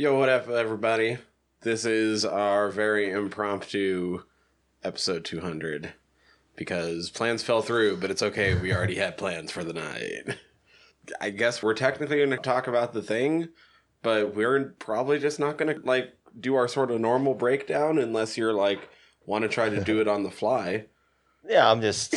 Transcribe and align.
Yo, 0.00 0.18
what 0.18 0.30
up, 0.30 0.48
everybody? 0.48 1.18
This 1.60 1.84
is 1.84 2.24
our 2.24 2.70
very 2.70 3.10
impromptu 3.10 4.22
episode 4.82 5.26
200 5.26 5.92
because 6.56 7.10
plans 7.10 7.42
fell 7.42 7.60
through, 7.60 7.98
but 7.98 8.10
it's 8.10 8.22
okay. 8.22 8.54
We 8.54 8.72
already 8.72 8.94
had 8.94 9.18
plans 9.18 9.50
for 9.50 9.62
the 9.62 9.74
night. 9.74 10.38
I 11.20 11.28
guess 11.28 11.62
we're 11.62 11.74
technically 11.74 12.16
going 12.16 12.30
to 12.30 12.38
talk 12.38 12.66
about 12.66 12.94
the 12.94 13.02
thing, 13.02 13.50
but 14.00 14.34
we're 14.34 14.74
probably 14.78 15.18
just 15.18 15.38
not 15.38 15.58
going 15.58 15.74
to 15.74 15.86
like 15.86 16.14
do 16.40 16.54
our 16.54 16.66
sort 16.66 16.90
of 16.90 16.98
normal 16.98 17.34
breakdown 17.34 17.98
unless 17.98 18.38
you're 18.38 18.54
like 18.54 18.88
want 19.26 19.42
to 19.42 19.48
try 19.48 19.68
to 19.68 19.84
do 19.84 20.00
it 20.00 20.08
on 20.08 20.22
the 20.22 20.30
fly. 20.30 20.86
Yeah, 21.46 21.70
I'm 21.70 21.82
just, 21.82 22.14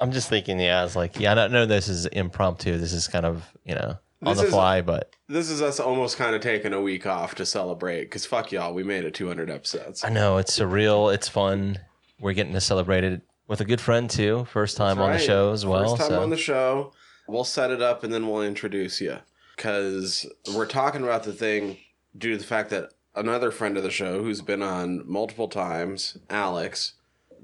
I'm 0.00 0.12
just 0.12 0.30
thinking. 0.30 0.58
Yeah, 0.58 0.84
it's 0.86 0.96
like, 0.96 1.20
yeah, 1.20 1.32
I 1.32 1.34
don't 1.34 1.52
know. 1.52 1.66
This 1.66 1.88
is 1.88 2.06
impromptu. 2.06 2.78
This 2.78 2.92
is 2.94 3.08
kind 3.08 3.26
of, 3.26 3.44
you 3.64 3.74
know, 3.74 3.98
on 4.22 4.32
This 4.32 4.40
the 4.40 4.46
is- 4.48 4.52
fly. 4.52 4.80
But 4.80 5.14
This 5.28 5.50
is 5.50 5.62
us 5.62 5.78
almost 5.80 6.16
kind 6.16 6.34
of 6.34 6.40
taking 6.40 6.72
a 6.72 6.80
week 6.80 7.06
off 7.06 7.34
to 7.36 7.46
celebrate 7.46 8.02
because 8.04 8.26
fuck 8.26 8.52
y'all, 8.52 8.74
we 8.74 8.82
made 8.82 9.04
it 9.04 9.14
200 9.14 9.50
episodes. 9.50 10.04
I 10.04 10.08
know 10.08 10.38
it's 10.38 10.58
surreal. 10.58 11.12
It's 11.12 11.28
fun. 11.28 11.78
We're 12.20 12.32
getting 12.32 12.54
to 12.54 12.60
celebrate 12.60 13.04
it 13.04 13.22
with 13.46 13.60
a 13.60 13.64
good 13.64 13.80
friend 13.80 14.08
too. 14.10 14.46
First 14.50 14.76
time 14.76 14.98
on 14.98 15.12
the 15.12 15.18
show 15.18 15.52
as 15.52 15.64
well. 15.64 15.96
First 15.96 16.02
time 16.02 16.10
so 16.10 16.22
on 16.22 16.30
the 16.30 16.36
show. 16.36 16.92
We'll 17.28 17.44
set 17.44 17.70
it 17.70 17.82
up 17.82 18.02
and 18.04 18.12
then 18.12 18.26
we'll 18.28 18.42
introduce 18.42 19.00
you. 19.00 19.18
Because 19.56 20.24
we're 20.54 20.66
talking 20.66 21.02
about 21.02 21.24
the 21.24 21.32
thing 21.32 21.78
due 22.16 22.32
to 22.32 22.38
the 22.38 22.44
fact 22.44 22.70
that 22.70 22.90
another 23.14 23.50
friend 23.50 23.76
of 23.76 23.82
the 23.82 23.90
show 23.90 24.22
who's 24.22 24.40
been 24.40 24.62
on 24.62 25.02
multiple 25.04 25.48
times, 25.48 26.16
Alex, 26.30 26.94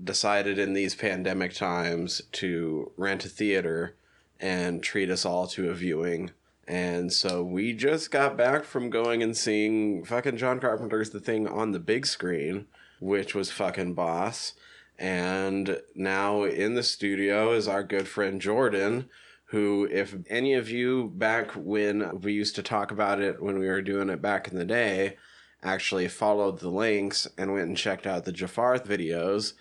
decided 0.03 0.59
in 0.59 0.73
these 0.73 0.95
pandemic 0.95 1.55
times 1.55 2.23
to 2.33 2.93
rent 2.97 3.25
a 3.25 3.29
theater 3.29 3.97
and 4.41 4.83
treat 4.83 5.11
us 5.11 5.25
all 5.25 5.47
to 5.49 5.71
a 5.71 5.75
viewing. 5.75 6.31
And 6.67 7.13
so 7.13 7.43
we 7.43 7.73
just 7.73 8.11
got 8.11 8.37
back 8.37 8.65
from 8.65 8.91
going 8.91 9.23
and 9.23 9.37
seeing 9.37 10.05
fucking 10.05 10.39
John 10.39 10.61
Carpenter's 10.61 11.11
The 11.11 11.21
Thing 11.21 11.47
on 11.47 11.73
the 11.73 11.79
big 11.79 12.07
screen, 12.07 12.67
which 13.01 13.35
was 13.35 13.51
fucking 13.51 13.95
boss. 13.95 14.55
And 14.99 15.81
now 15.95 16.45
in 16.45 16.75
the 16.75 16.83
studio 16.83 17.53
is 17.53 17.69
our 17.69 17.83
good 17.83 18.09
friend 18.09 18.41
Jordan, 18.41 19.11
who, 19.47 19.87
if 19.91 20.17
any 20.31 20.55
of 20.55 20.71
you 20.71 21.13
back 21.15 21.51
when 21.53 22.21
we 22.21 22.33
used 22.33 22.55
to 22.57 22.63
talk 22.63 22.91
about 22.91 23.21
it 23.21 23.43
when 23.43 23.59
we 23.59 23.67
were 23.69 23.83
doing 23.83 24.09
it 24.09 24.23
back 24.23 24.49
in 24.49 24.57
the 24.57 24.65
day, 24.65 25.17
actually 25.63 26.09
followed 26.09 26.61
the 26.61 26.71
links 26.71 27.27
and 27.37 27.53
went 27.53 27.69
and 27.69 27.77
checked 27.77 28.07
out 28.07 28.25
the 28.25 28.33
Jafar 28.33 28.79
videos, 28.79 29.55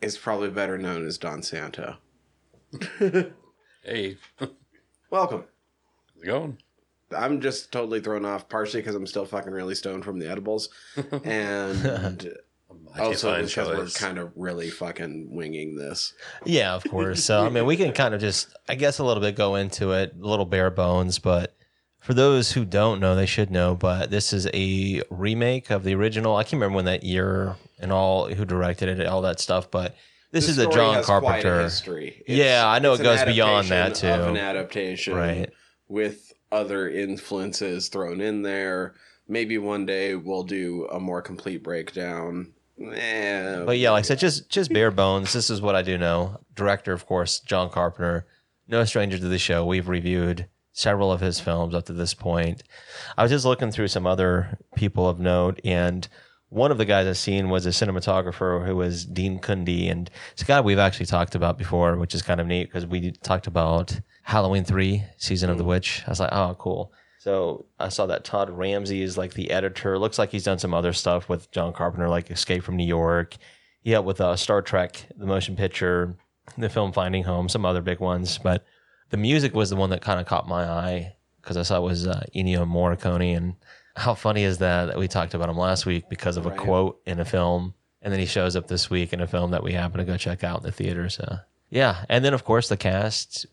is 0.00 0.16
probably 0.16 0.50
better 0.50 0.78
known 0.78 1.06
as 1.06 1.18
Don 1.18 1.42
Santo. 1.42 1.96
Hey, 3.82 4.18
how's 6.20 6.28
it 6.28 6.30
going? 6.30 6.58
I'm 7.16 7.40
just 7.40 7.72
totally 7.72 8.00
thrown 8.00 8.24
off, 8.24 8.48
partially 8.48 8.80
because 8.80 8.94
I'm 8.94 9.06
still 9.06 9.24
fucking 9.26 9.52
really 9.52 9.74
stoned 9.74 10.04
from 10.04 10.18
the 10.20 10.30
edibles, 10.30 10.68
and 11.24 12.36
also 12.98 13.42
because 13.42 13.68
we're 13.68 13.88
kind 13.88 14.18
of 14.18 14.32
really 14.36 14.70
fucking 14.70 15.34
winging 15.34 15.74
this. 15.74 16.14
yeah, 16.44 16.74
of 16.74 16.84
course. 16.84 17.24
So 17.24 17.44
I 17.44 17.48
mean, 17.48 17.66
we 17.66 17.76
can 17.76 17.92
kind 17.92 18.14
of 18.14 18.20
just, 18.20 18.54
I 18.68 18.76
guess, 18.76 19.00
a 19.00 19.04
little 19.04 19.20
bit 19.20 19.34
go 19.34 19.56
into 19.56 19.90
it, 19.92 20.14
a 20.20 20.24
little 20.24 20.46
bare 20.46 20.70
bones. 20.70 21.18
But 21.18 21.56
for 21.98 22.14
those 22.14 22.52
who 22.52 22.64
don't 22.64 23.00
know, 23.00 23.16
they 23.16 23.26
should 23.26 23.50
know. 23.50 23.74
But 23.74 24.10
this 24.10 24.32
is 24.32 24.46
a 24.54 25.02
remake 25.10 25.70
of 25.70 25.82
the 25.82 25.96
original. 25.96 26.36
I 26.36 26.44
can't 26.44 26.54
remember 26.54 26.76
when 26.76 26.84
that 26.84 27.02
year 27.02 27.56
and 27.80 27.90
all 27.92 28.32
who 28.32 28.44
directed 28.44 29.00
it, 29.00 29.06
all 29.08 29.22
that 29.22 29.40
stuff. 29.40 29.68
But 29.68 29.96
this, 30.30 30.48
is 30.48 30.58
a 30.58 30.68
John 30.70 31.02
quite 31.02 31.02
a 31.02 31.02
Carpenter. 31.02 31.62
history. 31.62 32.22
Yeah, 32.28 32.62
I 32.68 32.78
know 32.78 32.92
it 32.92 33.02
goes 33.02 33.24
beyond 33.24 33.66
that, 33.68 33.96
too. 33.96 34.06
an 34.06 34.36
adaptation, 34.36 35.14
Right. 35.16 35.50
With 35.90 36.32
other 36.52 36.88
influences 36.88 37.88
thrown 37.88 38.20
in 38.20 38.42
there. 38.42 38.94
Maybe 39.28 39.58
one 39.58 39.86
day 39.86 40.14
we'll 40.14 40.44
do 40.44 40.88
a 40.90 40.98
more 40.98 41.20
complete 41.20 41.62
breakdown. 41.62 42.52
Eh, 42.80 43.62
But 43.64 43.78
yeah, 43.78 43.90
like 43.90 44.04
I 44.04 44.08
said, 44.08 44.18
just 44.18 44.48
just 44.48 44.72
bare 44.72 44.90
bones. 44.90 45.32
This 45.32 45.50
is 45.50 45.60
what 45.60 45.76
I 45.76 45.82
do 45.82 45.98
know. 45.98 46.40
Director, 46.54 46.92
of 46.92 47.06
course, 47.06 47.40
John 47.40 47.70
Carpenter. 47.70 48.26
No 48.68 48.84
stranger 48.84 49.18
to 49.18 49.28
the 49.28 49.38
show. 49.38 49.66
We've 49.66 49.88
reviewed 49.88 50.46
several 50.72 51.12
of 51.12 51.20
his 51.20 51.40
films 51.40 51.74
up 51.74 51.84
to 51.86 51.92
this 51.92 52.14
point. 52.14 52.62
I 53.18 53.22
was 53.22 53.30
just 53.30 53.44
looking 53.44 53.70
through 53.70 53.88
some 53.88 54.06
other 54.06 54.58
people 54.76 55.08
of 55.08 55.20
note, 55.20 55.60
and 55.64 56.08
one 56.48 56.70
of 56.70 56.78
the 56.78 56.84
guys 56.84 57.06
I've 57.06 57.18
seen 57.18 57.50
was 57.50 57.66
a 57.66 57.70
cinematographer 57.70 58.64
who 58.66 58.76
was 58.76 59.04
Dean 59.04 59.40
Cundey, 59.40 59.90
and 59.90 60.10
it's 60.32 60.42
a 60.42 60.46
guy 60.46 60.60
we've 60.60 60.78
actually 60.78 61.06
talked 61.06 61.34
about 61.34 61.58
before, 61.58 61.96
which 61.96 62.14
is 62.14 62.22
kind 62.22 62.40
of 62.40 62.46
neat 62.46 62.64
because 62.64 62.86
we 62.86 63.12
talked 63.12 63.46
about 63.46 64.00
Halloween 64.22 64.64
three, 64.64 65.04
Season 65.16 65.50
of 65.50 65.58
the 65.58 65.64
Witch. 65.64 66.02
I 66.06 66.10
was 66.10 66.20
like, 66.20 66.32
oh, 66.32 66.54
cool. 66.58 66.92
So 67.18 67.66
I 67.78 67.88
saw 67.90 68.06
that 68.06 68.24
Todd 68.24 68.48
Ramsay 68.50 69.02
is 69.02 69.18
like 69.18 69.34
the 69.34 69.50
editor. 69.50 69.98
Looks 69.98 70.18
like 70.18 70.30
he's 70.30 70.44
done 70.44 70.58
some 70.58 70.72
other 70.72 70.92
stuff 70.92 71.28
with 71.28 71.50
John 71.50 71.72
Carpenter, 71.72 72.08
like 72.08 72.30
Escape 72.30 72.62
from 72.62 72.76
New 72.76 72.86
York. 72.86 73.36
He 73.82 73.90
helped 73.90 74.06
with 74.06 74.20
uh, 74.20 74.36
Star 74.36 74.62
Trek, 74.62 75.06
the 75.16 75.26
motion 75.26 75.54
picture, 75.56 76.16
the 76.56 76.68
film 76.70 76.92
Finding 76.92 77.24
Home, 77.24 77.48
some 77.48 77.66
other 77.66 77.82
big 77.82 78.00
ones. 78.00 78.38
But 78.38 78.64
the 79.10 79.16
music 79.18 79.54
was 79.54 79.68
the 79.70 79.76
one 79.76 79.90
that 79.90 80.00
kind 80.02 80.18
of 80.20 80.26
caught 80.26 80.48
my 80.48 80.64
eye 80.64 81.14
because 81.42 81.56
I 81.56 81.62
saw 81.62 81.78
it 81.78 81.82
was 81.82 82.06
uh, 82.06 82.22
Ennio 82.34 82.64
Morricone. 82.66 83.36
And 83.36 83.54
how 83.96 84.14
funny 84.14 84.44
is 84.44 84.58
that 84.58 84.86
that 84.86 84.98
we 84.98 85.08
talked 85.08 85.34
about 85.34 85.48
him 85.50 85.58
last 85.58 85.84
week 85.84 86.08
because 86.08 86.36
of 86.38 86.46
a 86.46 86.50
Right. 86.50 86.58
quote 86.58 87.00
in 87.06 87.20
a 87.20 87.24
film, 87.24 87.74
and 88.00 88.12
then 88.12 88.20
he 88.20 88.26
shows 88.26 88.56
up 88.56 88.68
this 88.68 88.88
week 88.88 89.12
in 89.12 89.20
a 89.20 89.26
film 89.26 89.50
that 89.50 89.62
we 89.62 89.72
happen 89.72 89.98
to 89.98 90.04
go 90.04 90.16
check 90.16 90.42
out 90.44 90.60
in 90.60 90.64
the 90.64 90.72
theater. 90.72 91.08
So 91.10 91.38
yeah, 91.68 92.04
and 92.08 92.24
then 92.24 92.32
of 92.32 92.44
course 92.44 92.68
the 92.70 92.76
cast. 92.78 93.44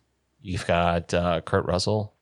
You've 0.48 0.66
got 0.66 1.14
uh, 1.14 1.42
Kurt 1.42 1.66
Russell, 1.66 2.14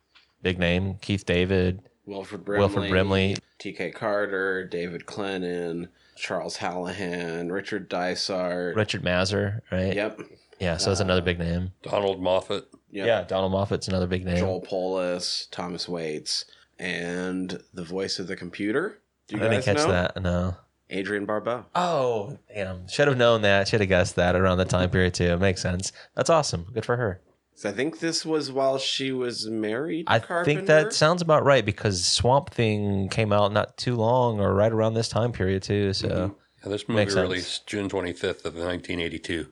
big 0.42 0.58
name, 0.58 0.96
Keith 0.96 1.28
David, 1.28 1.82
Wilford 2.08 2.44
Brimley, 2.44 2.60
Wilford 2.60 2.90
Brimley. 2.90 3.38
T.K. 3.60 3.92
Carter, 3.92 4.66
David 4.66 5.06
Clennon, 5.06 5.90
Charles 6.18 6.58
Hallahan, 6.58 7.52
Richard 7.52 7.88
Dysart. 7.88 8.76
Richard 8.76 9.04
Masur, 9.04 9.62
right? 9.72 9.94
Yep. 9.96 10.22
Yeah, 10.60 10.78
so 10.78 10.90
that's 10.90 11.02
another 11.02 11.22
big 11.22 11.38
name. 11.38 11.72
Donald 11.84 12.20
Moffat. 12.20 12.68
Yep. 12.90 13.06
Yeah, 13.06 13.24
Donald 13.26 13.52
Moffat's 13.52 13.88
another 13.88 14.08
big 14.08 14.26
name. 14.26 14.38
Joel 14.38 14.62
Polis, 14.62 15.48
Thomas 15.52 15.88
Waites, 15.88 16.46
and 16.80 17.62
the 17.76 17.84
voice 17.84 18.18
of 18.18 18.26
the 18.26 18.36
computer. 18.36 19.02
Do 19.28 19.36
I 19.36 19.44
you 19.44 19.50
didn't 19.50 19.58
guys 19.58 19.66
catch 19.66 19.88
know? 19.88 19.92
that. 19.92 20.22
No. 20.24 20.58
Adrienne 20.92 21.26
Barbeau. 21.26 21.66
Oh, 21.76 22.40
damn. 22.52 22.88
Should 22.88 23.08
have 23.08 23.18
known 23.18 23.44
that. 23.44 23.68
Should 23.68 23.82
have 23.82 23.90
guessed 23.90 24.16
that 24.16 24.36
around 24.36 24.58
the 24.58 24.66
time 24.66 24.90
period 24.90 25.14
too. 25.14 25.38
Makes 25.38 25.62
sense. 25.62 25.92
That's 26.16 26.32
awesome. 26.32 26.66
Good 26.74 26.86
for 26.86 26.98
her. 26.98 27.22
So 27.58 27.70
I 27.70 27.72
think 27.72 28.00
this 28.00 28.26
was 28.26 28.52
while 28.52 28.78
she 28.78 29.12
was 29.14 29.48
married. 29.48 30.08
to 30.08 30.12
I 30.14 30.20
Carpenter. 30.20 30.44
think 30.60 30.68
that 30.68 30.94
sounds 30.94 31.22
about 31.22 31.46
right 31.46 31.66
because 31.66 32.06
Swamp 32.06 32.50
Thing 32.52 33.08
came 33.10 33.32
out 33.32 33.54
not 33.54 33.78
too 33.78 33.96
long 33.96 34.40
or 34.42 34.54
right 34.54 34.72
around 34.72 34.94
this 34.94 35.08
time 35.10 35.32
period 35.32 35.64
too. 35.64 35.90
Mhm. 35.92 35.96
So 35.96 36.36
Yeah, 36.64 36.70
this 36.70 36.88
movie 36.90 37.02
Makes 37.02 37.14
sense. 37.14 37.30
released 37.30 37.68
June 37.68 37.88
25th 37.90 38.44
of 38.46 38.56
1982. 38.56 39.48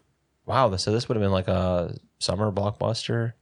wow, 0.46 0.76
so 0.76 0.92
this 0.92 1.08
would 1.08 1.16
have 1.16 1.24
been 1.24 1.32
like 1.32 1.48
a 1.48 1.96
summer 2.20 2.52
blockbuster. 2.52 3.34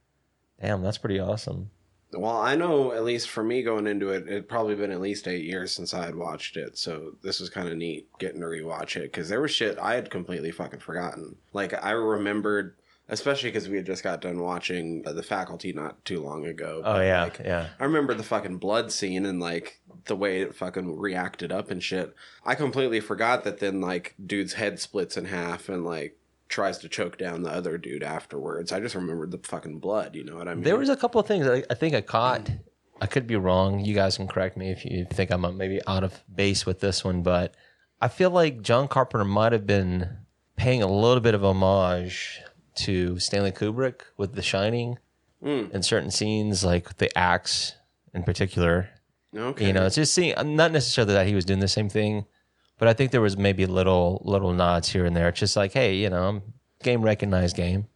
Damn, 0.60 0.82
that's 0.82 0.98
pretty 0.98 1.18
awesome. 1.18 1.70
Well, 2.14 2.36
I 2.36 2.54
know 2.54 2.92
at 2.92 3.02
least 3.04 3.30
for 3.30 3.42
me 3.42 3.62
going 3.62 3.86
into 3.86 4.10
it, 4.10 4.28
it'd 4.28 4.48
probably 4.48 4.74
been 4.76 4.90
at 4.92 5.00
least 5.00 5.26
eight 5.26 5.44
years 5.44 5.72
since 5.72 5.94
I 5.94 6.04
had 6.04 6.14
watched 6.14 6.56
it. 6.58 6.76
So 6.78 7.16
this 7.22 7.40
was 7.40 7.48
kind 7.50 7.68
of 7.68 7.76
neat 7.76 8.06
getting 8.20 8.40
to 8.42 8.46
rewatch 8.46 8.94
it 8.96 9.04
because 9.10 9.28
there 9.30 9.40
was 9.40 9.50
shit 9.50 9.78
I 9.80 9.94
had 9.94 10.10
completely 10.10 10.50
fucking 10.52 10.80
forgotten. 10.80 11.36
Like 11.54 11.72
I 11.82 11.92
remembered, 11.92 12.74
especially 13.12 13.50
because 13.50 13.68
we 13.68 13.76
had 13.76 13.84
just 13.84 14.02
got 14.02 14.22
done 14.22 14.40
watching 14.40 15.02
uh, 15.06 15.12
The 15.12 15.22
Faculty 15.22 15.72
not 15.74 16.02
too 16.04 16.20
long 16.20 16.46
ago. 16.46 16.80
Oh 16.82 17.00
yeah, 17.00 17.24
like, 17.24 17.40
yeah. 17.44 17.68
I 17.78 17.84
remember 17.84 18.14
the 18.14 18.22
fucking 18.22 18.56
blood 18.56 18.90
scene 18.90 19.26
and 19.26 19.38
like 19.38 19.80
the 20.06 20.16
way 20.16 20.40
it 20.40 20.54
fucking 20.54 20.98
reacted 20.98 21.52
up 21.52 21.70
and 21.70 21.82
shit. 21.82 22.14
I 22.44 22.54
completely 22.54 23.00
forgot 23.00 23.44
that 23.44 23.58
then 23.58 23.82
like 23.82 24.14
dude's 24.24 24.54
head 24.54 24.80
splits 24.80 25.18
in 25.18 25.26
half 25.26 25.68
and 25.68 25.84
like 25.84 26.18
tries 26.48 26.78
to 26.78 26.88
choke 26.88 27.18
down 27.18 27.42
the 27.42 27.50
other 27.50 27.76
dude 27.76 28.02
afterwards. 28.02 28.72
I 28.72 28.80
just 28.80 28.94
remembered 28.94 29.30
the 29.30 29.38
fucking 29.38 29.78
blood. 29.78 30.16
You 30.16 30.24
know 30.24 30.36
what 30.36 30.48
I 30.48 30.54
mean? 30.54 30.64
There 30.64 30.78
was 30.78 30.88
a 30.88 30.96
couple 30.96 31.20
of 31.20 31.26
things 31.26 31.46
I, 31.46 31.62
I 31.68 31.74
think 31.74 31.94
I 31.94 32.00
caught. 32.00 32.50
I 33.00 33.06
could 33.06 33.26
be 33.26 33.36
wrong. 33.36 33.84
You 33.84 33.94
guys 33.94 34.16
can 34.16 34.26
correct 34.26 34.56
me 34.56 34.70
if 34.70 34.86
you 34.86 35.06
think 35.10 35.30
I'm 35.30 35.44
uh, 35.44 35.52
maybe 35.52 35.80
out 35.86 36.02
of 36.02 36.22
base 36.34 36.64
with 36.64 36.80
this 36.80 37.04
one, 37.04 37.22
but 37.22 37.54
I 38.00 38.08
feel 38.08 38.30
like 38.30 38.62
John 38.62 38.88
Carpenter 38.88 39.24
might 39.26 39.52
have 39.52 39.66
been 39.66 40.16
paying 40.56 40.82
a 40.82 40.86
little 40.86 41.20
bit 41.20 41.34
of 41.34 41.44
homage 41.44 42.40
to 42.76 43.18
Stanley 43.18 43.52
Kubrick 43.52 44.02
with 44.16 44.34
The 44.34 44.42
Shining 44.42 44.98
Mm, 45.42 45.72
in 45.72 45.82
certain 45.82 46.12
scenes, 46.12 46.64
like 46.64 46.98
the 46.98 47.16
axe 47.18 47.74
in 48.14 48.22
particular. 48.22 48.90
okay. 49.36 49.66
You 49.66 49.72
know, 49.72 49.86
it's 49.86 49.96
just 49.96 50.14
seeing 50.14 50.34
not 50.54 50.70
necessarily 50.70 51.14
that 51.14 51.26
he 51.26 51.34
was 51.34 51.44
doing 51.44 51.58
the 51.58 51.66
same 51.66 51.88
thing, 51.88 52.26
but 52.78 52.86
I 52.86 52.92
think 52.92 53.10
there 53.10 53.20
was 53.20 53.36
maybe 53.36 53.66
little 53.66 54.22
little 54.24 54.52
nods 54.52 54.90
here 54.90 55.04
and 55.04 55.16
there. 55.16 55.28
It's 55.30 55.40
just 55.40 55.56
like, 55.56 55.72
hey, 55.72 55.96
you 55.96 56.10
know, 56.10 56.42
game 56.84 57.02
recognized 57.02 57.56
game. 57.56 57.88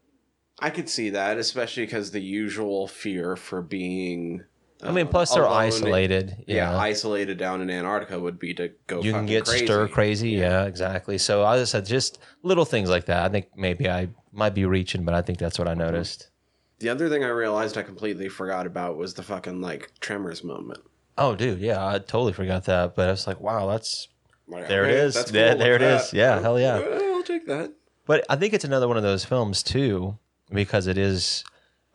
I 0.58 0.70
could 0.70 0.88
see 0.88 1.11
that, 1.11 1.38
especially 1.38 1.84
because 1.84 2.11
the 2.11 2.20
usual 2.20 2.88
fear 2.88 3.37
for 3.37 3.62
being. 3.62 4.43
I 4.88 4.93
mean, 4.93 5.09
plus 5.09 5.35
they're 5.35 5.43
alone- 5.43 5.56
isolated. 5.56 6.44
Yeah, 6.47 6.71
know. 6.71 6.79
isolated 6.79 7.38
down 7.38 7.61
in 7.61 7.71
Antarctica 7.71 8.19
would 8.19 8.38
be 8.38 8.55
to 8.55 8.71
go. 8.87 9.03
you 9.03 9.12
can 9.12 9.27
get 9.27 9.44
crazy. 9.44 9.67
stir 9.67 9.88
crazy. 9.88 10.31
Yeah. 10.31 10.65
exactly. 10.65 11.19
So 11.19 11.44
I 11.44 11.59
just 11.59 11.73
said 11.73 11.87
just 11.87 12.19
little 12.43 12.65
things 12.65 12.88
like 12.88 13.06
that. 13.06 13.25
I 13.25 13.29
think 13.29 13.49
maybe 13.56 13.88
I 13.88 14.09
might 14.33 14.55
be 14.55 14.65
reaching, 14.65 15.05
but 15.05 15.15
I 15.15 15.23
think 15.23 15.38
that's 15.38 15.59
what 15.59 15.69
I 15.69 15.73
mm-hmm. 15.73 15.81
noticed. 15.81 16.31
The 16.79 16.88
other 16.91 17.09
thing 17.09 17.25
I 17.25 17.29
realized 17.29 17.79
I 17.79 17.83
completely 17.83 18.29
forgot 18.29 18.67
about 18.67 18.97
was 18.97 19.15
the 19.15 19.23
fucking 19.23 19.61
like 19.61 19.93
tremors 20.00 20.44
moment. 20.44 20.81
Oh, 21.19 21.35
dude, 21.35 21.61
yeah, 21.61 21.87
I 21.87 21.99
totally 21.99 22.35
forgot 22.35 22.65
that. 22.65 22.94
But 22.94 23.09
I 23.09 23.12
was 23.12 23.27
like, 23.27 23.41
wow, 23.41 23.67
that's 23.67 24.09
Like, 24.47 24.69
There 24.69 24.85
it 24.85 24.91
is. 24.91 25.15
There- 25.27 25.50
cool, 25.53 25.59
there 25.59 25.75
it 25.75 25.83
is. 25.83 26.11
that. 26.11 26.17
Yeah, 26.17 26.41
hell 26.41 26.61
yeah. 26.61 26.77
I'll 26.77 27.23
take 27.23 27.47
that. 27.47 27.73
But 28.06 28.25
I 28.29 28.37
think 28.37 28.55
it's 28.55 28.65
another 28.65 28.87
one 28.88 28.97
of 28.97 29.03
those 29.03 29.25
films 29.25 29.62
too, 29.62 30.19
because 30.53 30.87
it 30.87 30.97
is 30.99 31.44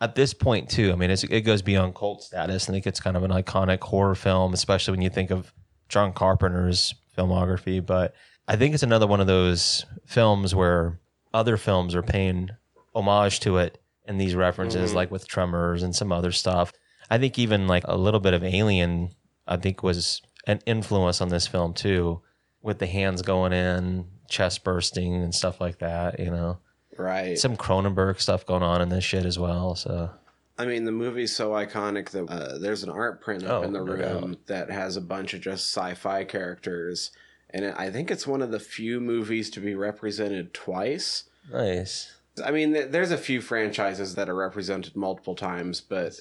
at 0.01 0.15
this 0.15 0.33
point 0.33 0.69
too. 0.69 0.91
I 0.91 0.95
mean, 0.95 1.11
it's, 1.11 1.23
it 1.23 1.41
goes 1.41 1.61
beyond 1.61 1.95
cult 1.95 2.23
status. 2.23 2.67
I 2.67 2.73
think 2.73 2.87
it's 2.87 2.99
kind 2.99 3.15
of 3.15 3.23
an 3.23 3.31
iconic 3.31 3.81
horror 3.81 4.15
film, 4.15 4.53
especially 4.53 4.91
when 4.91 5.01
you 5.01 5.09
think 5.09 5.29
of 5.29 5.53
John 5.87 6.11
Carpenter's 6.11 6.95
filmography. 7.17 7.85
But 7.85 8.15
I 8.47 8.55
think 8.55 8.73
it's 8.73 8.83
another 8.83 9.07
one 9.07 9.21
of 9.21 9.27
those 9.27 9.85
films 10.05 10.55
where 10.55 10.99
other 11.33 11.55
films 11.55 11.95
are 11.95 12.01
paying 12.01 12.49
homage 12.95 13.39
to 13.41 13.57
it 13.57 13.79
and 14.05 14.19
these 14.19 14.35
references, 14.35 14.89
mm-hmm. 14.89 14.97
like 14.97 15.11
with 15.11 15.27
Tremors 15.27 15.83
and 15.83 15.95
some 15.95 16.11
other 16.11 16.31
stuff. 16.31 16.73
I 17.09 17.19
think 17.19 17.37
even 17.37 17.67
like 17.67 17.83
a 17.87 17.95
little 17.95 18.19
bit 18.19 18.33
of 18.33 18.43
Alien, 18.43 19.11
I 19.47 19.57
think 19.57 19.83
was 19.83 20.21
an 20.47 20.61
influence 20.65 21.21
on 21.21 21.29
this 21.29 21.45
film 21.45 21.73
too, 21.73 22.21
with 22.63 22.79
the 22.79 22.87
hands 22.87 23.21
going 23.21 23.53
in, 23.53 24.05
chest 24.27 24.63
bursting 24.63 25.15
and 25.15 25.35
stuff 25.35 25.61
like 25.61 25.77
that. 25.79 26.19
You 26.19 26.31
know, 26.31 26.57
Right. 26.97 27.37
some 27.37 27.57
Cronenberg 27.57 28.19
stuff 28.19 28.45
going 28.45 28.63
on 28.63 28.81
in 28.81 28.89
this 28.89 29.03
shit 29.03 29.25
as 29.25 29.39
well. 29.39 29.75
So 29.75 30.09
I 30.57 30.65
mean, 30.65 30.83
the 30.83 30.91
movie's 30.91 31.35
so 31.35 31.51
iconic 31.51 32.09
that 32.11 32.25
uh, 32.29 32.57
there's 32.59 32.83
an 32.83 32.89
art 32.89 33.21
print 33.21 33.43
up 33.43 33.61
Oh, 33.61 33.63
in 33.63 33.73
the 33.73 33.79
no 33.79 33.85
room 33.85 34.37
that 34.47 34.69
has 34.69 34.95
a 34.97 35.01
bunch 35.01 35.33
of 35.33 35.41
just 35.41 35.75
sci-fi 35.75 36.23
characters, 36.25 37.11
and 37.49 37.65
I 37.65 37.89
think 37.89 38.11
it's 38.11 38.27
one 38.27 38.41
of 38.41 38.51
the 38.51 38.59
few 38.59 38.99
movies 38.99 39.49
to 39.51 39.59
be 39.59 39.73
represented 39.75 40.53
twice. 40.53 41.23
nice. 41.51 42.13
I 42.43 42.51
mean, 42.51 42.73
th- 42.73 42.91
there's 42.91 43.11
a 43.11 43.17
few 43.17 43.41
franchises 43.41 44.15
that 44.15 44.29
are 44.29 44.35
represented 44.35 44.95
multiple 44.95 45.35
times, 45.35 45.81
but 45.81 46.19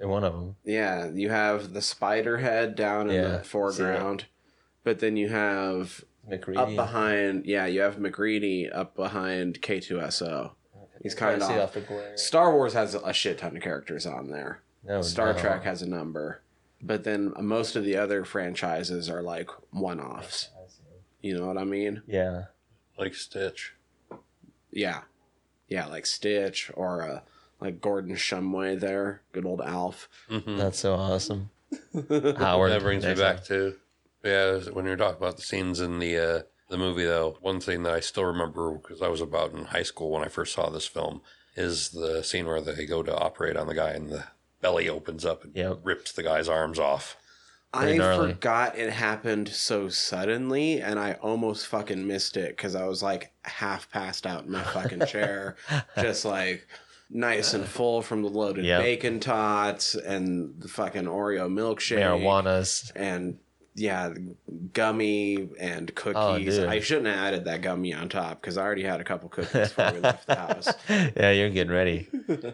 And 0.00 0.10
one 0.10 0.24
of 0.24 0.32
them, 0.34 0.56
yeah, 0.64 1.08
you 1.10 1.30
have 1.30 1.72
the 1.72 1.80
spider 1.82 2.38
head 2.38 2.74
down 2.74 3.08
in 3.08 3.14
Yeah, 3.16 3.28
the 3.38 3.42
see 3.44 3.48
foreground, 3.50 4.24
but 4.84 4.98
then 4.98 5.16
you 5.16 5.28
have 5.28 6.04
up 6.56 6.74
behind, 6.74 7.46
yeah, 7.46 7.66
you 7.66 7.80
have 7.80 7.98
MacReady 7.98 8.70
up 8.70 8.94
behind 8.96 9.60
K2SO. 9.60 10.52
He's 11.02 11.14
kind 11.14 11.40
of 11.42 11.50
off. 11.50 11.76
Star 12.16 12.52
Wars 12.52 12.72
has 12.72 12.94
a 12.94 13.12
shit 13.12 13.38
ton 13.38 13.56
of 13.56 13.62
characters 13.62 14.06
on 14.06 14.30
there. 14.30 14.62
No, 14.84 15.02
Star 15.02 15.32
no. 15.32 15.38
Trek 15.38 15.64
has 15.64 15.82
a 15.82 15.88
number, 15.88 16.42
but 16.82 17.04
then 17.04 17.32
most 17.40 17.76
of 17.76 17.84
the 17.84 17.96
other 17.96 18.24
franchises 18.24 19.10
are 19.10 19.22
like 19.22 19.50
one-offs. 19.70 20.50
You 21.20 21.38
know 21.38 21.46
what 21.46 21.58
I 21.58 21.64
mean? 21.64 22.02
Yeah. 22.06 22.44
Like 22.98 23.14
Stitch. 23.14 23.74
Yeah, 24.70 25.02
yeah, 25.68 25.86
like 25.86 26.06
Stitch 26.06 26.70
or 26.74 27.02
uh, 27.02 27.20
like 27.60 27.80
Gordon 27.80 28.14
Shumway 28.16 28.78
there, 28.78 29.22
good 29.32 29.44
old 29.44 29.60
Alf. 29.60 30.08
Mm-hmm. 30.30 30.56
That's 30.56 30.78
so 30.78 30.94
awesome. 30.94 31.50
Howard. 32.38 32.72
That 32.72 32.82
brings 32.82 33.04
me 33.04 33.14
back 33.14 33.38
time. 33.38 33.46
to 33.46 33.74
yeah. 34.26 34.58
When 34.72 34.84
you're 34.84 34.96
talking 34.96 35.16
about 35.22 35.36
the 35.36 35.42
scenes 35.42 35.80
in 35.80 35.98
the 35.98 36.16
uh, 36.18 36.42
the 36.68 36.76
movie, 36.78 37.04
though, 37.04 37.36
one 37.40 37.60
thing 37.60 37.82
that 37.84 37.94
I 37.94 38.00
still 38.00 38.24
remember 38.24 38.72
because 38.74 39.00
I 39.02 39.08
was 39.08 39.20
about 39.20 39.52
in 39.52 39.66
high 39.66 39.82
school 39.84 40.10
when 40.10 40.22
I 40.24 40.28
first 40.28 40.52
saw 40.54 40.68
this 40.68 40.86
film 40.86 41.22
is 41.56 41.90
the 41.90 42.22
scene 42.22 42.46
where 42.46 42.60
they 42.60 42.84
go 42.86 43.02
to 43.02 43.16
operate 43.16 43.56
on 43.56 43.66
the 43.66 43.74
guy 43.74 43.90
and 43.92 44.10
the 44.10 44.24
belly 44.60 44.88
opens 44.88 45.24
up 45.24 45.44
and 45.44 45.54
Yep. 45.54 45.78
rips 45.84 46.12
the 46.12 46.22
guy's 46.22 46.48
arms 46.48 46.78
off. 46.78 47.16
Pretty 47.72 47.94
I 47.94 47.96
gnarly. 47.98 48.32
forgot 48.32 48.78
it 48.78 48.90
happened 48.90 49.48
so 49.48 49.88
suddenly, 49.88 50.80
and 50.80 50.98
I 50.98 51.12
almost 51.14 51.66
fucking 51.66 52.06
missed 52.06 52.36
it 52.36 52.56
because 52.56 52.74
I 52.74 52.86
was 52.86 53.02
like 53.02 53.32
half 53.42 53.90
passed 53.90 54.26
out 54.26 54.44
in 54.44 54.50
my 54.52 54.62
fucking 54.62 55.04
chair, 55.06 55.56
just 56.00 56.24
like 56.24 56.66
nice 57.10 57.54
and 57.54 57.64
full 57.76 58.02
from 58.02 58.22
the 58.22 58.28
loaded 58.28 58.64
Yep. 58.64 58.80
bacon 58.82 59.20
tots 59.20 59.94
and 59.94 60.54
the 60.60 60.68
fucking 60.68 61.04
Oreo 61.04 61.48
milkshake, 61.50 61.98
Marijuana's. 62.00 62.92
and 62.96 63.38
yeah, 63.76 64.12
gummy 64.72 65.48
and 65.60 65.90
Oh, 65.90 65.92
cookies. 65.94 66.56
dude. 66.56 66.68
I 66.68 66.80
shouldn't 66.80 67.06
have 67.06 67.16
added 67.18 67.44
that 67.44 67.60
gummy 67.62 67.92
on 67.94 68.08
top 68.08 68.40
because 68.40 68.56
I 68.56 68.62
already 68.62 68.82
had 68.82 69.00
a 69.00 69.04
couple 69.04 69.28
cookies 69.28 69.52
before 69.72 69.92
we 69.92 70.00
left 70.00 70.26
the 70.26 70.34
house. 70.46 70.68
yeah, 70.88 71.30
you're 71.30 71.50
getting 71.50 71.72
ready. 71.72 72.08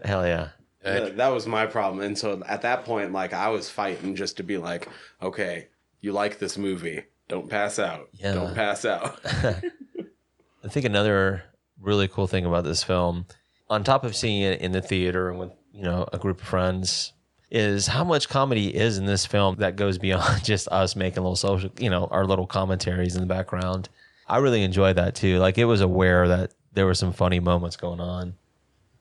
Hell 0.05 0.27
yeah. 0.27 0.49
That, 0.85 1.17
that 1.19 1.29
was 1.29 1.47
my 1.47 1.67
problem, 1.67 2.05
and 2.05 2.19
so 2.19 2.43
at 2.45 2.63
that 2.63 2.85
point, 2.85 3.13
like 3.13 3.33
I 3.33 3.51
was 3.51 3.71
fighting 3.71 4.17
just 4.17 4.39
to 4.39 4.43
be 4.43 4.59
like, 4.59 4.89
okay, 5.23 5.69
you 6.01 6.11
like 6.11 6.41
this 6.41 6.59
movie, 6.59 7.05
don't 7.29 7.49
pass 7.49 7.79
out, 7.79 8.09
Yeah. 8.15 8.35
don't 8.35 8.53
pass 8.53 8.85
out. 8.85 9.21
I 9.25 10.69
think 10.69 10.85
another 10.85 11.45
really 11.81 12.09
cool 12.09 12.27
thing 12.27 12.45
about 12.45 12.65
this 12.65 12.83
film, 12.83 13.27
on 13.71 13.85
top 13.85 14.03
of 14.03 14.17
seeing 14.17 14.43
it 14.43 14.61
in 14.61 14.73
the 14.73 14.83
theater 14.83 15.31
and 15.31 15.39
with 15.39 15.53
you 15.73 15.83
know 15.85 16.05
a 16.13 16.19
group 16.19 16.41
of 16.41 16.47
friends, 16.49 17.13
is 17.52 17.87
how 17.87 18.02
much 18.02 18.31
comedy 18.31 18.75
is 18.75 18.96
in 18.96 19.04
this 19.04 19.26
film 19.26 19.56
that 19.56 19.76
goes 19.76 19.99
beyond 19.99 20.43
just 20.44 20.66
us 20.69 20.96
making 20.96 21.22
little 21.22 21.37
social, 21.37 21.70
you 21.78 21.90
know, 21.90 22.06
our 22.06 22.25
little 22.25 22.46
commentaries 22.46 23.14
in 23.14 23.20
the 23.20 23.26
background. 23.26 23.90
I 24.26 24.38
really 24.38 24.62
enjoyed 24.62 24.96
that 24.96 25.14
too. 25.14 25.38
Like 25.38 25.58
it 25.58 25.66
was 25.66 25.82
aware 25.82 26.26
that 26.28 26.54
there 26.72 26.87
were 26.87 26.94
some 26.94 27.12
funny 27.12 27.38
moments 27.38 27.76
going 27.76 28.00
on. 28.00 28.34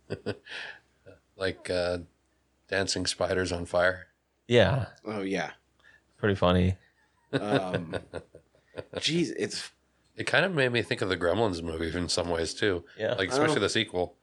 Like 1.38 1.71
uh, 1.71 2.00
dancing 2.68 3.07
spiders 3.07 3.51
on 3.51 3.65
fire. 3.65 4.09
Yeah, 4.48 4.88
oh 5.06 5.21
yeah, 5.21 5.50
pretty 6.18 6.36
funny. 6.36 6.75
um, 7.33 7.95
geez, 9.00 9.31
it's 9.31 9.71
It 10.15 10.27
kind 10.27 10.45
of 10.45 10.53
made 10.53 10.71
me 10.71 10.83
think 10.83 11.01
of 11.01 11.09
the 11.09 11.18
Gremlins 11.18 11.63
movie 11.63 11.98
in 11.98 12.09
some 12.09 12.30
ways 12.30 12.53
too. 12.53 12.83
Yeah. 12.95 13.15
Like 13.15 13.31
especially 13.31 13.62
the 13.62 13.69
sequel. 13.69 14.18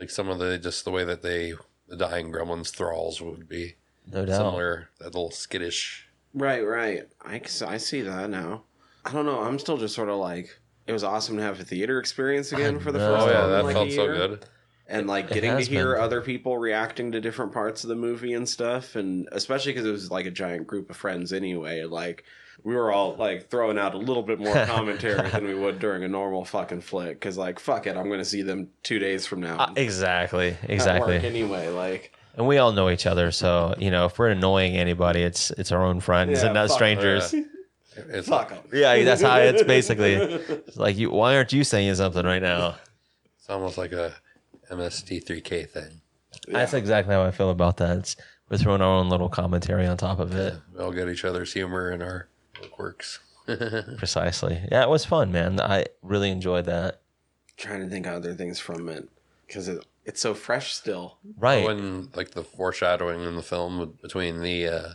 Like 0.00 0.08
some 0.08 0.30
of 0.30 0.38
the 0.38 0.56
just 0.56 0.86
the 0.86 0.90
way 0.90 1.04
that 1.04 1.20
they 1.20 1.52
the 1.92 2.08
dying 2.08 2.32
Gremlins 2.32 2.70
thralls 2.70 3.20
would 3.20 3.46
be 3.48 3.74
No 4.10 4.24
doubt. 4.24 4.36
similar. 4.36 4.88
That 4.98 5.06
little 5.14 5.30
skittish. 5.30 6.08
right, 6.32 6.62
right. 6.66 7.06
I 7.22 7.40
I 7.66 7.76
see 7.76 8.00
that 8.00 8.30
now. 8.30 8.62
I 9.04 9.12
don't 9.12 9.26
know. 9.26 9.40
I'm 9.40 9.58
still 9.58 9.76
just 9.76 9.94
sort 9.94 10.08
of 10.08 10.16
like. 10.16 10.58
It 10.86 10.92
was 10.92 11.04
awesome 11.04 11.36
to 11.36 11.42
have 11.42 11.60
a 11.60 11.64
theater 11.64 11.98
experience 12.00 12.50
again 12.52 12.80
for 12.80 12.90
the 12.92 12.98
know. 12.98 13.14
first 13.14 13.22
Oh 13.22 13.26
time. 13.26 13.34
yeah, 13.34 13.44
in, 13.44 13.50
that 13.50 13.64
like, 13.64 13.74
felt 13.74 13.90
so 13.92 14.06
good. 14.06 14.46
And 14.88 15.06
like 15.06 15.30
It 15.30 15.34
getting 15.34 15.56
to 15.56 15.64
hear 15.64 15.94
been. 15.94 16.02
other 16.02 16.20
people 16.20 16.58
reacting 16.58 17.12
to 17.12 17.20
different 17.20 17.52
parts 17.52 17.84
of 17.84 17.88
the 17.88 17.94
movie 17.96 18.34
and 18.34 18.48
stuff 18.48 18.96
and 18.96 19.28
especially 19.32 19.72
because 19.72 19.86
it 19.86 19.92
was 19.92 20.10
like 20.10 20.26
a 20.26 20.30
giant 20.30 20.66
group 20.66 20.90
of 20.90 20.96
friends 20.96 21.32
anyway 21.32 21.84
like 21.84 22.24
we 22.64 22.74
were 22.74 22.92
all 22.92 23.14
like 23.16 23.48
throwing 23.48 23.78
out 23.78 23.94
a 23.94 23.98
little 23.98 24.22
bit 24.22 24.38
more 24.38 24.54
commentary 24.66 25.28
than 25.30 25.44
we 25.46 25.54
would 25.54 25.78
during 25.78 26.04
a 26.04 26.08
normal 26.08 26.44
fucking 26.44 26.80
flick 26.80 27.18
because 27.18 27.38
like 27.38 27.58
fuck 27.60 27.86
it 27.86 27.96
i'm 27.96 28.10
gonna 28.10 28.24
see 28.24 28.42
them 28.42 28.68
two 28.82 28.98
days 28.98 29.24
from 29.26 29.40
now 29.40 29.56
Uh, 29.58 29.72
exactly, 29.76 30.56
exactly. 30.68 31.14
work 31.16 31.24
anyway 31.24 31.68
like 31.68 32.12
And 32.36 32.46
we 32.46 32.58
all 32.58 32.72
know 32.72 32.88
each 32.90 33.06
other, 33.06 33.30
so 33.30 33.74
you 33.78 33.90
know 33.90 34.06
if 34.06 34.18
we're 34.18 34.30
annoying 34.30 34.76
anybody, 34.76 35.22
it's 35.22 35.50
it's 35.52 35.70
our 35.70 35.84
own 35.84 36.00
friends 36.00 36.40
Yeah, 36.40 36.46
and 36.46 36.54
not 36.54 36.70
strangers. 36.70 37.32
Yeah. 37.34 37.42
It's 38.08 38.26
fuck 38.28 38.48
them 38.48 38.62
Yeah, 38.72 39.04
that's 39.04 39.20
how 39.20 39.36
it's 39.36 39.62
basically. 39.64 40.14
It's 40.14 40.76
like 40.84 40.96
you. 40.96 41.10
Why 41.10 41.36
aren't 41.36 41.52
you 41.52 41.62
saying 41.62 41.94
something 41.96 42.24
right 42.24 42.40
now? 42.40 42.76
It's 43.38 43.50
almost 43.50 43.76
like 43.76 43.92
a 43.92 44.14
MST3K 44.72 45.68
thing. 45.70 46.00
That's 46.48 46.74
exactly 46.74 47.14
how 47.14 47.22
I 47.22 47.30
feel 47.30 47.50
about 47.50 47.76
that. 47.78 47.98
It's, 47.98 48.16
we're 48.48 48.58
throwing 48.58 48.80
our 48.82 48.98
own 48.98 49.08
little 49.08 49.28
commentary 49.28 49.86
on 49.86 49.96
top 49.96 50.18
of 50.18 50.34
it. 50.34 50.54
We 50.74 50.80
all 50.82 50.92
get 50.92 51.08
each 51.08 51.24
other's 51.24 51.52
humor 51.52 51.90
and 51.90 52.02
our 52.02 52.28
quirks. 52.70 53.20
Precisely. 53.98 54.60
Yeah, 54.70 54.82
it 54.82 54.88
was 54.88 55.04
fun, 55.04 55.32
man. 55.32 55.60
I 55.60 55.86
really 56.02 56.30
enjoyed 56.30 56.64
that. 56.66 57.00
trying 57.56 57.80
to 57.80 57.88
think 57.88 58.06
of 58.06 58.14
other 58.14 58.34
things 58.34 58.58
from 58.58 58.88
it 58.88 59.08
because 59.46 59.68
it, 59.68 59.84
it's 60.04 60.20
so 60.20 60.34
fresh 60.34 60.72
still 60.74 61.18
Right. 61.36 61.64
When 61.64 62.10
like 62.14 62.30
the 62.32 62.42
foreshadowing 62.44 63.22
in 63.22 63.36
the 63.36 63.42
film 63.42 63.98
between 64.02 64.40
the 64.42 64.66
uh, 64.68 64.88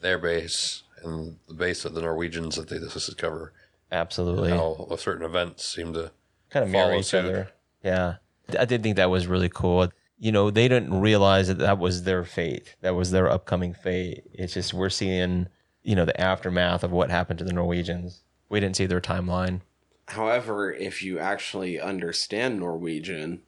their 0.00 0.18
base 0.18 0.82
and 1.02 1.36
the 1.48 1.54
base 1.54 1.84
of 1.84 1.94
the 1.94 2.02
Norwegians 2.02 2.56
that 2.56 2.68
they 2.68 2.78
discover 2.78 3.52
Absolutely. 3.90 4.50
how 4.50 4.88
certain 4.96 5.24
events 5.24 5.64
seem 5.66 5.92
to 5.94 6.12
kind 6.50 6.64
of 6.64 6.70
mirror 6.70 6.86
follow 6.86 6.98
each 7.00 7.06
suit. 7.06 7.24
other. 7.24 7.48
Yeah. 7.82 8.14
I 8.58 8.64
did 8.64 8.82
think 8.82 8.96
that 8.96 9.10
was 9.10 9.26
really 9.26 9.48
cool. 9.48 9.88
You 10.18 10.32
know, 10.32 10.50
they 10.50 10.68
didn't 10.68 11.00
realize 11.00 11.48
that 11.48 11.58
that 11.58 11.78
was 11.78 12.04
their 12.04 12.24
fate. 12.24 12.76
That 12.80 12.94
was 12.94 13.10
their 13.10 13.30
upcoming 13.30 13.74
fate. 13.74 14.24
It's 14.32 14.54
just 14.54 14.72
we're 14.74 14.90
seeing, 14.90 15.48
you 15.82 15.96
know, 15.96 16.04
the 16.04 16.20
aftermath 16.20 16.84
of 16.84 16.92
what 16.92 17.10
happened 17.10 17.38
to 17.40 17.44
the 17.44 17.52
Norwegians. 17.52 18.22
We 18.48 18.60
didn't 18.60 18.76
see 18.76 18.86
their 18.86 19.00
timeline. 19.00 19.60
However, 20.08 20.72
if 20.72 21.02
you 21.02 21.18
actually 21.18 21.80
understand 21.80 22.60
Norwegian, 22.60 23.42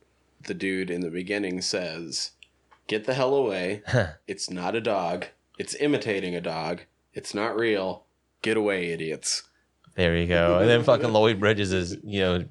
the 0.46 0.54
dude 0.54 0.90
in 0.90 1.00
the 1.00 1.10
beginning 1.10 1.60
says, 1.60 2.32
Get 2.86 3.04
the 3.04 3.14
hell 3.14 3.34
away. 3.34 3.82
it's 4.26 4.50
not 4.50 4.74
a 4.74 4.80
dog. 4.80 5.26
It's 5.58 5.74
imitating 5.76 6.34
a 6.34 6.40
dog. 6.40 6.82
It's 7.12 7.34
not 7.34 7.56
real. 7.56 8.04
Get 8.42 8.56
away, 8.56 8.92
idiots. 8.92 9.44
There 9.94 10.16
you 10.16 10.26
go. 10.26 10.58
And 10.58 10.68
then 10.68 10.82
fucking 10.82 11.12
Lloyd 11.12 11.38
Bridges 11.38 11.72
is, 11.72 11.96
you 12.02 12.20
know, 12.20 12.44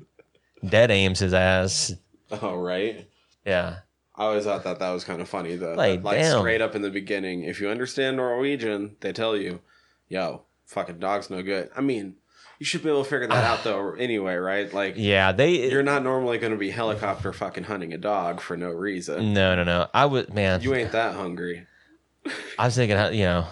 dead 0.68 0.92
aims 0.92 1.20
his 1.20 1.34
ass. 1.34 1.94
Oh, 2.42 2.56
right. 2.56 3.08
Yeah. 3.46 3.78
I 4.16 4.26
always 4.26 4.44
thought 4.44 4.64
that 4.64 4.80
that 4.80 4.92
was 4.92 5.04
kind 5.04 5.22
of 5.22 5.30
funny, 5.30 5.56
though. 5.56 5.74
Like, 5.74 6.04
like 6.04 6.18
damn. 6.20 6.40
straight 6.40 6.62
up 6.62 6.76
in 6.76 6.82
the 6.82 6.92
beginning, 6.92 7.44
if 7.44 7.60
you 7.60 7.70
understand 7.70 8.18
Norwegian, 8.18 8.96
they 9.00 9.12
tell 9.12 9.36
you, 9.36 9.62
yo, 10.08 10.44
fucking 10.66 11.00
dog's 11.00 11.30
no 11.30 11.42
good. 11.42 11.70
I 11.76 11.82
mean, 11.82 12.16
you 12.60 12.66
should 12.66 12.84
be 12.84 12.90
able 12.90 13.04
to 13.04 13.10
figure 13.10 13.28
that 13.28 13.44
out, 13.44 13.64
though, 13.64 13.94
anyway, 13.94 14.36
right? 14.36 14.72
Like, 14.72 14.94
Yeah, 14.98 15.32
they 15.32 15.70
you're 15.70 15.84
not 15.84 16.04
normally 16.04 16.38
going 16.38 16.54
to 16.54 16.60
be 16.60 16.70
helicopter 16.70 17.34
fucking 17.34 17.64
hunting 17.66 17.94
a 17.94 17.98
dog 17.98 18.40
for 18.40 18.56
no 18.56 18.70
reason. 18.70 19.34
No, 19.34 19.56
no, 19.56 19.64
no. 19.64 19.88
I 19.94 20.06
would, 20.06 20.34
man. 20.34 20.62
You 20.62 20.76
ain't 20.76 20.92
that 20.92 21.16
hungry. 21.16 21.66
I 22.60 22.66
was 22.66 22.76
thinking, 22.76 22.98
you 23.18 23.26
know, 23.26 23.48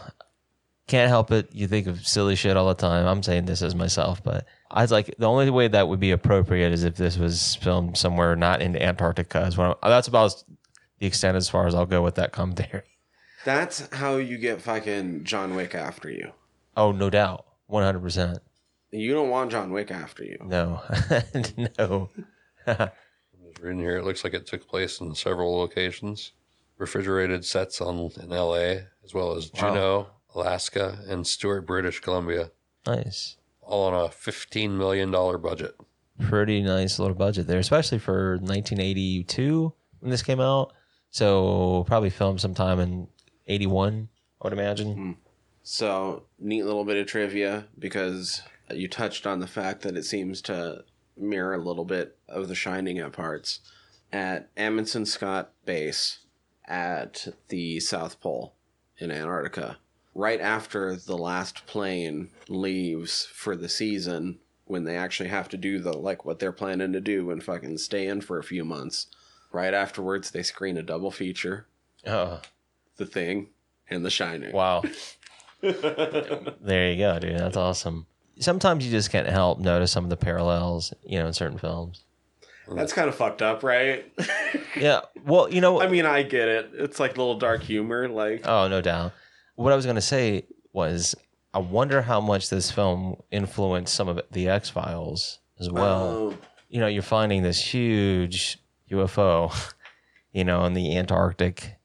can't 0.88 1.10
help 1.10 1.32
it. 1.32 1.50
You 1.54 1.68
think 1.68 1.88
of 1.88 2.06
silly 2.08 2.36
shit 2.36 2.56
all 2.56 2.68
the 2.68 2.76
time. 2.76 3.06
I'm 3.08 3.24
saying 3.24 3.46
this 3.46 3.62
as 3.62 3.76
myself, 3.76 4.24
but 4.24 4.46
I 4.74 4.82
was 4.84 4.92
like, 4.92 5.16
the 5.18 5.28
only 5.30 5.50
way 5.50 5.68
that 5.68 5.88
would 5.88 6.00
be 6.00 6.12
appropriate 6.12 6.72
is 6.72 6.84
if 6.84 6.96
this 6.96 7.18
was 7.18 7.56
filmed 7.56 7.98
somewhere 7.98 8.36
not 8.36 8.62
in 8.62 8.76
Antarctica. 8.76 9.46
Is 9.46 9.58
what 9.58 9.78
I'm, 9.84 9.90
that's 9.90 10.08
about 10.08 10.26
as- 10.26 10.46
the 11.00 11.08
extent 11.08 11.36
as 11.36 11.50
far 11.50 11.68
as 11.68 11.76
I'll 11.76 11.86
go 11.86 12.02
with 12.02 12.16
that 12.16 12.32
commentary. 12.32 12.84
That's 13.44 13.90
how 13.96 14.18
you 14.18 14.38
get 14.38 14.62
fucking 14.62 15.24
John 15.24 15.56
Wick 15.56 15.74
after 15.74 16.12
you. 16.12 16.32
Oh, 16.78 16.92
no 16.92 17.10
doubt, 17.10 17.44
one 17.66 17.82
hundred 17.84 18.02
percent. 18.02 18.38
You 18.92 19.14
don't 19.16 19.30
want 19.32 19.50
John 19.50 19.72
Wick 19.72 19.90
after 19.90 20.24
you. 20.24 20.38
No, 20.44 20.82
no. 21.80 22.10
Just 22.68 23.60
reading 23.60 23.80
here, 23.80 23.98
it 23.98 24.04
looks 24.06 24.24
like 24.24 24.36
it 24.36 24.46
took 24.46 24.68
place 24.68 25.00
in 25.02 25.16
several 25.16 25.58
locations. 25.58 26.34
Refrigerated 26.78 27.44
sets 27.44 27.82
on 27.82 28.12
in 28.22 28.32
L.A. 28.32 28.86
as 29.04 29.14
well 29.14 29.36
as 29.36 29.50
Juneau, 29.50 30.08
Alaska, 30.36 31.00
and 31.08 31.26
Stewart, 31.26 31.66
British 31.66 32.00
Columbia, 32.00 32.52
Nice. 32.86 33.38
All 33.72 33.88
on 33.94 34.06
a 34.06 34.10
fifteen 34.10 34.78
million 34.78 35.10
dollar 35.12 35.38
budget. 35.38 35.76
pretty 36.20 36.62
nice 36.62 37.00
little 37.00 37.16
budget 37.16 37.48
there, 37.48 37.58
especially 37.60 37.98
for 37.98 38.38
1982 38.38 39.74
when 40.00 40.12
this 40.12 40.22
came 40.22 40.40
out. 40.40 40.74
So 41.10 41.84
probably 41.88 42.10
filmed 42.10 42.40
sometime 42.42 42.80
in 42.80 43.08
81, 43.48 44.10
I 44.42 44.46
would 44.48 44.54
imagine. 44.54 44.94
Hmm. 44.96 45.12
So, 45.64 46.24
neat 46.40 46.64
little 46.64 46.86
bit 46.86 46.98
of 46.98 47.06
trivia 47.08 47.68
because 47.78 48.42
you 48.72 48.88
touched 48.88 49.28
on 49.28 49.40
the 49.40 49.48
fact 49.48 49.82
that 49.82 49.96
it 49.98 50.04
seems 50.06 50.42
to 50.44 50.84
mirror 51.18 51.54
a 51.54 51.58
little 51.64 51.86
bit 51.86 52.18
of 52.28 52.48
The 52.48 52.56
Shining 52.56 52.98
at 53.00 53.12
parts. 53.14 53.60
At 54.12 54.50
Amundsen 54.58 55.06
Scott 55.06 55.52
Base 55.66 56.20
at 56.66 57.28
the 57.50 57.80
South 57.80 58.20
Pole 58.22 58.56
in 58.98 59.12
Antarctica, 59.12 59.78
right 60.14 60.42
after 60.42 60.96
the 60.96 61.18
last 61.18 61.66
plane 61.68 62.30
leaves 62.50 63.26
for 63.34 63.56
the 63.56 63.70
season, 63.70 64.40
when 64.66 64.84
they 64.86 64.96
actually 64.96 65.30
have 65.30 65.50
to 65.50 65.58
do 65.58 65.80
the 65.80 65.92
like 65.94 66.24
what 66.26 66.40
they're 66.40 66.52
planning 66.52 66.94
to 66.94 67.02
do 67.02 67.30
and 67.32 67.44
fucking 67.44 67.78
stay 67.78 68.08
in 68.08 68.22
for 68.22 68.38
a 68.40 68.44
few 68.44 68.64
months. 68.64 69.08
Right 69.52 69.74
afterwards, 69.74 70.32
they 70.32 70.44
screen 70.44 70.78
a 70.78 70.82
double 70.84 71.12
feature, 71.12 71.68
Oh, 72.08 72.40
The 72.98 73.06
Thing 73.06 73.50
and 73.90 74.06
The 74.06 74.10
Shining. 74.10 74.54
wow. 74.54 74.82
there 75.62 76.92
you 76.92 76.98
go, 76.98 77.20
dude. 77.20 77.38
That's 77.38 77.58
awesome. 77.58 78.08
Sometimes 78.40 78.86
you 78.86 78.92
just 78.92 79.12
can't 79.12 79.28
help 79.28 79.60
notice 79.60 79.92
some 79.92 80.04
of 80.04 80.10
the 80.10 80.18
parallels, 80.18 80.94
you 81.04 81.20
know, 81.20 81.28
in 81.28 81.34
certain 81.34 81.58
films. 81.58 82.04
That's 82.74 82.94
kind 82.94 83.10
of 83.10 83.16
fucked 83.16 83.42
up, 83.42 83.64
right? 83.64 84.12
Yeah. 84.78 85.02
Well, 85.26 85.50
you 85.52 85.60
know, 85.62 85.82
I 85.84 85.88
mean, 85.88 86.06
I 86.06 86.24
get 86.24 86.48
it. 86.48 86.72
It's 86.74 87.00
like 87.00 87.12
a 87.18 87.20
little 87.20 87.38
dark 87.38 87.62
humor. 87.64 88.08
Like, 88.08 88.48
Oh, 88.48 88.68
no 88.70 88.82
doubt. 88.82 89.12
What 89.62 89.74
I 89.74 89.76
was 89.76 89.86
going 89.86 89.96
to 89.96 90.02
say 90.02 90.46
was, 90.74 91.16
I 91.54 91.60
wonder 91.60 92.02
how 92.02 92.20
much 92.20 92.50
this 92.50 92.72
film 92.72 93.18
influenced 93.30 93.94
some 93.94 94.08
of 94.08 94.20
the 94.32 94.50
X 94.50 94.70
Files 94.70 95.40
as 95.60 95.70
well. 95.70 96.02
oh, 96.02 96.38
You 96.70 96.80
know, 96.80 96.88
you're 96.88 97.04
finding 97.04 97.44
this 97.44 97.62
huge 97.62 98.58
UFO, 98.90 99.54
you 100.34 100.44
know, 100.44 100.66
in 100.66 100.74
the 100.74 100.98
Antarctic, 100.98 101.76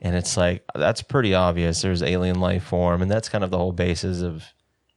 and 0.00 0.14
it's 0.14 0.36
like 0.36 0.62
that's 0.74 1.02
pretty 1.02 1.34
obvious. 1.34 1.82
There's 1.82 2.02
alien 2.02 2.38
life 2.38 2.64
form, 2.64 3.02
and 3.02 3.10
that's 3.10 3.28
kind 3.28 3.42
of 3.42 3.50
the 3.50 3.58
whole 3.58 3.72
basis 3.72 4.22
of 4.22 4.44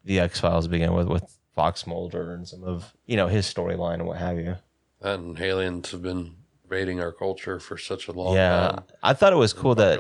the 0.04 0.20
X 0.20 0.40
Files 0.40 0.68
begin 0.68 0.94
with 0.94 1.08
with 1.08 1.38
Fox 1.56 1.88
Mulder 1.88 2.34
and 2.34 2.48
some 2.48 2.64
of 2.64 2.94
you 3.06 3.16
know 3.16 3.28
his 3.28 3.52
storyline 3.52 3.96
and 3.96 4.06
what 4.06 4.18
have 4.18 4.38
you. 4.38 4.58
That 5.02 5.20
and 5.20 5.40
aliens 5.40 5.92
have 5.92 6.02
been 6.04 6.36
invading 6.64 7.00
our 7.00 7.12
culture 7.12 7.60
for 7.60 7.78
such 7.78 8.08
a 8.08 8.12
long 8.12 8.28
time. 8.28 8.36
yeah, 8.36 8.68
time. 8.70 8.84
I 9.02 9.14
thought 9.14 9.34
it 9.34 9.38
was 9.38 9.54
cool 9.54 9.74
that. 9.76 10.00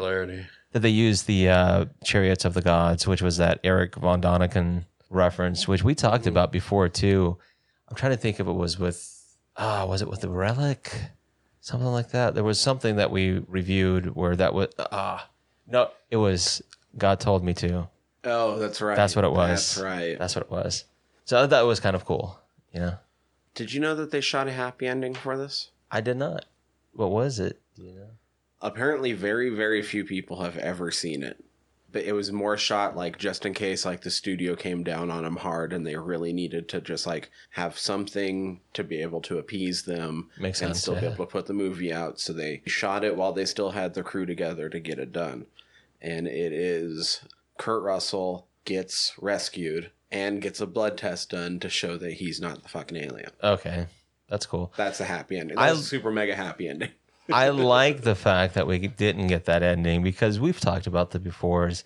That 0.71 0.79
they 0.79 0.89
used 0.89 1.27
the 1.27 1.49
uh, 1.49 1.85
Chariots 2.03 2.45
of 2.45 2.53
the 2.53 2.61
Gods, 2.61 3.07
which 3.07 3.21
was 3.21 3.37
that 3.37 3.59
Eric 3.63 3.95
von 3.95 4.21
Daniken 4.21 4.85
reference, 5.09 5.67
which 5.67 5.83
we 5.83 5.95
talked 5.95 6.27
about 6.27 6.51
before 6.51 6.89
too. 6.89 7.37
I'm 7.89 7.95
trying 7.95 8.11
to 8.11 8.17
think 8.17 8.39
if 8.39 8.47
it 8.47 8.51
was 8.51 8.77
with, 8.77 9.37
ah, 9.55 9.85
was 9.85 10.01
it 10.01 10.09
with 10.09 10.21
the 10.21 10.29
Relic, 10.29 10.93
something 11.61 11.87
like 11.87 12.11
that. 12.11 12.35
There 12.35 12.43
was 12.43 12.59
something 12.59 12.97
that 12.97 13.11
we 13.11 13.39
reviewed 13.47 14.15
where 14.15 14.35
that 14.35 14.53
was, 14.53 14.67
ah, 14.77 15.29
no, 15.67 15.89
it 16.11 16.17
was 16.17 16.61
God 16.97 17.19
told 17.19 17.43
me 17.43 17.53
to. 17.55 17.87
oh, 18.25 18.59
that's 18.59 18.81
right. 18.81 18.95
That's 18.95 19.15
what 19.15 19.23
it 19.25 19.31
was. 19.31 19.75
That's 19.75 19.77
right. 19.77 20.19
That's 20.19 20.35
what 20.35 20.43
it 20.45 20.51
was. 20.51 20.83
So 21.25 21.47
that 21.47 21.61
was 21.61 21.79
kind 21.79 21.95
of 21.95 22.03
cool. 22.05 22.39
You 22.73 22.79
know, 22.81 22.93
Did 23.55 23.73
you 23.73 23.79
know 23.79 23.95
that 23.95 24.11
they 24.11 24.21
shot 24.21 24.47
a 24.47 24.51
happy 24.51 24.87
ending 24.87 25.13
for 25.13 25.37
this? 25.37 25.71
I 25.89 26.01
did 26.01 26.17
not. 26.17 26.45
What 26.93 27.11
was 27.11 27.39
it? 27.39 27.61
Do 27.75 27.83
you 27.83 27.93
know? 27.93 28.09
Apparently, 28.61 29.13
very, 29.13 29.49
very 29.49 29.81
few 29.81 30.03
people 30.05 30.41
have 30.41 30.57
ever 30.57 30.91
seen 30.91 31.23
it. 31.23 31.43
But 31.91 32.03
it 32.03 32.11
was 32.11 32.31
more 32.33 32.57
shot 32.57 32.97
like 32.97 33.17
just 33.17 33.45
in 33.45 33.53
case 33.53 33.85
like 33.85 34.01
the 34.01 34.11
studio 34.11 34.55
came 34.55 34.83
down 34.83 35.09
on 35.09 35.23
them 35.23 35.37
hard 35.37 35.71
and 35.71 35.87
they 35.87 35.95
really 35.95 36.33
needed 36.33 36.67
to 36.69 36.81
just 36.81 37.07
like 37.07 37.31
have 37.51 37.79
something 37.79 38.59
to 38.73 38.83
be 38.83 39.01
able 39.01 39.21
to 39.21 39.37
appease 39.37 39.83
them 39.83 40.29
Makes 40.37 40.61
and 40.61 40.69
sense, 40.75 40.81
still 40.81 40.95
be 40.99 41.05
able 41.05 41.25
to 41.25 41.31
put 41.31 41.45
the 41.45 41.53
movie 41.53 41.93
out. 41.93 42.19
So 42.19 42.33
they 42.33 42.61
shot 42.65 43.05
it 43.05 43.15
while 43.15 43.31
they 43.31 43.45
still 43.45 43.71
had 43.71 43.93
the 43.93 44.03
crew 44.03 44.25
together 44.25 44.67
to 44.69 44.79
get 44.81 44.99
it 44.99 45.13
done. 45.13 45.45
And 46.01 46.27
it 46.27 46.51
is 46.51 47.21
Kurt 47.57 47.81
Russell 47.83 48.47
gets 48.65 49.13
rescued 49.19 49.89
and 50.11 50.41
gets 50.41 50.59
a 50.59 50.67
blood 50.67 50.97
test 50.97 51.29
done 51.31 51.59
to 51.61 51.69
show 51.69 51.95
that 51.97 52.13
he's 52.13 52.41
not 52.41 52.63
the 52.63 52.69
fucking 52.69 52.97
alien. 52.97 53.31
Okay, 53.41 53.87
that's 54.27 54.45
cool. 54.45 54.73
That's 54.75 54.99
a 54.99 55.05
happy 55.05 55.37
ending. 55.37 55.57
I- 55.57 55.67
That's 55.67 55.79
a 55.79 55.83
super 55.83 56.11
mega 56.11 56.35
happy 56.35 56.67
ending. 56.67 56.91
I 57.31 57.49
like 57.49 58.01
the 58.01 58.15
fact 58.15 58.53
that 58.55 58.67
we 58.67 58.79
didn't 58.87 59.27
get 59.27 59.45
that 59.45 59.63
ending 59.63 60.03
because 60.03 60.39
we've 60.39 60.59
talked 60.59 60.87
about 60.87 61.11
that 61.11 61.23
before. 61.23 61.67
Is 61.67 61.83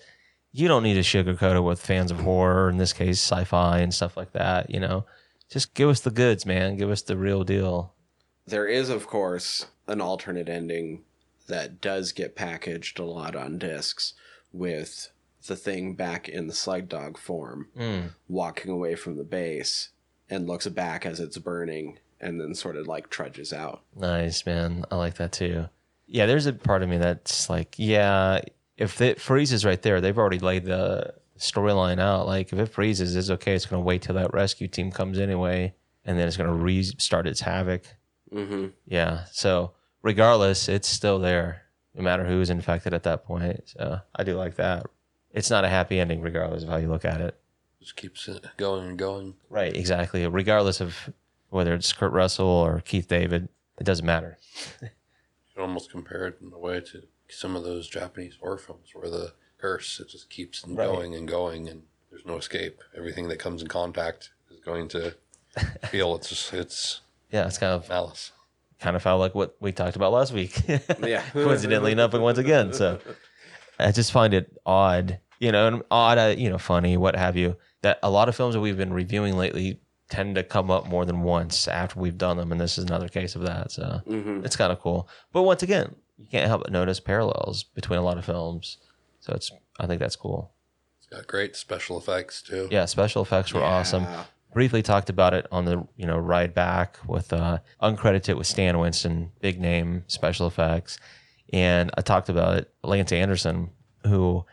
you 0.52 0.68
don't 0.68 0.84
need 0.84 0.96
to 0.96 1.00
sugarcoat 1.02 1.56
it 1.56 1.62
with 1.62 1.80
fans 1.82 2.12
of 2.12 2.20
horror, 2.20 2.70
in 2.70 2.78
this 2.78 2.94
case, 2.94 3.20
sci-fi 3.20 3.80
and 3.80 3.94
stuff 3.94 4.18
like 4.18 4.34
that. 4.34 4.70
You 4.70 4.80
know, 4.80 5.06
just 5.50 5.74
give 5.74 5.90
us 5.90 6.02
the 6.02 6.12
goods, 6.12 6.46
man. 6.46 6.78
Give 6.78 6.90
us 6.92 7.02
the 7.02 7.18
real 7.18 7.44
deal. 7.44 7.94
There 8.46 8.68
is, 8.68 8.90
of 8.90 9.08
course, 9.08 9.68
an 9.88 10.02
alternate 10.02 10.50
ending 10.50 11.04
that 11.48 11.82
does 11.82 12.12
get 12.12 12.36
packaged 12.36 13.00
a 13.00 13.06
lot 13.06 13.36
on 13.36 13.58
discs 13.58 14.14
with 14.52 15.12
the 15.48 15.56
thing 15.56 15.96
back 15.96 16.30
in 16.30 16.48
the 16.48 16.54
slug 16.54 16.88
dog 16.88 17.18
form, 17.18 17.68
Mm. 17.78 18.10
walking 18.28 18.72
away 18.72 18.96
from 18.96 19.18
the 19.18 19.24
base 19.24 19.90
and 20.30 20.48
looks 20.48 20.68
back 20.68 21.06
as 21.06 21.20
it's 21.20 21.38
burning 21.38 21.98
and 22.22 22.40
then 22.40 22.56
sort 22.56 22.78
of 22.78 22.88
like 22.88 23.10
trudges 23.10 23.51
out. 23.51 23.82
Nice, 23.96 24.46
man. 24.46 24.86
I 24.90 24.96
like 24.96 25.16
that 25.16 25.34
too. 25.34 25.68
Yeah, 26.08 26.25
there's 26.25 26.46
a 26.46 26.54
part 26.54 26.84
of 26.84 26.90
me 26.90 26.98
that's 26.98 27.50
like, 27.50 27.75
yeah, 27.78 28.40
if 28.78 29.01
it 29.01 29.20
freezes 29.20 29.66
right 29.66 29.82
there, 29.82 30.00
they've 30.00 30.18
already 30.18 30.40
laid 30.40 30.66
the 30.66 31.13
storyline 31.38 32.00
out. 32.00 32.28
Like, 32.28 32.54
if 32.54 32.60
it 32.60 32.68
freezes, 32.68 33.16
it's 33.16 33.30
okay. 33.30 33.56
It's 33.56 33.66
going 33.66 33.82
to 33.82 33.86
wait 33.86 34.04
till 34.04 34.16
that 34.16 34.34
rescue 34.34 34.68
team 34.68 34.92
comes 34.92 35.20
anyway, 35.20 35.74
and 36.06 36.20
then 36.20 36.28
it's 36.28 36.38
going 36.38 36.50
to 36.50 36.56
restart 36.56 37.28
its 37.28 37.42
havoc. 37.42 37.84
Mm-hmm. 38.32 38.68
Yeah. 38.86 39.25
So 39.32 39.72
regardless, 40.01 40.70
it's 40.70 40.88
still 40.88 41.20
there, 41.20 41.63
no 41.96 42.04
matter 42.04 42.25
who's 42.25 42.50
infected 42.50 42.94
at 42.94 43.04
that 43.04 43.25
point. 43.25 43.62
So 43.66 44.00
I 44.16 44.24
do 44.24 44.36
like 44.36 44.56
that. 44.56 44.86
It's 45.32 45.50
not 45.50 45.63
a 45.63 45.70
happy 45.70 46.00
ending, 46.00 46.22
regardless 46.22 46.63
of 46.63 46.70
how 46.70 46.78
you 46.78 46.90
look 46.90 47.06
at 47.06 47.22
it. 47.22 47.38
Just 47.80 47.96
keeps 47.96 48.28
it 48.28 48.46
going 48.58 48.88
and 48.88 48.98
going. 48.98 49.36
Right. 49.50 49.75
Exactly. 49.75 50.28
Regardless 50.28 50.82
of 50.82 51.10
whether 51.51 51.74
it's 51.75 51.93
Kurt 51.93 52.12
Russell 52.12 52.48
or 52.48 52.81
Keith 52.81 53.08
David, 53.08 53.48
it 53.79 53.84
doesn't 53.84 54.05
matter. 54.05 54.38
You 54.81 54.89
can 55.53 55.62
almost 55.62 55.91
compare 55.91 56.25
it 56.27 56.38
in 56.41 56.51
a 56.51 56.58
way 56.58 56.79
to 56.81 57.03
some 57.29 57.55
of 57.55 57.63
those 57.63 57.88
Japanese 57.88 58.36
horror 58.41 58.58
films 58.58 58.89
where 58.93 59.10
the 59.10 59.34
curse 59.58 60.00
it 60.00 60.10
just 60.10 60.29
keeps 60.29 60.65
Right. 60.67 60.86
going 60.88 61.13
and 61.15 61.27
going 61.27 61.70
and 61.70 61.84
there's 62.10 62.25
no 62.25 62.38
escape. 62.38 62.81
Everything 62.98 63.27
that 63.29 63.38
comes 63.38 63.62
in 63.62 63.67
contact 63.67 64.31
is 64.50 64.60
going 64.60 64.88
to 64.89 65.15
feel 65.89 66.15
its 66.15 66.51
its 66.53 67.01
Yeah. 67.31 67.46
It's 67.48 67.58
kind 67.58 67.74
of 67.74 67.88
malice. 67.88 68.31
kind 68.79 68.96
of 68.96 69.03
felt 69.03 69.20
like 69.20 69.36
what 69.36 69.55
we 69.60 69.72
talked 69.72 69.96
about 69.96 70.12
last 70.12 70.34
week. 70.34 70.60
Yeah. 71.03 71.22
Coincidentally 71.34 71.91
enough, 71.91 72.13
once 72.13 72.38
again. 72.39 72.74
So 72.74 73.00
I 73.79 73.91
just 73.91 74.12
find 74.12 74.34
it 74.34 74.58
odd, 74.65 75.20
you 75.39 75.51
know, 75.51 75.67
and 75.67 75.84
odd, 75.91 76.17
uh, 76.17 76.36
you 76.38 76.50
know, 76.50 76.58
funny, 76.58 76.98
what 76.98 77.15
have 77.15 77.36
you, 77.38 77.55
that 77.81 78.00
a 78.03 78.10
lot 78.10 78.29
of 78.29 78.36
films 78.36 78.53
that 78.55 78.62
we've 78.62 78.77
been 78.77 78.93
reviewing 78.93 79.38
lately 79.38 79.79
tend 80.12 80.36
to 80.36 80.44
come 80.44 80.70
up 80.70 80.88
more 80.88 81.06
than 81.06 81.24
once 81.24 81.68
after 81.68 82.00
we've 82.00 82.18
done 82.18 82.38
them. 82.38 82.51
And 82.51 82.62
this 82.62 82.77
is 82.77 82.84
another 82.84 83.08
case 83.08 83.36
of 83.36 83.41
that. 83.41 83.72
So 83.72 84.01
Mm-hmm. 84.08 84.46
it's 84.46 84.56
kind 84.56 84.72
of 84.72 84.80
cool. 84.80 85.08
But 85.34 85.41
once 85.44 85.63
again, 85.63 85.96
you 86.20 86.25
can't 86.30 86.48
help 86.48 86.62
but 86.63 86.72
notice 86.72 87.00
parallels 87.00 87.63
between 87.63 87.98
a 87.98 88.03
lot 88.03 88.18
of 88.20 88.25
films. 88.25 88.77
So 89.22 89.34
it's, 89.34 89.51
I 89.80 89.88
think 89.88 90.00
that's 90.00 90.15
cool. 90.15 90.51
It's 91.00 91.08
got 91.08 91.25
great 91.25 91.56
special 91.56 91.98
effects 91.98 92.41
too. 92.44 92.68
Yeah. 92.70 92.86
Special 92.86 93.24
effects 93.24 93.53
were 93.53 93.63
awesome 93.63 94.06
briefly 94.53 94.82
talked 94.82 95.10
about 95.10 95.34
it 95.34 95.48
on 95.50 95.63
the 95.63 95.82
you 95.96 96.06
know 96.06 96.18
ride 96.18 96.53
back 96.53 96.98
with 97.08 97.32
uh 97.32 97.58
uncredited 97.82 98.36
with 98.38 98.46
Stan 98.46 98.77
Winston, 98.80 99.32
big 99.39 99.62
name 99.62 100.03
special 100.08 100.46
effects, 100.46 101.00
and 101.53 101.89
I 101.98 102.01
talked 102.01 102.27
about 102.27 102.58
it. 102.58 102.70
Lance 102.84 103.13
Anderson, 103.13 103.70
who 104.06 104.46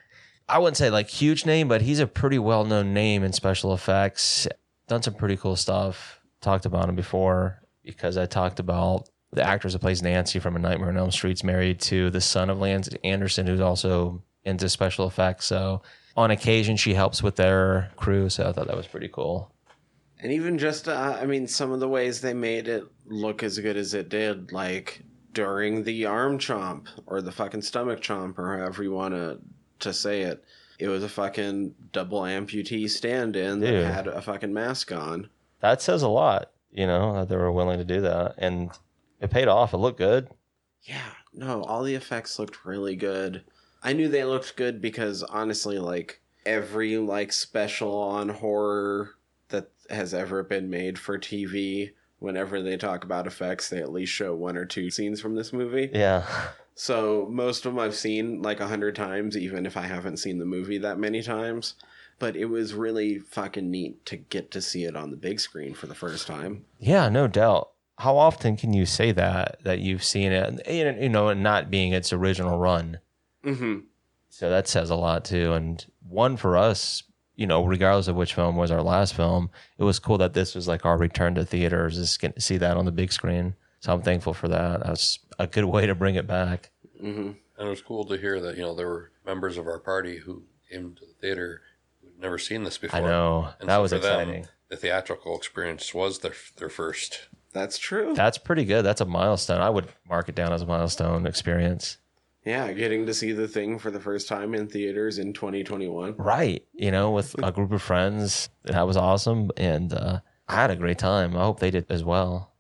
I 0.49 0.59
wouldn't 0.61 0.77
say 0.77 0.89
like 0.89 1.09
huge 1.09 1.45
name, 1.45 1.67
but 1.67 1.83
he's 1.83 1.99
a 1.99 2.07
pretty 2.07 2.39
well 2.39 2.65
known 2.65 2.95
name 2.95 3.25
in 3.25 3.33
special 3.33 3.75
effects. 3.75 4.47
Done 4.89 5.03
some 5.03 5.15
pretty 5.15 5.37
cool 5.37 5.57
stuff. 5.57 6.21
Talked 6.41 6.67
about 6.67 6.89
him 6.89 6.97
before 6.97 7.63
because 7.85 8.17
I 8.17 8.27
talked 8.27 8.61
about 8.61 9.09
the 9.33 9.43
actress 9.43 9.75
that 9.75 9.81
plays 9.81 10.03
Nancy 10.03 10.39
from 10.39 10.57
A 10.57 10.59
Nightmare 10.59 10.89
on 10.89 10.97
Elm 10.97 11.11
Street's 11.11 11.45
married 11.45 11.81
to 11.83 12.11
the 12.11 12.21
son 12.21 12.49
of 12.49 12.59
Lance 12.59 12.89
Anderson, 13.05 13.47
who's 13.47 13.61
also 13.61 14.23
into 14.45 14.69
special 14.69 15.07
effects. 15.07 15.47
So 15.47 15.83
on 16.17 16.31
occasion 16.31 16.77
she 16.77 16.95
helps 16.95 17.23
with 17.23 17.37
their 17.37 17.91
crew, 17.97 18.29
so 18.29 18.49
I 18.49 18.53
thought 18.53 18.67
that 18.67 18.77
was 18.77 18.87
pretty 18.87 19.09
cool. 19.09 19.53
And 20.21 20.33
even 20.33 20.59
just, 20.59 20.89
uh, 20.89 21.19
I 21.21 21.27
mean, 21.27 21.47
some 21.47 21.71
of 21.71 21.81
the 21.81 21.89
ways 21.89 22.21
they 22.21 22.35
made 22.35 22.67
it 22.67 22.85
look 23.07 23.43
as 23.43 23.59
good 23.59 23.77
as 23.77 23.95
it 23.95 24.09
did, 24.09 24.53
like 24.53 25.03
during 25.33 25.85
the 25.85 26.07
arm 26.07 26.39
chomp 26.39 26.89
or 27.07 27.23
the 27.23 27.31
fucking 27.31 27.63
stomach 27.63 28.01
chomp 28.01 28.39
or 28.39 28.59
however 28.59 28.83
you 28.83 28.93
want 28.93 29.15
to 29.15 29.39
to 29.81 29.93
say 29.93 30.23
it, 30.23 30.43
it 30.79 30.89
was 30.89 31.03
a 31.03 31.09
fucking 31.09 31.75
double 31.93 32.21
amputee 32.21 32.89
stand-in 32.89 33.61
Dude. 33.61 33.85
that 33.85 33.93
had 33.93 34.07
a 34.07 34.23
fucking 34.23 34.53
mask 34.53 34.93
on. 34.93 35.29
That 35.61 35.83
says 35.83 36.03
a 36.03 36.09
lot, 36.09 36.51
you 36.71 36.87
know, 36.87 37.15
that 37.15 37.29
they 37.29 37.37
were 37.37 37.53
willing 37.53 37.79
to 37.79 37.85
do 37.85 38.01
that, 38.03 38.35
and 38.39 38.71
it 39.21 39.31
paid 39.31 39.49
off. 39.49 39.75
It 39.75 39.79
looked 39.79 39.99
good. 39.99 40.29
Yeah, 40.83 41.11
no, 41.35 41.63
all 41.63 41.83
the 41.83 41.95
effects 41.95 42.39
looked 42.39 42.65
really 42.65 42.97
good. 42.97 43.43
I 43.83 43.93
knew 43.93 44.09
they 44.09 44.25
looked 44.25 44.57
good 44.57 44.81
because 44.81 45.23
honestly, 45.23 45.79
like 45.79 46.21
every 46.47 46.97
like 46.97 47.33
special 47.33 47.97
on 47.97 48.29
horror 48.29 49.17
that 49.49 49.71
has 49.91 50.15
ever 50.15 50.43
been 50.43 50.71
made 50.71 50.99
for 50.99 51.19
TV, 51.19 51.93
whenever 52.19 52.63
they 52.63 52.77
talk 52.77 53.05
about 53.05 53.27
effects, 53.27 53.69
they 53.69 53.79
at 53.79 53.93
least 53.93 54.13
show 54.13 54.35
one 54.35 54.57
or 54.57 54.65
two 54.65 54.91
scenes 54.91 55.21
from 55.21 55.35
this 55.35 55.53
movie. 55.53 55.91
Yeah, 55.93 56.25
So 56.81 57.27
most 57.29 57.67
of 57.67 57.75
them 57.75 57.81
I've 57.81 57.97
seen 57.97 58.41
like 58.41 58.61
a 58.61 58.69
hundred 58.69 58.95
times, 58.95 59.37
even 59.37 59.67
if 59.67 59.77
I 59.77 59.83
haven't 59.83 60.19
seen 60.19 60.39
the 60.39 60.45
movie 60.45 60.79
that 60.79 60.97
many 60.97 61.23
times. 61.23 61.75
But 62.21 62.37
it 62.37 62.45
was 62.45 62.73
really 62.73 63.19
fucking 63.19 63.69
neat 63.69 64.07
to 64.07 64.17
get 64.17 64.53
to 64.53 64.63
see 64.63 64.85
it 64.85 64.95
on 64.95 65.11
the 65.11 65.17
big 65.17 65.41
screen 65.41 65.75
for 65.75 65.89
the 65.89 65.95
first 65.97 66.29
time. 66.29 66.65
yeah, 66.79 67.09
no 67.09 67.27
doubt. 67.27 67.71
How 67.99 68.17
often 68.17 68.57
can 68.57 68.73
you 68.73 68.87
say 68.87 69.11
that 69.11 69.59
that 69.65 69.81
you've 69.81 70.05
seen 70.05 70.31
it, 70.31 70.63
and, 70.67 71.03
you 71.03 71.09
know, 71.09 71.29
and 71.29 71.43
not 71.43 71.69
being 71.69 71.93
its 71.93 72.13
original 72.13 72.59
run? 72.59 73.01
Mm-hmm. 73.45 73.81
So 74.29 74.49
that 74.49 74.69
says 74.69 74.91
a 74.91 74.95
lot 74.95 75.25
too. 75.25 75.55
And 75.55 75.85
one 76.09 76.37
for 76.37 76.57
us, 76.57 77.03
you 77.35 77.49
know, 77.49 77.65
regardless 77.65 78.07
of 78.07 78.15
which 78.15 78.35
film 78.35 78.55
was 78.55 78.71
our 78.71 78.83
last 78.83 79.15
film, 79.15 79.51
it 79.79 79.83
was 79.83 79.99
cool 79.99 80.19
that 80.19 80.35
this 80.35 80.55
was 80.55 80.69
like 80.69 80.85
our 80.85 80.97
return 80.97 81.35
to 81.35 81.45
theaters, 81.45 81.97
just 81.97 82.41
see 82.41 82.57
that 82.57 82.77
on 82.77 82.85
the 82.85 82.93
big 82.93 83.11
screen. 83.11 83.57
So 83.81 83.93
I'm 83.93 84.03
thankful 84.03 84.35
for 84.35 84.49
that. 84.49 84.81
That 84.81 84.91
was 84.91 85.19
a 85.39 85.47
good 85.47 85.65
way 85.65 85.87
to 85.87 85.95
bring 85.95 86.17
it 86.17 86.27
back. 86.27 86.71
Mm-hmm. 87.03 87.21
And 87.59 87.67
it 87.67 87.71
was 87.71 87.83
cool 87.83 88.05
to 88.07 88.17
hear 88.17 88.41
that, 88.41 88.57
you 88.57 88.63
know, 88.63 88.75
there 88.75 88.89
were 88.89 89.11
members 89.27 89.57
of 89.59 89.67
our 89.67 89.79
party 89.79 90.19
who 90.19 90.43
came 90.71 90.95
to 90.95 91.01
the 91.07 91.13
theater 91.21 91.63
who'd 92.03 92.21
never 92.21 92.39
seen 92.39 92.65
this 92.65 92.79
before. 92.79 92.99
I 92.99 93.03
know 93.03 93.49
And 93.61 93.69
that 93.69 93.77
so 93.77 93.83
was 93.83 93.93
for 93.93 93.99
them, 93.99 94.21
exciting. 94.29 94.47
the 94.69 94.77
theatrical 94.77 95.37
experience 95.37 95.93
was 95.95 96.19
their 96.21 96.35
their 96.57 96.69
first. 96.69 97.29
That's 97.53 97.79
true. 97.79 98.15
That's 98.15 98.37
pretty 98.39 98.65
good. 98.65 98.85
That's 98.85 99.01
a 99.01 99.07
milestone. 99.07 99.61
I 99.61 99.71
would 99.71 99.89
mark 100.09 100.29
it 100.29 100.35
down 100.35 100.53
as 100.53 100.63
a 100.63 100.67
milestone 100.67 101.27
experience. 101.27 101.97
Yeah, 102.45 102.73
getting 102.73 103.07
to 103.07 103.15
see 103.15 103.33
the 103.33 103.49
thing 103.49 103.79
for 103.79 103.91
the 103.91 104.01
first 104.01 104.29
time 104.29 104.55
in 104.55 104.69
theaters 104.69 105.19
in 105.19 105.33
2021. 105.33 106.17
Right. 106.17 106.65
You 106.75 106.91
know, 106.91 107.11
with 107.11 107.35
a 107.43 107.51
group 107.53 107.73
of 107.73 107.83
friends. 107.83 108.49
That 108.65 108.87
was 108.87 108.97
awesome. 108.97 109.51
And 109.57 109.93
uh, 109.93 110.21
I 110.47 110.55
had 110.55 110.71
a 110.71 110.77
great 110.77 110.99
time. 110.99 111.37
I 111.37 111.43
hope 111.45 111.61
they 111.61 111.71
did 111.71 111.87
as 111.91 112.05
well. 112.05 112.53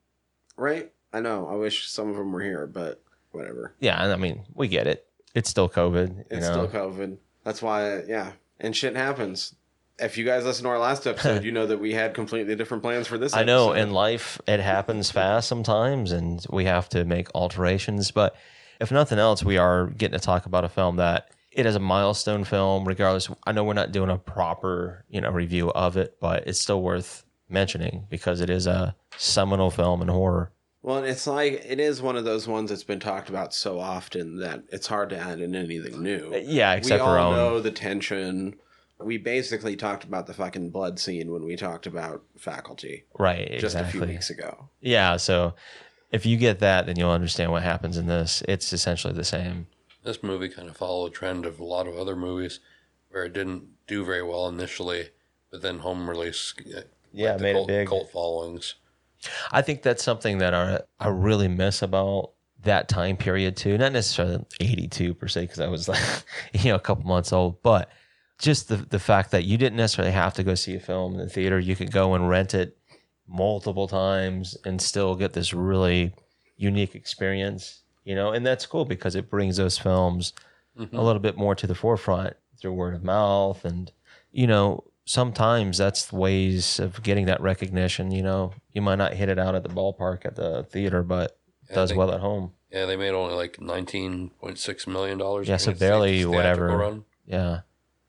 Right? 0.56 0.90
I 1.12 1.20
know. 1.20 1.48
I 1.48 1.54
wish 1.54 1.88
some 1.88 2.08
of 2.10 2.16
them 2.16 2.32
were 2.32 2.42
here, 2.42 2.66
but 2.66 3.02
whatever. 3.30 3.74
Yeah. 3.80 4.02
And 4.02 4.12
I 4.12 4.16
mean, 4.16 4.44
we 4.54 4.68
get 4.68 4.86
it. 4.86 5.06
It's 5.34 5.48
still 5.48 5.68
COVID. 5.68 6.16
You 6.16 6.24
It's 6.30 6.46
know? 6.46 6.66
still 6.66 6.68
COVID. 6.68 7.18
That's 7.44 7.62
why, 7.62 8.02
yeah. 8.04 8.32
And 8.60 8.76
shit 8.76 8.96
happens. 8.96 9.54
If 9.98 10.16
you 10.16 10.24
guys 10.24 10.44
listen 10.44 10.64
to 10.64 10.70
our 10.70 10.78
last 10.78 11.06
episode, 11.06 11.44
you 11.44 11.52
know 11.52 11.66
that 11.66 11.78
we 11.80 11.92
had 11.92 12.14
completely 12.14 12.54
different 12.56 12.82
plans 12.82 13.06
for 13.06 13.18
this. 13.18 13.34
I 13.34 13.44
know 13.44 13.72
in 13.72 13.92
life 13.92 14.40
it 14.46 14.60
happens 14.60 15.10
fast 15.10 15.48
sometimes 15.48 16.12
and 16.12 16.44
we 16.50 16.64
have 16.66 16.88
to 16.90 17.04
make 17.04 17.28
alterations. 17.34 18.10
But 18.10 18.36
if 18.80 18.90
nothing 18.92 19.18
else, 19.18 19.42
we 19.42 19.56
are 19.58 19.86
getting 19.86 20.18
to 20.18 20.24
talk 20.24 20.46
about 20.46 20.64
a 20.64 20.68
film 20.68 20.96
that 20.96 21.30
it 21.50 21.66
is 21.66 21.74
a 21.74 21.80
milestone 21.80 22.44
film, 22.44 22.86
regardless. 22.86 23.28
I 23.46 23.52
know 23.52 23.64
we're 23.64 23.72
not 23.72 23.90
doing 23.90 24.10
a 24.10 24.18
proper, 24.18 25.04
you 25.08 25.20
know, 25.20 25.30
review 25.30 25.70
of 25.70 25.96
it, 25.96 26.16
but 26.20 26.46
it's 26.46 26.60
still 26.60 26.80
worth 26.82 27.24
mentioning 27.48 28.06
because 28.08 28.40
it 28.40 28.50
is 28.50 28.66
a 28.66 28.94
seminal 29.16 29.70
film 29.70 30.02
in 30.02 30.08
horror. 30.08 30.52
Well, 30.88 31.04
it's 31.04 31.26
like 31.26 31.66
it 31.68 31.80
is 31.80 32.00
one 32.00 32.16
of 32.16 32.24
those 32.24 32.48
ones 32.48 32.70
that's 32.70 32.82
been 32.82 32.98
talked 32.98 33.28
about 33.28 33.52
so 33.52 33.78
often 33.78 34.38
that 34.38 34.62
it's 34.72 34.86
hard 34.86 35.10
to 35.10 35.18
add 35.18 35.38
in 35.38 35.54
anything 35.54 36.02
new. 36.02 36.34
Yeah, 36.42 36.72
except 36.72 37.02
we 37.02 37.06
for 37.06 37.18
all 37.18 37.32
own. 37.32 37.36
know 37.36 37.60
the 37.60 37.70
tension. 37.70 38.56
We 38.98 39.18
basically 39.18 39.76
talked 39.76 40.04
about 40.04 40.26
the 40.26 40.32
fucking 40.32 40.70
blood 40.70 40.98
scene 40.98 41.30
when 41.30 41.44
we 41.44 41.56
talked 41.56 41.86
about 41.86 42.22
faculty 42.38 43.04
Right, 43.18 43.58
just 43.58 43.76
a 43.76 43.84
few 43.84 44.00
weeks 44.00 44.30
ago. 44.30 44.70
Yeah, 44.80 45.18
so 45.18 45.52
if 46.10 46.24
you 46.24 46.38
get 46.38 46.60
that, 46.60 46.86
then 46.86 46.96
you'll 46.96 47.10
understand 47.10 47.52
what 47.52 47.64
happens 47.64 47.98
in 47.98 48.06
this. 48.06 48.42
It's 48.48 48.72
essentially 48.72 49.12
the 49.12 49.24
same. 49.24 49.66
This 50.04 50.22
movie 50.22 50.48
kind 50.48 50.70
of 50.70 50.78
followed 50.78 51.08
a 51.08 51.14
trend 51.14 51.44
of 51.44 51.60
a 51.60 51.64
lot 51.64 51.86
of 51.86 51.98
other 51.98 52.16
movies 52.16 52.60
where 53.10 53.26
it 53.26 53.34
didn't 53.34 53.64
do 53.86 54.06
very 54.06 54.22
well 54.22 54.48
initially, 54.48 55.10
but 55.50 55.60
then 55.60 55.80
home 55.80 56.08
release. 56.08 56.54
uh, 56.74 56.80
Yeah, 57.12 57.36
the 57.36 57.42
made 57.42 57.50
it 57.50 57.54
cult, 57.56 57.68
big. 57.68 57.88
Cult 57.88 58.10
followings. 58.10 58.76
I 59.52 59.62
think 59.62 59.82
that's 59.82 60.02
something 60.02 60.38
that 60.38 60.54
I, 60.54 60.80
I 61.00 61.08
really 61.08 61.48
miss 61.48 61.82
about 61.82 62.32
that 62.62 62.88
time 62.88 63.16
period 63.16 63.56
too. 63.56 63.78
Not 63.78 63.92
necessarily 63.92 64.44
82 64.60 65.14
per 65.14 65.28
se, 65.28 65.42
because 65.42 65.60
I 65.60 65.68
was 65.68 65.88
like, 65.88 66.02
you 66.52 66.70
know, 66.70 66.76
a 66.76 66.80
couple 66.80 67.04
months 67.06 67.32
old, 67.32 67.62
but 67.62 67.90
just 68.38 68.68
the, 68.68 68.76
the 68.76 68.98
fact 68.98 69.30
that 69.32 69.44
you 69.44 69.58
didn't 69.58 69.76
necessarily 69.76 70.12
have 70.12 70.34
to 70.34 70.44
go 70.44 70.54
see 70.54 70.76
a 70.76 70.80
film 70.80 71.14
in 71.14 71.18
the 71.18 71.28
theater. 71.28 71.58
You 71.58 71.74
could 71.74 71.90
go 71.90 72.14
and 72.14 72.28
rent 72.28 72.54
it 72.54 72.76
multiple 73.26 73.88
times 73.88 74.56
and 74.64 74.80
still 74.80 75.14
get 75.14 75.32
this 75.32 75.52
really 75.52 76.12
unique 76.56 76.94
experience, 76.94 77.82
you 78.04 78.14
know, 78.14 78.32
and 78.32 78.46
that's 78.46 78.66
cool 78.66 78.84
because 78.84 79.16
it 79.16 79.28
brings 79.28 79.56
those 79.56 79.76
films 79.76 80.32
mm-hmm. 80.78 80.96
a 80.96 81.02
little 81.02 81.20
bit 81.20 81.36
more 81.36 81.54
to 81.54 81.66
the 81.66 81.74
forefront 81.74 82.34
through 82.60 82.72
word 82.72 82.94
of 82.94 83.04
mouth. 83.04 83.64
And, 83.64 83.90
you 84.32 84.46
know, 84.46 84.84
sometimes 85.08 85.78
that's 85.78 86.12
ways 86.12 86.78
of 86.78 87.02
getting 87.02 87.26
that 87.26 87.40
recognition. 87.40 88.10
You 88.10 88.22
know, 88.22 88.52
you 88.72 88.82
might 88.82 88.96
not 88.96 89.14
hit 89.14 89.28
it 89.30 89.38
out 89.38 89.54
at 89.54 89.62
the 89.62 89.68
ballpark 89.70 90.24
at 90.26 90.36
the 90.36 90.64
theater, 90.64 91.02
but 91.02 91.38
Yeah, 91.68 91.74
does 91.76 91.90
think- 91.90 91.98
well 91.98 92.12
at 92.12 92.20
home. 92.20 92.52
Yeah, 92.70 92.84
they 92.84 92.96
made 92.96 93.12
only 93.14 93.34
like 93.34 93.60
nineteen 93.62 94.28
point 94.40 94.58
six 94.58 94.86
million 94.86 95.16
dollars. 95.16 95.48
Yeah, 95.48 95.56
so 95.56 95.72
barely 95.72 96.16
theatrical 96.22 96.34
whatever. 96.34 96.66
Run. 96.76 97.04
Yeah. 97.26 97.60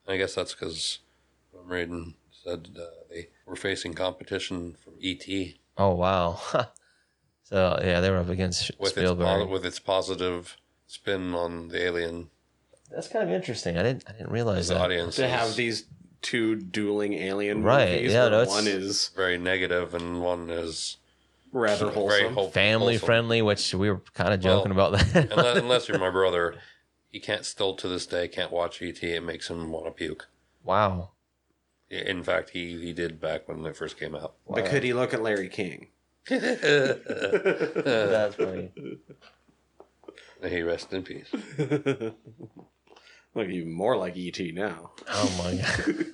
I 0.05 0.17
guess 0.17 0.35
that's 0.35 0.53
because 0.53 0.99
I'm 1.57 1.69
reading 1.71 2.15
said 2.43 2.69
uh, 2.77 2.81
they 3.09 3.29
were 3.45 3.55
facing 3.55 3.93
competition 3.93 4.75
from 4.83 4.93
ET 5.01 5.23
Oh, 5.77 5.93
wow. 5.95 6.41
so, 7.43 7.79
yeah, 7.81 8.01
they 8.01 8.09
were 8.09 8.17
up 8.17 8.27
against 8.29 8.71
with 8.79 8.89
its 8.91 8.97
Spielberg. 8.99 9.45
po- 9.47 9.47
with 9.47 9.65
its 9.65 9.79
positive 9.79 10.57
spin 10.88 11.33
on 11.33 11.69
the 11.69 11.81
alien. 11.81 12.29
That's 12.91 13.07
kind 13.07 13.23
of 13.23 13.33
interesting. 13.33 13.77
I 13.77 13.83
didn't, 13.83 14.03
I 14.09 14.12
didn't 14.13 14.31
realize 14.31 14.67
The 14.67 14.73
that. 14.73 14.81
audience 14.81 15.15
To 15.17 15.27
have 15.27 15.55
these 15.55 15.85
two 16.21 16.55
dueling 16.55 17.13
alien 17.13 17.63
Right, 17.63 17.91
movies, 17.93 18.13
yeah, 18.13 18.21
where 18.23 18.32
no, 18.32 18.41
it's- 18.41 18.55
one 18.55 18.67
is 18.67 19.10
very 19.15 19.38
negative 19.38 19.93
and 19.93 20.21
one 20.21 20.49
is 20.49 20.97
rather 21.51 21.86
very 21.86 21.95
wholesome. 21.95 22.34
whole- 22.34 22.51
Family 22.51 22.93
wholesome. 22.95 23.05
friendly, 23.05 23.41
which 23.41 23.73
we 23.73 23.89
were 23.89 24.01
kind 24.13 24.34
of 24.34 24.43
Well, 24.43 24.58
joking 24.60 24.71
about 24.71 24.91
that. 24.93 25.32
unless, 25.32 25.58
unless 25.63 25.88
you're 25.88 25.99
my 25.99 26.10
brother, 26.10 26.55
he 27.10 27.19
can't 27.19 27.45
still 27.45 27.75
to 27.75 27.88
this 27.88 28.05
day 28.05 28.27
can't 28.27 28.51
watch 28.51 28.82
ET. 28.82 29.01
It 29.03 29.23
makes 29.23 29.49
him 29.49 29.71
want 29.71 29.86
to 29.86 29.91
puke. 29.91 30.27
wow. 30.63 31.12
In 31.91 32.21
fact, 32.21 32.51
he 32.51 32.79
he 32.79 32.93
did 32.93 33.19
back 33.19 33.47
when 33.49 33.65
it 33.65 33.75
first 33.75 33.97
came 33.97 34.13
out. 34.13 34.36
But 34.47 34.65
could 34.65 34.84
he 34.84 34.93
look 34.93 35.12
at 35.12 35.23
Larry 35.23 35.49
King? 35.49 35.88
That's 36.29 38.36
funny. 38.36 38.69
May 40.39 40.49
he 40.51 40.62
rest 40.62 40.93
in 40.93 41.01
peace. 41.01 41.32
Look 43.35 43.47
even 43.49 43.71
more 43.71 43.95
like 43.95 44.15
ET 44.17 44.39
now. 44.53 44.91
Oh 45.07 45.41
my 45.43 45.55
god. 45.55 46.05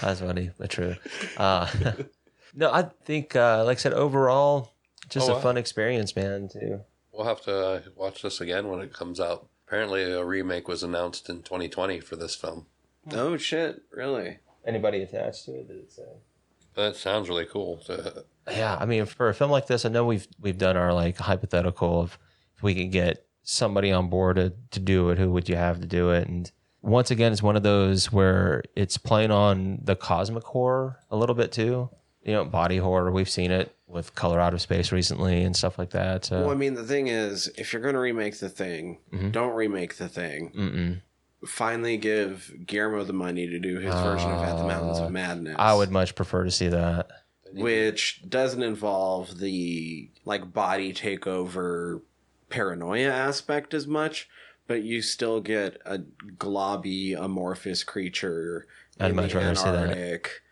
That's 0.00 0.20
funny, 0.20 0.50
but 0.58 0.70
true. 0.70 0.94
Uh, 1.36 1.68
no, 2.54 2.70
I 2.72 2.82
think, 3.04 3.34
uh, 3.34 3.64
like 3.64 3.78
I 3.78 3.80
said, 3.80 3.92
overall, 3.92 4.72
just 5.08 5.28
Oh, 5.28 5.32
a 5.32 5.36
wow. 5.36 5.40
fun 5.42 5.56
experience, 5.56 6.14
man. 6.14 6.48
Too. 6.48 6.80
We'll 7.12 7.26
have 7.26 7.40
to 7.42 7.56
uh, 7.66 7.80
watch 7.96 8.22
this 8.22 8.40
again 8.40 8.68
when 8.68 8.80
it 8.80 8.92
comes 8.92 9.18
out. 9.18 9.48
Apparently, 9.66 10.02
a 10.04 10.24
remake 10.24 10.68
was 10.68 10.82
announced 10.82 11.28
in 11.28 11.42
2020 11.42 12.00
for 12.00 12.14
this 12.16 12.34
film. 12.36 12.66
Oh 13.12 13.36
shit! 13.36 13.82
Really? 13.90 14.38
Anybody 14.66 15.02
attached 15.02 15.46
to 15.46 15.52
it? 15.52 15.68
Did 15.68 15.76
it 15.78 15.92
say? 15.92 16.02
That 16.74 16.94
sounds 16.96 17.28
really 17.28 17.46
cool. 17.46 17.78
To, 17.86 18.24
Yeah, 18.50 18.76
I 18.78 18.86
mean, 18.86 19.06
for 19.06 19.28
a 19.28 19.34
film 19.34 19.50
like 19.50 19.66
this, 19.66 19.84
I 19.84 19.88
know 19.88 20.04
we've 20.04 20.28
we've 20.40 20.58
done 20.58 20.76
our 20.76 20.92
like 20.92 21.16
hypothetical 21.18 22.00
of 22.00 22.18
if 22.56 22.62
we 22.62 22.74
can 22.74 22.90
get 22.90 23.26
somebody 23.50 23.90
on 23.90 24.08
board 24.10 24.36
to, 24.36 24.52
to 24.72 24.78
do 24.80 25.08
it, 25.08 25.18
who 25.18 25.30
would 25.32 25.48
you 25.48 25.56
have 25.56 25.80
to 25.80 25.86
do 25.86 26.10
it? 26.10 26.28
And 26.28 26.50
once 26.82 27.10
again, 27.10 27.32
it's 27.32 27.42
one 27.42 27.56
of 27.56 27.62
those 27.62 28.12
where 28.12 28.62
it's 28.76 28.98
playing 28.98 29.30
on 29.30 29.78
the 29.82 29.96
cosmic 29.96 30.44
horror 30.44 30.98
a 31.10 31.16
little 31.16 31.34
bit 31.34 31.50
too. 31.50 31.88
You 32.22 32.34
know, 32.34 32.44
body 32.44 32.76
horror. 32.76 33.10
We've 33.10 33.28
seen 33.28 33.50
it 33.50 33.74
with 33.86 34.14
Color 34.14 34.38
Out 34.38 34.52
of 34.52 34.60
Space 34.60 34.92
recently 34.92 35.44
and 35.44 35.56
stuff 35.56 35.78
like 35.78 35.90
that. 35.90 36.26
So, 36.26 36.40
Well, 36.42 36.50
I 36.50 36.54
mean, 36.56 36.74
the 36.74 36.84
thing 36.84 37.06
is, 37.06 37.48
if 37.56 37.72
you're 37.72 37.80
going 37.80 37.94
to 37.94 38.00
remake 38.00 38.38
the 38.38 38.50
thing, 38.50 38.98
Mm-hmm. 39.14 39.30
don't 39.30 39.54
remake 39.54 39.96
the 39.96 40.08
thing. 40.10 40.52
mm-mm. 40.54 41.00
Finally, 41.48 41.96
give 41.96 42.52
Guillermo 42.66 43.04
the 43.04 43.12
money 43.14 43.46
to 43.46 43.58
do 43.58 43.78
his 43.78 43.94
version 43.94 44.30
of 44.30 44.42
At 44.42 44.56
the 44.58 44.64
Mountains 44.66 44.98
of 44.98 45.10
Madness. 45.10 45.54
Uh, 45.56 45.62
I 45.62 45.72
would 45.74 45.90
much 45.90 46.14
prefer 46.16 46.44
to 46.44 46.50
see 46.50 46.68
that. 46.68 47.08
which 47.54 48.22
doesn't 48.28 48.62
involve 48.62 49.38
the 49.38 50.10
like 50.26 50.52
body 50.52 50.92
takeover 50.92 52.02
paranoia 52.48 53.10
aspect 53.10 53.74
as 53.74 53.86
much, 53.86 54.28
but 54.66 54.82
you 54.82 55.02
still 55.02 55.40
get 55.40 55.80
a 55.84 55.98
globby, 56.36 57.16
amorphous 57.18 57.84
creature 57.84 58.66
I'd 59.00 59.10
in 59.10 59.16
much 59.16 59.32
the 59.32 59.38
rather 59.38 59.54
see 59.54 59.64
that. 59.64 59.74
Antarctic. 59.74 60.42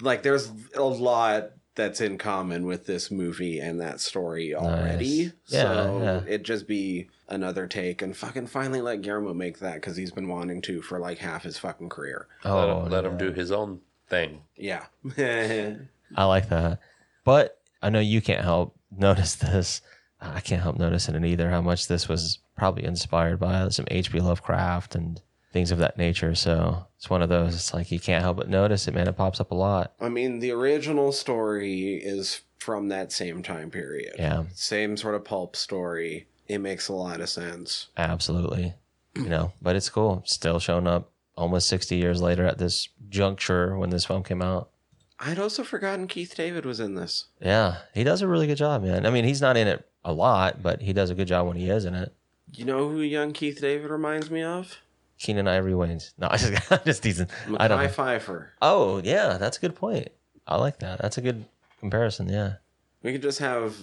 Like, 0.00 0.22
there's 0.22 0.50
a 0.74 0.82
lot 0.82 1.50
that's 1.74 2.00
in 2.00 2.16
common 2.18 2.64
with 2.66 2.86
this 2.86 3.10
movie 3.10 3.58
and 3.60 3.80
that 3.80 4.00
story 4.00 4.54
already. 4.54 5.24
Nice. 5.24 5.32
Yeah, 5.48 5.62
so 5.62 6.00
yeah. 6.02 6.20
it'd 6.26 6.44
just 6.44 6.66
be 6.66 7.08
another 7.28 7.66
take 7.66 8.02
and 8.02 8.16
fucking 8.16 8.46
finally 8.46 8.80
let 8.80 9.02
Guillermo 9.02 9.34
make 9.34 9.58
that 9.58 9.74
because 9.74 9.96
he's 9.96 10.10
been 10.10 10.28
wanting 10.28 10.62
to 10.62 10.80
for 10.80 10.98
like 10.98 11.18
half 11.18 11.42
his 11.42 11.58
fucking 11.58 11.90
career. 11.90 12.28
Oh, 12.44 12.56
let, 12.56 12.68
Oh, 12.68 12.80
him, 12.84 12.90
let 12.90 13.04
him 13.04 13.18
do 13.18 13.32
his 13.32 13.52
own 13.52 13.80
thing. 14.08 14.40
Yeah. 14.56 14.84
I 15.18 16.24
like 16.24 16.48
that. 16.48 16.80
But 17.24 17.58
I 17.82 17.90
know 17.90 18.00
you 18.00 18.20
can't 18.22 18.44
help 18.44 18.74
notice 18.96 19.34
this. 19.34 19.82
I 20.20 20.40
can't 20.40 20.62
help 20.62 20.78
noticing 20.78 21.14
it 21.14 21.24
either. 21.24 21.50
How 21.50 21.60
much 21.60 21.88
this 21.88 22.08
was 22.08 22.38
probably 22.56 22.84
inspired 22.84 23.38
by 23.38 23.68
some 23.68 23.86
H.P. 23.90 24.20
Lovecraft 24.20 24.94
and 24.94 25.20
things 25.52 25.70
of 25.70 25.78
that 25.78 25.96
nature. 25.98 26.34
So 26.34 26.86
it's 26.96 27.08
one 27.10 27.22
of 27.22 27.28
those. 27.28 27.54
It's 27.54 27.74
like 27.74 27.90
you 27.90 28.00
can't 28.00 28.22
help 28.22 28.36
but 28.38 28.48
notice 28.48 28.88
it, 28.88 28.94
man. 28.94 29.08
It 29.08 29.16
pops 29.16 29.40
up 29.40 29.50
a 29.50 29.54
lot. 29.54 29.92
I 30.00 30.08
mean, 30.08 30.38
the 30.40 30.50
original 30.52 31.12
story 31.12 31.94
is 31.96 32.42
from 32.58 32.88
that 32.88 33.12
same 33.12 33.42
time 33.42 33.70
period. 33.70 34.14
Yeah, 34.18 34.44
Same 34.54 34.96
sort 34.96 35.14
of 35.14 35.24
pulp 35.24 35.54
story. 35.56 36.26
It 36.48 36.58
makes 36.58 36.88
a 36.88 36.92
lot 36.94 37.20
of 37.20 37.28
sense. 37.28 37.88
absolutely. 37.96 38.74
You 39.14 39.28
know, 39.28 39.52
but 39.62 39.76
it's 39.76 39.88
cool. 39.88 40.22
Still 40.26 40.58
showing 40.58 40.86
up 40.86 41.10
almost 41.36 41.68
60 41.68 41.96
years 41.96 42.20
later 42.20 42.44
at 42.46 42.58
this 42.58 42.88
juncture 43.08 43.76
when 43.78 43.90
this 43.90 44.04
film 44.04 44.22
came 44.22 44.42
out. 44.42 44.70
I'd 45.18 45.38
also 45.38 45.64
forgotten 45.64 46.06
Keith 46.06 46.34
David 46.36 46.66
was 46.66 46.80
in 46.80 46.94
this. 46.94 47.26
Yeah, 47.40 47.78
he 47.94 48.04
does 48.04 48.20
a 48.20 48.28
really 48.28 48.46
good 48.46 48.58
job, 48.58 48.82
man. 48.82 49.06
I 49.06 49.10
mean, 49.10 49.24
he's 49.24 49.40
not 49.40 49.56
in 49.56 49.66
it 49.68 49.88
a 50.06 50.12
lot, 50.12 50.62
but 50.62 50.80
he 50.80 50.92
does 50.94 51.10
a 51.10 51.14
good 51.14 51.28
job 51.28 51.46
when 51.46 51.56
he 51.56 51.68
is 51.68 51.84
in 51.84 51.94
it. 51.94 52.14
You 52.54 52.64
know 52.64 52.88
who 52.88 53.00
young 53.02 53.32
Keith 53.32 53.60
David 53.60 53.90
reminds 53.90 54.30
me 54.30 54.42
of? 54.42 54.78
Keenen 55.18 55.48
Ivory 55.48 55.72
Wayans. 55.72 56.12
No, 56.16 56.28
I 56.30 56.36
just, 56.36 56.72
I'm 56.72 56.78
just 56.86 57.02
teasing. 57.02 57.28
I 57.58 57.68
don't. 57.68 57.78
Mekhi 57.80 57.96
know. 57.98 58.04
Phifer. 58.04 58.46
Oh, 58.62 59.00
yeah, 59.04 59.36
that's 59.36 59.58
a 59.58 59.60
good 59.60 59.74
point. 59.74 60.08
I 60.46 60.56
like 60.56 60.78
that. 60.78 61.00
That's 61.02 61.18
a 61.18 61.20
good 61.20 61.44
comparison. 61.80 62.28
Yeah. 62.28 62.54
We 63.02 63.12
could 63.12 63.22
just 63.22 63.40
have 63.40 63.74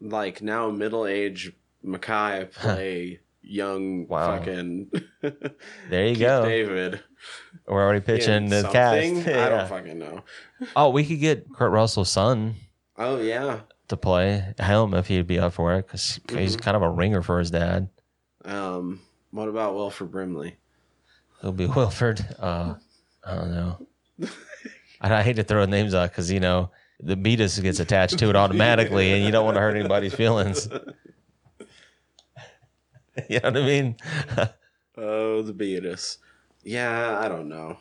like 0.00 0.40
now 0.42 0.70
middle 0.70 1.06
age 1.06 1.52
Mekhi 1.84 2.50
play 2.52 3.20
young 3.42 4.06
Wow. 4.08 4.38
fucking 4.38 4.90
There 5.90 6.06
you 6.06 6.14
Keith 6.14 6.18
go. 6.20 6.44
David. 6.44 7.00
We're 7.66 7.82
already 7.84 8.00
pitching 8.00 8.34
in 8.34 8.48
the 8.48 8.62
something? 8.62 9.24
cast. 9.24 9.28
I 9.36 9.48
don't 9.50 9.68
fucking 9.68 9.98
know. 9.98 10.22
Oh, 10.76 10.90
we 10.90 11.04
could 11.04 11.20
get 11.20 11.52
Kurt 11.52 11.72
Russell's 11.72 12.10
son 12.10 12.56
Oh 12.96 13.18
yeah. 13.20 13.60
To 13.88 13.96
play 13.96 14.54
Helm 14.58 14.94
if 14.94 15.06
he'd 15.08 15.26
be 15.26 15.38
up 15.38 15.52
for 15.54 15.74
it 15.74 15.86
because 15.86 16.20
he's 16.30 16.54
Mm-hmm. 16.56 16.62
kind 16.62 16.76
of 16.76 16.82
a 16.82 16.90
ringer 16.90 17.22
for 17.22 17.38
his 17.38 17.50
dad. 17.50 17.88
Um. 18.44 19.00
What 19.30 19.48
about 19.48 19.74
Wilford 19.74 20.10
Brimley? 20.10 20.56
He'll 21.42 21.52
be 21.52 21.66
Wilford. 21.76 22.24
Uh, 22.38 22.74
I 23.24 23.34
don't 23.34 23.50
know. 23.50 23.86
I, 25.02 25.14
I 25.18 25.22
hate 25.22 25.36
to 25.36 25.44
throw 25.44 25.64
names 25.66 25.92
out 25.94 26.10
because 26.10 26.32
you 26.32 26.40
know 26.40 26.70
the 27.00 27.14
Beatus 27.16 27.58
gets 27.60 27.78
attached 27.78 28.18
to 28.20 28.30
it 28.30 28.36
automatically, 28.42 29.12
and 29.12 29.24
you 29.24 29.30
don't 29.30 29.44
want 29.44 29.56
to 29.56 29.60
hurt 29.60 29.76
anybody's 29.76 30.14
feelings. 30.14 30.66
you 33.28 33.40
know 33.40 33.50
what 33.50 33.56
I 33.58 33.66
mean? 33.66 33.96
Oh, 34.96 35.42
the 35.42 35.52
Beatus. 35.52 36.18
Yeah, 36.64 37.18
I 37.20 37.28
don't 37.28 37.48
know. 37.48 37.78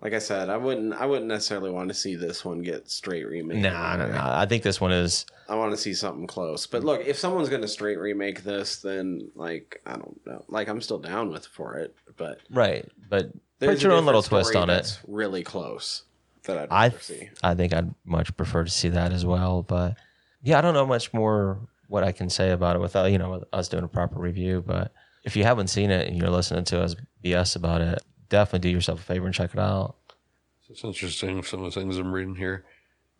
Like 0.00 0.14
I 0.14 0.20
said, 0.20 0.48
I 0.48 0.56
wouldn't. 0.56 0.94
I 0.94 1.06
wouldn't 1.06 1.26
necessarily 1.26 1.70
want 1.70 1.88
to 1.88 1.94
see 1.94 2.14
this 2.14 2.44
one 2.44 2.62
get 2.62 2.88
straight 2.88 3.26
remade. 3.26 3.62
nah, 3.62 3.96
no, 3.96 4.06
no. 4.08 4.20
I 4.22 4.46
think 4.46 4.62
this 4.62 4.80
one 4.80 4.92
is. 4.92 5.26
I 5.48 5.56
want 5.56 5.72
to 5.72 5.76
see 5.76 5.92
something 5.92 6.26
close. 6.28 6.66
But 6.66 6.84
look, 6.84 7.04
if 7.04 7.18
someone's 7.18 7.48
going 7.48 7.62
to 7.62 7.68
straight 7.68 7.98
remake 7.98 8.44
this, 8.44 8.80
then 8.80 9.30
like 9.34 9.80
I 9.86 9.92
don't 9.92 10.20
know. 10.24 10.44
Like 10.48 10.68
I'm 10.68 10.80
still 10.80 11.00
down 11.00 11.30
with 11.30 11.46
for 11.46 11.78
it, 11.78 11.96
but 12.16 12.38
Right, 12.50 12.86
but 13.08 13.32
there's 13.58 13.78
put 13.78 13.82
your 13.82 13.92
own 13.92 14.06
little 14.06 14.22
twist 14.22 14.54
on 14.54 14.70
it. 14.70 15.00
Really 15.08 15.42
close. 15.42 16.04
That 16.44 16.70
I'd 16.70 16.94
I 16.94 16.96
see. 16.98 17.28
I 17.42 17.54
think 17.54 17.74
I'd 17.74 17.92
much 18.04 18.34
prefer 18.36 18.64
to 18.64 18.70
see 18.70 18.90
that 18.90 19.12
as 19.12 19.26
well. 19.26 19.62
But 19.62 19.96
yeah, 20.42 20.58
I 20.58 20.60
don't 20.60 20.74
know 20.74 20.86
much 20.86 21.12
more 21.12 21.58
what 21.88 22.04
I 22.04 22.12
can 22.12 22.30
say 22.30 22.50
about 22.52 22.76
it 22.76 22.78
without 22.78 23.10
you 23.10 23.18
know 23.18 23.42
us 23.52 23.68
doing 23.68 23.84
a 23.84 23.88
proper 23.88 24.20
review. 24.20 24.62
But 24.64 24.92
if 25.24 25.36
you 25.36 25.42
haven't 25.42 25.68
seen 25.68 25.90
it 25.90 26.06
and 26.06 26.16
you're 26.16 26.30
listening 26.30 26.64
to 26.66 26.80
us 26.80 26.94
BS 27.24 27.56
about 27.56 27.80
it, 27.80 27.98
definitely 28.28 28.68
do 28.70 28.74
yourself 28.74 29.00
a 29.00 29.02
favor 29.02 29.26
and 29.26 29.34
check 29.34 29.52
it 29.54 29.60
out. 29.60 29.96
It's 30.68 30.84
interesting 30.84 31.42
some 31.42 31.64
of 31.64 31.72
the 31.72 31.80
things 31.80 31.96
I'm 31.96 32.12
reading 32.12 32.36
here. 32.36 32.64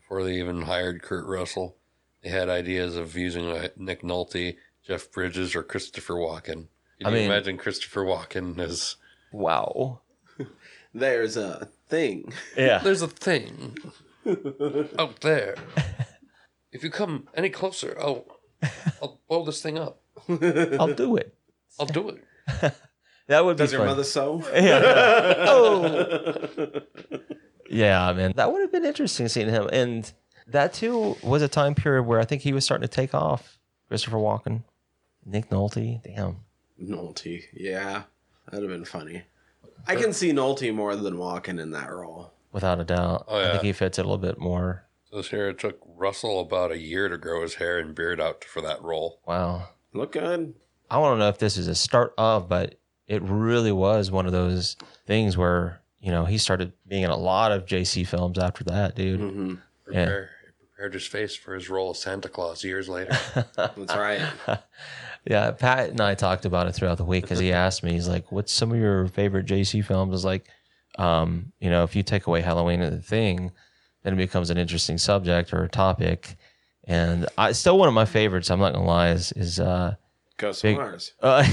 Before 0.01 0.23
they 0.23 0.39
even 0.39 0.63
hired 0.63 1.03
Kurt 1.03 1.27
Russell, 1.27 1.77
they 2.23 2.29
had 2.31 2.49
ideas 2.49 2.97
of 2.97 3.17
using 3.17 3.51
uh, 3.51 3.69
Nick 3.77 4.03
Nolte, 4.03 4.57
Jeff 4.87 5.11
Bridges, 5.11 5.55
or 5.55 5.63
Christopher 5.63 6.15
Walken. 6.15 6.67
Can 6.99 7.07
I 7.07 7.09
you 7.11 7.15
mean- 7.15 7.25
imagine 7.27 7.57
Christopher 7.59 8.05
Walken 8.05 8.59
as 8.59 8.97
Wow. 9.33 10.01
There's 10.95 11.37
a 11.37 11.69
thing. 11.89 12.33
Yeah. 12.57 12.79
there's 12.83 13.03
a 13.03 13.09
thing 13.09 13.77
out 14.99 15.21
there. 15.21 15.55
If 16.73 16.83
you 16.83 16.91
come 16.91 17.29
any 17.35 17.51
closer, 17.51 17.97
I'll 18.01 18.25
I'll 19.03 19.21
blow 19.29 19.45
this 19.45 19.63
thing 19.63 19.79
up. 19.79 20.01
I'll 20.29 20.95
do 20.95 21.17
it. 21.17 21.35
I'll 21.79 21.87
do 21.87 22.09
it. 22.11 22.75
That 23.29 23.45
would 23.45 23.57
be 23.57 23.63
Does 23.65 23.73
your 23.73 23.81
fun. 23.83 23.89
mother 23.89 24.05
sew? 24.05 24.43
Yeah. 24.55 24.81
oh. 25.49 26.49
Yeah, 27.71 28.13
man. 28.15 28.33
That 28.37 28.51
would 28.53 28.63
have 28.63 28.73
been 28.73 28.85
interesting 28.85 29.29
seeing 29.29 29.49
him. 29.51 29.69
And 29.73 30.11
that 30.47 30.73
too 30.73 31.17
was 31.23 31.43
a 31.43 31.49
time 31.49 31.75
period 31.75 32.05
where 32.05 32.19
I 32.19 32.25
think 32.25 32.43
he 32.43 32.53
was 32.53 32.65
starting 32.65 32.89
to 32.89 32.95
take 32.95 33.15
off. 33.15 33.59
Christopher 33.89 34.17
Walken, 34.17 34.65
Nick 35.25 35.51
Nolte. 35.51 36.03
Damn. 36.03 36.39
Nolte. 36.83 37.43
Yeah, 37.55 38.03
that'd 38.51 38.69
have 38.69 38.79
been 38.79 38.85
funny. 38.85 39.23
I 39.87 39.97
can 39.97 40.13
see 40.13 40.33
Nolte 40.33 40.75
more 40.75 40.95
than 40.97 41.15
Walken 41.15 41.59
in 41.61 41.71
that 41.71 41.91
role. 41.91 42.33
Without 42.53 42.81
a 42.81 42.85
doubt. 42.85 43.25
Oh, 43.29 43.39
yeah. 43.41 43.49
I 43.49 43.51
think 43.53 43.63
he 43.63 43.73
fits 43.73 43.99
it 43.99 44.03
a 44.03 44.05
little 44.09 44.19
bit 44.19 44.39
more. 44.39 44.85
This 45.13 45.29
here 45.29 45.49
it 45.49 45.59
took 45.59 45.79
Russell 45.97 46.41
about 46.41 46.71
a 46.73 46.79
year 46.79 47.09
to 47.09 47.17
grow 47.17 47.43
his 47.43 47.55
hair 47.55 47.79
and 47.79 47.95
beard 47.95 48.21
out 48.21 48.45
for 48.45 48.61
that 48.63 48.83
role. 48.83 49.21
Wow. 49.27 49.69
Look 49.95 50.13
good. 50.13 50.55
I 50.91 50.99
want 50.99 51.15
to 51.15 51.19
know 51.19 51.29
if 51.29 51.39
this 51.39 51.57
is 51.57 51.67
a 51.69 51.75
start 51.75 52.13
of, 52.19 52.49
but 52.49 52.79
it 53.09 53.21
really 53.23 53.73
was 53.73 54.11
one 54.13 54.27
of 54.27 54.33
those 54.33 54.77
things 55.07 55.37
where, 55.37 55.81
you 56.01 56.13
know, 56.13 56.25
he 56.27 56.39
started 56.39 56.73
being 56.87 57.03
in 57.03 57.11
a 57.11 57.17
lot 57.17 57.51
of 57.51 57.67
JC 57.67 58.07
films 58.07 58.39
after 58.39 58.63
that, 58.65 58.95
dude. 58.95 59.19
hmm 59.21 59.55
Yeah. 59.91 60.27
Prepared 60.77 60.95
his 60.95 61.07
face 61.07 61.35
for 61.35 61.55
his 61.57 61.69
role 61.69 61.91
as 61.91 61.99
Santa 61.99 62.29
Claus 62.29 62.63
years 62.63 62.89
later. 62.89 63.11
That's 63.57 63.97
right. 63.97 64.21
Yeah, 65.25 65.51
Pat 65.51 65.91
and 65.91 66.01
I 66.01 66.15
talked 66.15 66.47
about 66.47 66.69
it 66.69 66.73
throughout 66.75 66.97
the 66.97 67.05
week 67.05 67.25
because 67.25 67.41
he 67.41 67.53
asked 67.53 67.83
me, 67.83 67.93
he's 67.93 68.09
like, 68.09 68.31
"What's 68.33 68.53
some 68.53 68.71
of 68.73 68.79
your 68.79 69.09
favorite 69.09 69.45
JC 69.45 69.85
films?" 69.85 70.11
I 70.11 70.13
was 70.13 70.25
like, 70.25 70.47
um, 70.97 71.53
"You 71.61 71.69
know, 71.69 71.83
if 71.83 71.95
you 71.95 72.03
take 72.03 72.27
away 72.29 72.41
Halloween 72.41 72.81
and 72.81 72.97
the 72.97 73.03
thing, 73.03 73.51
then 74.05 74.15
it 74.15 74.17
becomes 74.17 74.49
an 74.49 74.57
interesting 74.57 74.97
subject 74.97 75.53
or 75.53 75.65
a 75.65 75.69
topic." 75.69 76.37
And 76.85 77.27
I 77.37 77.53
still 77.53 77.79
one 77.79 77.89
of 77.89 77.95
my 77.95 78.07
favorites. 78.07 78.51
I'm 78.51 78.61
not 78.61 78.73
gonna 78.73 78.87
lie, 78.87 79.11
is 79.11 79.33
is 79.33 79.61
uh, 79.61 79.97
Ghost 80.39 80.63
Big- 80.63 80.77
Mars. 80.77 81.13
uh 81.21 81.45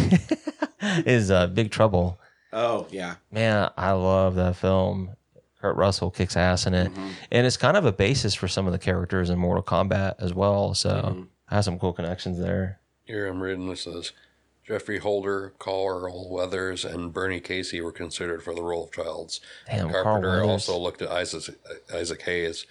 is 1.06 1.30
uh, 1.32 1.48
Big 1.48 1.72
Trouble. 1.72 2.20
Oh 2.54 2.88
yeah. 2.90 3.16
Man, 3.32 3.70
I 3.78 3.92
love 3.92 4.36
that 4.36 4.56
film. 4.56 5.16
Kurt 5.60 5.76
Russell 5.76 6.12
kicks 6.12 6.38
ass 6.38 6.68
in 6.68 6.74
it, 6.76 6.92
and 7.32 7.48
it's 7.48 7.58
kind 7.58 7.76
of 7.76 7.86
a 7.86 7.92
basis 7.92 8.36
for 8.36 8.48
some 8.48 8.68
of 8.68 8.72
the 8.72 8.78
characters 8.80 9.32
in 9.32 9.40
Mortal 9.40 9.64
Kombat 9.64 10.16
as 10.20 10.32
well. 10.34 10.76
So 10.76 11.26
has 11.48 11.66
some 11.66 11.80
cool 11.80 11.92
connections 11.94 12.40
there. 12.40 12.80
Here 13.06 13.28
I'm 13.28 13.42
reading 13.42 13.68
this 13.68 13.82
says 13.82 14.12
Geoffrey 14.66 15.00
Holder, 15.00 15.54
Carl 15.60 16.30
Weathers, 16.30 16.86
and 16.86 17.12
Bernie 17.14 17.40
Casey 17.40 17.82
were 17.82 17.92
considered 17.92 18.44
for 18.44 18.54
the 18.54 18.62
role 18.62 18.86
of 18.86 18.92
Childs. 18.92 19.42
Damn, 19.68 19.90
Carpenter 19.92 20.30
Weathers. 20.30 20.48
also 20.48 20.78
looked 20.78 21.02
at 21.02 21.10
Isaac, 21.12 21.56
Isaac 21.94 22.22
Hayes, 22.24 22.66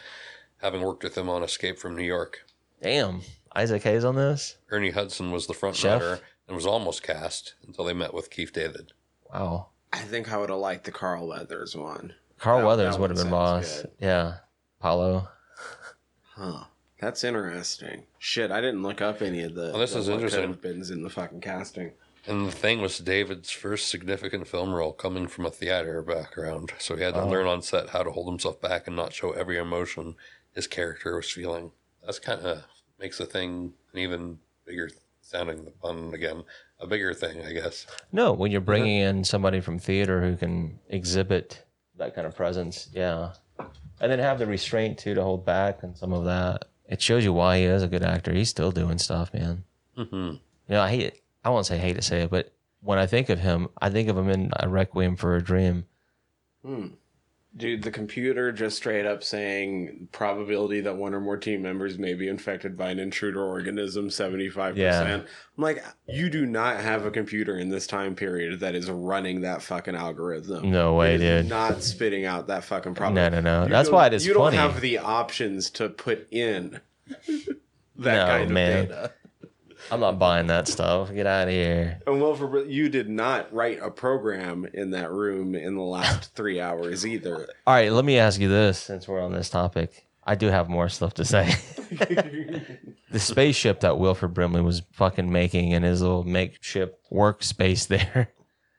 having 0.62 0.83
worked 0.83 1.05
with 1.05 1.16
him 1.16 1.29
on 1.29 1.42
Escape 1.42 1.79
from 1.79 1.96
New 1.96 2.05
York. 2.05 2.44
Damn, 2.83 3.22
Isaac 3.55 3.83
Hayes 3.85 4.05
on 4.05 4.17
this. 4.17 4.57
Ernie 4.71 4.90
Hudson 4.90 5.31
was 5.31 5.47
the 5.47 5.55
front 5.55 5.77
Chef? 5.77 6.01
runner 6.03 6.21
and 6.49 6.57
was 6.57 6.67
almost 6.67 7.03
cast 7.03 7.55
until 7.67 7.85
they 7.85 7.93
met 7.95 8.12
with 8.14 8.31
Keith 8.31 8.53
David. 8.53 8.93
Wow. 9.33 9.69
I 9.93 9.99
think 9.99 10.33
I 10.33 10.37
would 10.37 10.51
have 10.51 10.59
liked 10.59 10.85
the 10.85 10.90
Carl 10.93 11.29
Weathers 11.29 11.77
one. 11.77 12.14
Carl 12.38 12.59
That- 12.61 12.67
Weathers 12.67 12.95
that 12.97 13.01
would 13.01 13.11
have 13.11 13.17
been 13.17 13.25
sounds 13.31 13.33
boss. 13.33 13.83
good. 13.83 13.90
Yeah. 14.01 14.35
Paulo. 14.81 15.29
Huh. 16.35 16.64
That's 17.01 17.23
interesting. 17.25 18.05
Shit, 18.19 18.51
I 18.51 18.61
didn't 18.61 18.83
look 18.83 19.01
up 19.01 19.21
any 19.23 19.43
of 19.43 19.55
the. 19.55 19.71
Well, 19.71 19.79
this 19.79 19.93
the 19.93 19.99
is 20.01 20.09
interesting. 20.09 20.43
have 20.49 20.61
beens 20.62 20.90
in 20.90 21.03
the 21.03 21.11
fucking 21.11 21.40
casting. 21.40 21.93
And 22.27 22.47
the 22.47 22.53
thing 22.53 22.81
was 22.81 22.99
David's 22.99 23.51
first 23.51 23.88
significant 23.88 24.49
film 24.49 24.73
role 24.73 24.93
coming 24.95 25.27
from 25.27 25.45
a 25.45 25.51
theater 25.51 26.01
background, 26.01 26.73
so 26.79 26.97
he 26.97 27.03
had 27.03 27.12
to 27.14 27.21
Oh. 27.23 27.29
learn 27.29 27.47
on 27.47 27.61
set 27.61 27.90
how 27.90 28.03
to 28.03 28.11
hold 28.11 28.27
himself 28.29 28.61
back 28.62 28.87
and 28.87 28.97
not 28.97 29.12
show 29.12 29.33
every 29.33 29.59
emotion 29.59 30.17
his 30.55 30.67
character 30.67 31.14
was 31.17 31.31
feeling. 31.31 31.73
That's 32.03 32.19
kind 32.19 32.40
of 32.40 32.64
makes 32.98 33.18
the 33.18 33.26
thing 33.26 33.72
an 33.92 33.98
even 33.98 34.38
bigger 34.66 34.90
sounding 35.20 35.64
the 35.64 35.70
pun 35.70 36.12
again, 36.14 36.44
a 36.80 36.87
bigger 36.87 37.14
thing, 37.14 37.44
I 37.44 37.52
guess. 37.52 37.87
No, 38.12 38.33
when 38.33 38.50
you're 38.52 38.61
bringing 38.61 38.96
in 39.00 39.24
somebody 39.24 39.61
from 39.61 39.78
theater 39.78 40.20
who 40.22 40.37
can 40.37 40.78
exhibit 40.88 41.64
that 41.96 42.14
kind 42.14 42.26
of 42.26 42.37
presence, 42.37 42.88
yeah, 42.92 43.33
and 44.00 44.11
then 44.12 44.18
have 44.18 44.38
the 44.38 44.46
restraint 44.46 44.98
too 44.98 45.14
to 45.14 45.22
hold 45.22 45.44
back 45.46 45.83
and 45.83 45.96
some 45.96 46.12
of 46.12 46.24
that. 46.24 46.66
It 46.88 47.00
shows 47.00 47.24
you 47.24 47.33
why 47.33 47.59
he 47.59 47.64
is 47.64 47.83
a 47.83 47.88
good 47.88 48.02
actor. 48.02 48.33
He's 48.33 48.50
still 48.50 48.70
doing 48.70 48.98
stuff, 48.98 49.33
man. 49.33 49.64
hmm 49.96 50.12
You 50.12 50.40
know, 50.68 50.83
I 50.83 50.90
hate 50.90 51.07
it. 51.07 51.22
I 51.44 51.50
won't 51.50 51.66
say 51.66 51.78
hate 51.78 51.96
to 51.96 52.02
say 52.02 52.22
it, 52.22 52.30
but 52.30 52.52
when 52.80 52.98
I 52.98 53.07
think 53.07 53.30
of 53.30 53.38
him, 53.38 53.68
I 53.80 53.88
think 53.90 54.09
of 54.11 54.18
him 54.18 54.28
in 54.28 54.50
a 54.59 54.68
Requiem 54.68 55.16
for 55.16 55.37
a 55.37 55.42
Dream. 55.42 55.87
Dude, 57.57 57.85
the 57.85 57.93
computer 57.93 58.51
just 58.51 58.77
straight 58.77 59.07
up 59.07 59.23
saying 59.23 60.09
probability 60.11 60.81
that 60.81 60.97
one 60.97 61.14
or 61.14 61.21
more 61.21 61.37
team 61.37 61.62
members 61.62 61.99
may 62.01 62.14
be 62.14 62.27
infected 62.27 62.77
by 62.77 62.90
an 62.90 62.99
intruder 62.99 63.40
organism 63.45 64.09
75%. 64.09 64.77
Yeah. 64.77 65.03
I'm 65.21 65.25
like, 65.57 65.85
you 66.09 66.31
do 66.31 66.47
not 66.47 66.81
have 66.81 67.07
a 67.07 67.12
computer 67.12 67.57
in 67.57 67.69
this 67.69 67.87
time 67.87 68.17
period 68.17 68.59
that 68.59 68.75
is 68.75 68.90
running 68.90 69.43
that 69.43 69.62
fucking 69.62 69.95
algorithm. 69.95 70.69
No 70.73 70.95
way, 70.95 71.14
It 71.14 71.21
is 71.23 71.43
dude. 71.43 71.51
Not 71.51 71.81
spitting 71.85 72.25
out 72.25 72.49
that 72.49 72.64
fucking 72.64 72.95
problem. 72.97 73.14
No, 73.14 73.29
no, 73.29 73.40
no. 73.40 73.62
You 73.64 73.69
That's 73.71 73.88
why 73.88 74.09
it 74.09 74.14
is 74.14 74.27
You 74.27 74.35
funny. 74.35 74.57
don't 74.57 74.73
have 74.73 74.81
the 74.81 74.99
options 74.99 75.71
to 75.71 75.88
put 75.90 76.27
in 76.33 76.81
that 77.09 78.17
No, 78.17 78.27
kind 78.27 78.43
of 78.45 78.51
man. 78.51 78.87
data. 78.88 79.12
I'm 79.90 80.01
not 80.01 80.18
buying 80.18 80.47
that 80.49 80.68
stuff. 80.68 81.12
Get 81.12 81.27
out 81.27 81.49
of 81.49 81.55
here. 81.55 82.01
And 82.07 82.20
Wilford, 82.20 82.70
you 82.70 82.88
did 82.88 83.09
not 83.09 83.53
write 83.53 83.81
a 83.83 83.90
program 83.90 84.66
in 84.73 84.90
that 84.90 85.11
room 85.11 85.55
in 85.55 85.75
the 85.77 85.83
last 85.83 86.35
three 86.37 86.61
hours 86.61 87.07
either. 87.07 87.49
All 87.66 87.75
right, 87.75 87.92
let 87.92 88.05
me 88.05 88.18
ask 88.18 88.40
you 88.40 88.49
this 88.49 88.79
since 88.79 89.07
we're 89.07 89.23
on 89.23 89.33
this 89.33 89.51
topic. 89.51 90.07
I 90.27 90.35
do 90.35 90.47
have 90.47 90.68
more 90.68 90.88
stuff 90.88 91.14
to 91.14 91.25
say. 91.25 91.55
the 93.11 93.20
spaceship 93.20 93.81
that 93.81 93.99
Wilford 93.99 94.33
Brimley 94.33 94.62
was 94.62 94.83
fucking 94.92 95.31
making 95.31 95.73
in 95.73 95.83
his 95.83 96.01
little 96.01 96.25
makeshift 96.25 96.94
workspace 97.12 97.87
there. 97.87 98.33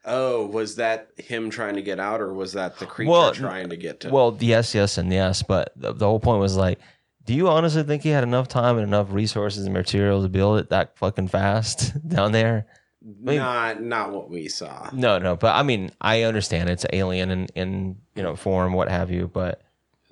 Oh, 0.07 0.45
was 0.45 0.75
that 0.75 1.09
him 1.17 1.49
trying 1.49 1.75
to 1.75 1.81
get 1.81 1.99
out, 1.99 2.21
or 2.21 2.31
was 2.33 2.53
that 2.53 2.77
the 2.77 2.85
creature 2.85 3.11
Well, 3.11 3.33
trying 3.33 3.69
to 3.69 3.77
get 3.77 4.01
to? 4.01 4.09
Well, 4.09 4.37
yes, 4.39 4.75
yes, 4.75 4.99
and 4.99 5.11
yes, 5.11 5.41
but 5.41 5.71
the, 5.75 5.93
the 5.93 6.05
whole 6.05 6.19
point 6.19 6.39
was 6.39 6.55
like, 6.55 6.79
do 7.25 7.33
you 7.33 7.47
honestly 7.47 7.83
think 7.83 8.03
he 8.03 8.09
had 8.09 8.23
enough 8.23 8.47
time 8.47 8.77
and 8.77 8.87
enough 8.87 9.07
resources 9.11 9.65
and 9.65 9.73
material 9.73 10.21
to 10.21 10.29
build 10.29 10.59
it 10.59 10.69
that 10.69 10.97
fucking 10.97 11.27
fast 11.27 11.93
down 12.07 12.31
there? 12.31 12.67
mean- 13.01 13.37
not 13.37 13.81
not 13.81 14.11
what 14.11 14.29
we 14.29 14.47
saw. 14.47 14.89
No, 14.93 15.17
no, 15.19 15.35
but 15.35 15.55
I 15.55 15.63
mean, 15.63 15.91
I 16.01 16.23
understand 16.23 16.69
it's 16.69 16.85
alien 16.93 17.31
in, 17.31 17.47
in 17.55 17.97
you 18.15 18.23
know 18.23 18.35
form, 18.35 18.73
what 18.73 18.89
have 18.89 19.11
you, 19.11 19.29
but 19.31 19.61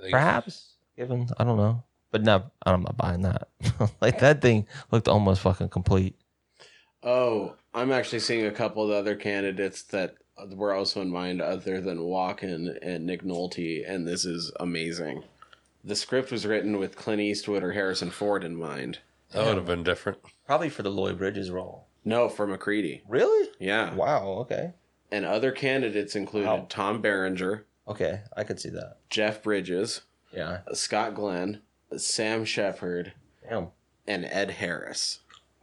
perhaps 0.09 0.73
given 0.97 1.29
I 1.37 1.43
don't 1.43 1.57
know, 1.57 1.83
but 2.11 2.23
no, 2.23 2.43
I'm 2.65 2.83
not 2.83 2.97
buying 2.97 3.21
that. 3.21 3.49
like 4.01 4.19
that 4.19 4.41
thing 4.41 4.67
looked 4.91 5.07
almost 5.07 5.41
fucking 5.41 5.69
complete. 5.69 6.15
Oh, 7.03 7.55
I'm 7.73 7.91
actually 7.91 8.19
seeing 8.19 8.45
a 8.45 8.51
couple 8.51 8.83
of 8.83 8.91
other 8.91 9.15
candidates 9.15 9.83
that 9.83 10.15
were 10.51 10.73
also 10.73 11.01
in 11.01 11.09
mind, 11.09 11.41
other 11.41 11.81
than 11.81 11.99
Walken 11.99 12.77
and 12.81 13.05
Nick 13.05 13.23
Nolte, 13.23 13.83
and 13.87 14.07
this 14.07 14.25
is 14.25 14.51
amazing. 14.59 15.23
The 15.83 15.95
script 15.95 16.31
was 16.31 16.45
written 16.45 16.77
with 16.79 16.95
Clint 16.95 17.21
Eastwood 17.21 17.63
or 17.63 17.73
Harrison 17.73 18.09
Ford 18.09 18.43
in 18.43 18.55
mind. 18.55 18.99
That 19.31 19.45
would 19.45 19.55
have 19.57 19.65
been 19.65 19.83
different. 19.83 20.19
Probably 20.45 20.69
for 20.69 20.83
the 20.83 20.91
Lloyd 20.91 21.17
Bridges 21.17 21.49
role. 21.51 21.87
No, 22.05 22.29
for 22.29 22.45
MacReady. 22.47 23.01
Really? 23.07 23.49
Yeah. 23.59 23.93
Wow. 23.93 24.27
Okay. 24.41 24.73
And 25.11 25.25
other 25.25 25.51
candidates 25.51 26.15
included 26.15 26.47
Wow. 26.47 26.65
Tom 26.69 27.01
Berenger, 27.01 27.65
Okay, 27.87 28.21
I 28.37 28.43
could 28.45 28.59
see 28.61 28.69
that. 28.69 28.97
Jeff 29.09 29.43
Bridges, 29.43 30.01
Yeah. 30.31 30.61
Scott 30.73 31.15
Glenn, 31.15 31.61
Sam 31.97 32.45
Shepard, 32.45 33.11
Damn. 33.47 33.67
and 34.07 34.23
Ed 34.25 34.51
Harris. 34.51 35.19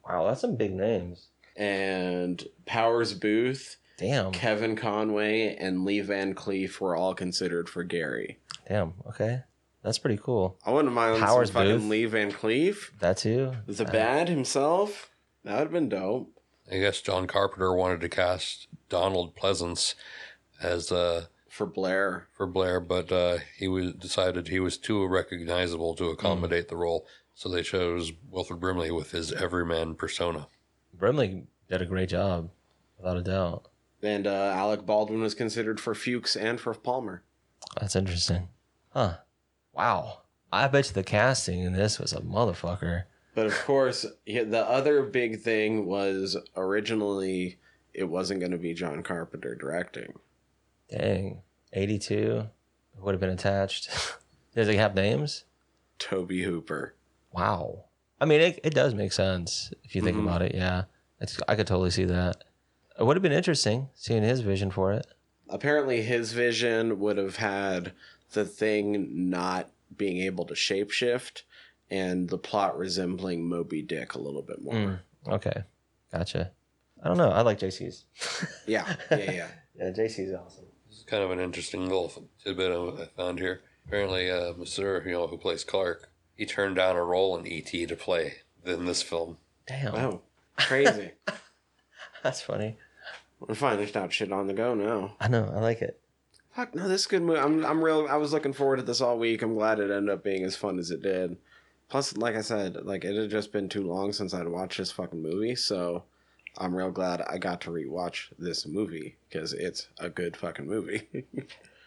Wow, 0.07 0.27
that's 0.27 0.43
some 0.43 0.57
big 0.57 0.75
names. 0.75 1.29
And 1.57 2.47
Powers 2.67 3.15
Boothe, 3.15 3.63
Damn. 3.97 4.33
Kevin 4.33 4.77
Conway, 4.77 5.57
and 5.57 5.85
Lee 5.85 6.01
Van 6.01 6.35
Cleef 6.35 6.79
were 6.81 6.95
all 6.95 7.15
considered 7.15 7.69
for 7.69 7.85
Gary. 7.85 8.39
Damn. 8.69 8.95
Okay. 9.09 9.43
That's 9.83 9.99
pretty 9.99 10.21
cool. 10.23 10.59
I 10.65 10.73
wouldn't 10.73 10.93
mind 10.93 11.19
Powers 11.21 11.49
some 11.49 11.55
fucking 11.63 11.79
Boothe. 11.81 11.89
Lee 11.89 12.05
Van 12.05 12.31
Cleef. 12.31 12.91
That 13.01 13.17
too. 13.17 13.53
The 13.67 13.85
Bad 13.87 14.29
himself. 14.29 15.11
That 15.45 15.53
would 15.55 15.61
have 15.63 15.73
been 15.73 15.89
dope. 15.89 16.39
I 16.71 16.79
guess 16.79 17.01
John 17.01 17.27
Carpenter 17.27 17.73
wanted 17.75 18.01
to 18.03 18.09
cast 18.09 18.69
Donald 18.89 19.35
Pleasence 19.35 19.95
as 20.63 20.93
uh, 20.93 21.27
For 21.49 21.67
Blair. 21.67 22.29
for 22.33 22.47
Blair, 22.47 22.79
but 22.79 23.11
uh, 23.11 23.39
he 23.57 23.67
was 23.69 23.95
decided 23.95 24.49
he 24.49 24.61
was 24.61 24.77
too 24.77 25.07
recognizable 25.07 25.95
to 25.95 26.11
accommodate 26.11 26.69
the 26.69 26.77
role, 26.77 27.07
so 27.35 27.49
they 27.49 27.63
chose 27.63 28.13
Wilford 28.31 28.61
Brimley 28.61 28.91
with 28.91 29.11
his 29.13 29.33
everyman 29.33 29.95
persona. 29.95 30.47
Brimley 30.93 31.45
did 31.69 31.81
a 31.83 31.87
great 31.87 32.11
job, 32.11 32.51
without 32.99 33.17
a 33.17 33.23
doubt. 33.23 33.67
And 34.03 34.27
uh, 34.27 34.53
Alec 34.55 34.85
Baldwin 34.87 35.23
was 35.23 35.35
considered 35.35 35.81
for 35.81 35.95
Fuchs 35.95 36.37
and 36.37 36.61
for 36.61 36.75
Palmer. 36.75 37.23
That's 37.81 37.97
interesting. 37.97 38.49
Huh. 38.91 39.17
Wow. 39.81 40.19
I 40.53 40.69
bet 40.69 40.89
you 40.89 40.93
the 40.95 41.03
casting 41.03 41.61
in 41.61 41.73
this 41.73 41.99
was 41.99 42.13
a 42.13 42.21
motherfucker. 42.21 43.05
But 43.35 43.47
of 43.47 43.55
course, 43.65 44.05
yeah, 44.27 44.45
the 44.45 44.65
other 44.69 45.03
big 45.05 45.41
thing 45.41 45.87
was 45.87 46.37
originally 46.57 47.59
it 47.95 48.05
wasn't 48.05 48.41
going 48.41 48.53
to 48.53 48.59
be 48.59 48.75
John 48.75 49.03
Carpenter 49.03 49.55
directing. 49.55 50.13
Dang. 50.91 51.41
82 51.73 52.47
would 53.01 53.13
have 53.15 53.21
been 53.21 53.31
attached. 53.31 53.89
Does 54.55 54.69
it 54.69 54.75
have 54.77 54.95
names? 54.95 55.45
Tobe 55.99 56.31
Hooper. 56.33 56.95
Wow. 57.33 57.85
I 58.21 58.27
mean, 58.27 58.41
it, 58.41 58.61
it 58.65 58.75
does 58.75 58.93
make 58.95 59.13
sense 59.13 59.73
if 59.85 59.95
you 59.95 60.03
think 60.03 60.17
Mhm. 60.17 60.25
about 60.25 60.43
it. 60.43 60.55
Yeah. 60.55 60.85
It's, 61.21 61.39
I 61.49 61.55
could 61.55 61.67
totally 61.67 61.91
see 61.91 62.05
that. 62.05 62.45
It 62.99 63.05
would 63.05 63.17
have 63.17 63.23
been 63.23 63.33
interesting 63.33 63.89
seeing 63.95 64.23
his 64.25 64.41
vision 64.41 64.71
for 64.71 64.93
it. 64.93 65.07
Apparently, 65.49 66.03
his 66.03 66.33
vision 66.33 66.99
would 67.01 67.17
have 67.17 67.37
had 67.37 67.93
the 68.33 68.45
thing 68.45 69.31
not 69.31 69.71
being 69.97 70.19
able 70.19 70.45
to 70.47 70.55
shapeshift 70.55 71.43
and 71.91 72.29
the 72.29 72.39
plot 72.39 72.79
resembling 72.79 73.49
Moby 73.49 73.83
Dick 73.83 74.15
a 74.15 74.21
little 74.21 74.43
bit 74.43 74.63
more. 74.63 74.75
Mm. 74.75 74.99
Okay. 75.29 75.65
Gotcha. 76.13 76.53
I 77.03 77.09
don't 77.09 77.17
know. 77.17 77.31
I 77.31 77.43
like 77.43 77.59
JC's. 77.59 78.05
Yeah, 78.67 78.95
yeah, 79.11 79.17
yeah. 79.19 79.49
yeah, 79.77 79.91
JC's 79.91 80.35
awesome. 80.35 80.67
This 80.89 80.99
is 80.99 81.05
kind 81.05 81.23
of 81.23 81.31
an 81.31 81.41
interesting 81.41 81.85
little 81.85 82.13
tidbit 82.45 82.73
I 82.73 83.07
found 83.17 83.39
here. 83.39 83.63
Apparently, 83.87 84.31
uh, 84.31 84.53
Monsieur, 84.57 85.03
you 85.05 85.13
know, 85.13 85.27
who 85.27 85.39
plays 85.39 85.65
Clark, 85.65 86.11
he 86.37 86.47
turned 86.47 86.77
down 86.77 86.97
a 86.97 87.03
role 87.03 87.37
in 87.39 87.47
E.T. 87.47 87.87
to 87.87 87.97
play 87.97 88.35
in 88.65 88.85
this 88.85 89.03
film. 89.03 89.39
Damn. 89.67 89.95
Wow, 89.95 90.21
crazy. 90.57 91.13
That's 92.23 92.43
funny. 92.43 92.77
We're 93.41 93.55
finally 93.55 93.87
stop 93.87 94.11
shit 94.13 94.33
on 94.33 94.47
the 94.47 94.53
go 94.53 94.75
now. 94.75 95.15
I 95.19 95.29
know. 95.29 95.51
I 95.55 95.61
like 95.61 95.81
it. 95.81 96.00
Fuck 96.53 96.75
no, 96.75 96.89
this 96.89 97.03
is 97.03 97.07
a 97.07 97.11
good 97.11 97.23
movie. 97.23 97.39
I'm 97.39 97.65
I'm 97.65 97.83
real. 97.83 98.07
I 98.09 98.17
was 98.17 98.33
looking 98.33 98.53
forward 98.53 98.77
to 98.77 98.83
this 98.83 99.01
all 99.01 99.19
week. 99.19 99.43
I'm 99.43 99.55
glad 99.55 99.79
it 99.79 99.91
ended 99.91 100.11
up 100.11 100.25
being 100.25 100.45
as 100.45 100.57
fun 100.57 100.79
as 100.79 100.91
it 100.91 101.03
did. 101.03 101.37
Plus, 101.89 102.17
like 102.17 102.37
I 102.37 102.41
said, 102.41 102.77
like 102.85 103.05
it 103.05 103.17
had 103.17 103.31
just 103.31 103.53
been 103.53 103.69
too 103.69 103.87
long 103.87 104.13
since 104.13 104.33
I'd 104.35 104.49
watched 104.49 104.79
this 104.79 104.93
fucking 104.93 105.23
movie, 105.23 105.57
so 105.57 106.05
I'm 106.59 106.75
real 106.75 106.91
glad 106.91 107.23
I 107.23 107.39
got 107.39 107.61
to 107.63 107.71
rewatch 107.71 108.29
this 108.39 108.67
movie 108.67 109.17
because 109.29 109.53
it's 109.53 109.89
a 109.99 110.09
good 110.09 110.37
fucking 110.37 110.67
movie. 110.67 111.09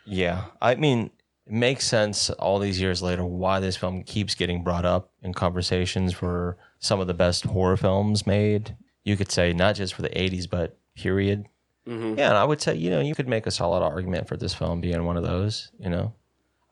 Yeah. 0.05 0.45
I 0.61 0.75
mean, 0.75 1.11
it 1.45 1.53
makes 1.53 1.85
sense 1.85 2.29
all 2.31 2.59
these 2.59 2.79
years 2.79 3.01
later 3.01 3.25
why 3.25 3.59
this 3.59 3.77
film 3.77 4.03
keeps 4.03 4.35
getting 4.35 4.63
brought 4.63 4.85
up 4.85 5.11
in 5.21 5.33
conversations 5.33 6.13
for 6.13 6.57
some 6.79 6.99
of 6.99 7.07
the 7.07 7.13
best 7.13 7.45
horror 7.45 7.77
films 7.77 8.27
made. 8.27 8.75
You 9.03 9.17
could 9.17 9.31
say 9.31 9.53
not 9.53 9.75
just 9.75 9.93
for 9.93 10.01
the 10.01 10.09
80s, 10.09 10.49
but 10.49 10.77
period. 10.95 11.45
Hmm 11.85 12.15
Yeah, 12.17 12.29
and 12.29 12.37
I 12.37 12.43
would 12.43 12.61
say, 12.61 12.75
you 12.75 12.89
know, 12.89 12.99
you 12.99 13.15
could 13.15 13.27
make 13.27 13.45
a 13.45 13.51
solid 13.51 13.83
argument 13.83 14.27
for 14.27 14.37
this 14.37 14.53
film 14.53 14.81
being 14.81 15.03
one 15.05 15.17
of 15.17 15.23
those, 15.23 15.71
you 15.79 15.89
know. 15.89 16.13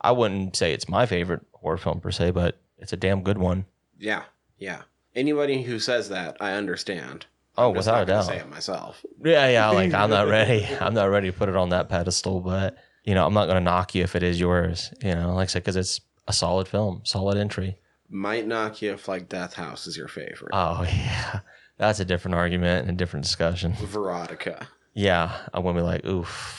I 0.00 0.10
wouldn't 0.12 0.56
say 0.56 0.72
it's 0.72 0.88
my 0.88 1.06
favorite 1.06 1.42
horror 1.52 1.78
film 1.78 2.00
per 2.00 2.10
se, 2.10 2.32
but 2.32 2.60
it's 2.78 2.92
a 2.92 2.96
damn 2.96 3.22
good 3.22 3.38
one. 3.38 3.66
Yeah, 3.98 4.24
yeah. 4.58 4.82
Anybody 5.14 5.62
who 5.62 5.78
says 5.78 6.08
that, 6.08 6.36
I 6.40 6.52
understand. 6.52 7.26
Oh, 7.56 7.68
I'm 7.70 7.76
without 7.76 8.02
a 8.02 8.06
doubt. 8.06 8.24
say 8.24 8.38
it 8.38 8.48
myself. 8.48 9.04
Yeah, 9.22 9.46
yeah, 9.48 9.68
like 9.68 9.92
I'm 9.92 10.10
not 10.10 10.26
ready. 10.38 10.66
I'm 10.80 10.94
not 10.94 11.10
ready 11.10 11.30
to 11.30 11.36
put 11.36 11.48
it 11.48 11.56
on 11.56 11.68
that 11.68 11.88
pedestal, 11.88 12.40
but 12.40 12.76
you 13.04 13.14
know, 13.14 13.26
I'm 13.26 13.34
not 13.34 13.44
going 13.46 13.56
to 13.58 13.64
knock 13.64 13.94
you 13.94 14.02
if 14.02 14.16
it 14.16 14.22
is 14.22 14.40
yours, 14.40 14.92
you 15.02 15.14
know, 15.14 15.34
like 15.34 15.44
I 15.44 15.52
said 15.52 15.64
cuz 15.64 15.76
it's 15.76 16.00
a 16.26 16.32
solid 16.32 16.66
film, 16.68 17.02
solid 17.04 17.36
entry. 17.36 17.76
Might 18.08 18.46
knock 18.46 18.80
you 18.82 18.92
if 18.92 19.06
like 19.08 19.28
Death 19.28 19.54
House 19.54 19.86
is 19.86 19.96
your 19.96 20.08
favorite. 20.08 20.50
Oh, 20.52 20.82
yeah. 20.88 21.40
That's 21.78 22.00
a 22.00 22.04
different 22.04 22.34
argument 22.36 22.88
and 22.88 22.94
a 22.94 22.98
different 22.98 23.24
discussion. 23.24 23.74
Veronica, 23.74 24.68
Yeah, 24.94 25.36
I 25.52 25.58
wouldn't 25.58 25.76
be 25.76 25.82
like, 25.82 26.04
oof. 26.04 26.58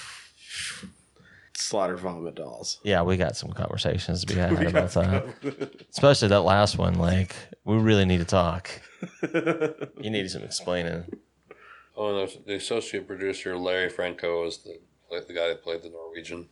Slaughter 1.55 1.95
Vomit 1.97 2.35
Dolls. 2.35 2.79
Yeah, 2.83 3.03
we 3.03 3.15
got 3.15 3.37
some 3.37 3.51
conversations 3.51 4.25
to 4.25 4.33
be 4.33 4.39
had 4.39 4.51
about 4.67 4.91
that. 4.91 5.85
Especially 5.91 6.27
that 6.29 6.41
last 6.41 6.77
one. 6.77 6.95
Like, 6.95 7.35
we 7.63 7.77
really 7.77 8.05
need 8.05 8.19
to 8.19 8.25
talk. 8.25 8.69
You 9.21 10.09
need 10.09 10.29
some 10.29 10.43
explaining. 10.43 11.05
Oh, 11.95 12.19
and 12.19 12.29
the- 12.29 12.39
the 12.45 12.55
associate 12.55 13.07
producer, 13.07 13.57
Larry 13.57 13.89
Franco, 13.89 14.45
is 14.45 14.57
the, 14.59 14.79
the 15.27 15.33
guy 15.33 15.47
that 15.49 15.63
played 15.63 15.83
the 15.83 15.89
Norwegian. 15.89 16.49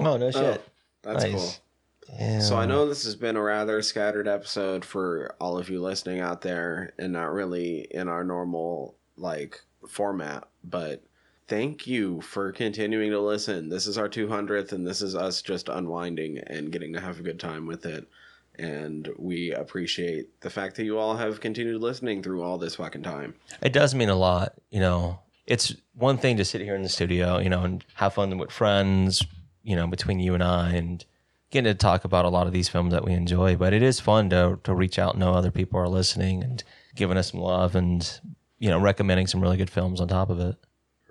Oh, 0.00 0.16
no 0.16 0.26
oh, 0.26 0.30
shit. 0.30 0.68
That's 1.02 1.24
Nice. 1.24 1.32
cool. 1.34 2.16
Damn. 2.18 2.40
So 2.42 2.56
I 2.56 2.66
know 2.66 2.86
this 2.86 3.04
has 3.04 3.16
been 3.16 3.36
a 3.36 3.42
rather 3.42 3.80
scattered 3.82 4.28
episode 4.28 4.84
for 4.84 5.34
all 5.40 5.56
of 5.58 5.68
you 5.70 5.80
listening 5.80 6.20
out 6.20 6.42
there 6.42 6.92
and 6.98 7.12
not 7.12 7.32
really 7.32 7.86
in 7.90 8.08
our 8.08 8.22
normal 8.24 8.96
like 9.16 9.60
format, 9.88 10.44
but 10.62 11.02
thank 11.46 11.86
you 11.86 12.20
for 12.20 12.52
continuing 12.52 13.10
to 13.10 13.20
listen. 13.20 13.68
This 13.68 13.86
is 13.86 13.98
our 13.98 14.08
200th 14.08 14.72
and 14.72 14.86
this 14.86 15.02
is 15.02 15.14
us 15.14 15.42
just 15.42 15.68
unwinding 15.68 16.38
and 16.38 16.72
getting 16.72 16.92
to 16.94 17.00
have 17.00 17.20
a 17.20 17.22
good 17.22 17.40
time 17.40 17.66
with 17.66 17.86
it. 17.86 18.08
And 18.56 19.08
we 19.18 19.52
appreciate 19.52 20.40
the 20.40 20.50
fact 20.50 20.76
that 20.76 20.84
you 20.84 20.98
all 20.98 21.16
have 21.16 21.40
continued 21.40 21.80
listening 21.80 22.22
through 22.22 22.42
all 22.42 22.56
this 22.56 22.76
fucking 22.76 23.02
time. 23.02 23.34
It 23.60 23.72
does 23.72 23.94
mean 23.94 24.08
a 24.08 24.14
lot, 24.14 24.54
you 24.70 24.80
know. 24.80 25.20
it's 25.46 25.74
one 25.94 26.18
thing 26.18 26.36
to 26.36 26.44
sit 26.44 26.60
here 26.60 26.76
in 26.76 26.82
the 26.82 26.88
studio, 26.88 27.38
you 27.38 27.50
know, 27.50 27.62
and 27.62 27.84
have 27.94 28.14
fun 28.14 28.38
with 28.38 28.52
friends, 28.52 29.24
you 29.62 29.74
know, 29.74 29.86
between 29.86 30.20
you 30.20 30.34
and 30.34 30.42
I, 30.42 30.70
and 30.70 31.04
getting 31.50 31.72
to 31.72 31.74
talk 31.74 32.04
about 32.04 32.24
a 32.24 32.30
lot 32.30 32.46
of 32.46 32.52
these 32.52 32.68
films 32.68 32.92
that 32.92 33.04
we 33.04 33.12
enjoy. 33.12 33.56
But 33.56 33.72
it 33.72 33.82
is 33.82 34.00
fun 34.00 34.30
to 34.30 34.60
to 34.62 34.74
reach 34.74 34.98
out 34.98 35.14
and 35.14 35.20
know 35.20 35.34
other 35.34 35.50
people 35.50 35.80
are 35.80 35.88
listening 35.88 36.42
and 36.42 36.62
giving 36.94 37.16
us 37.16 37.32
some 37.32 37.40
love 37.40 37.74
and 37.74 38.20
you 38.58 38.70
know 38.70 38.78
recommending 38.78 39.26
some 39.26 39.40
really 39.40 39.56
good 39.56 39.70
films 39.70 40.00
on 40.00 40.08
top 40.08 40.30
of 40.30 40.38
it. 40.38 40.56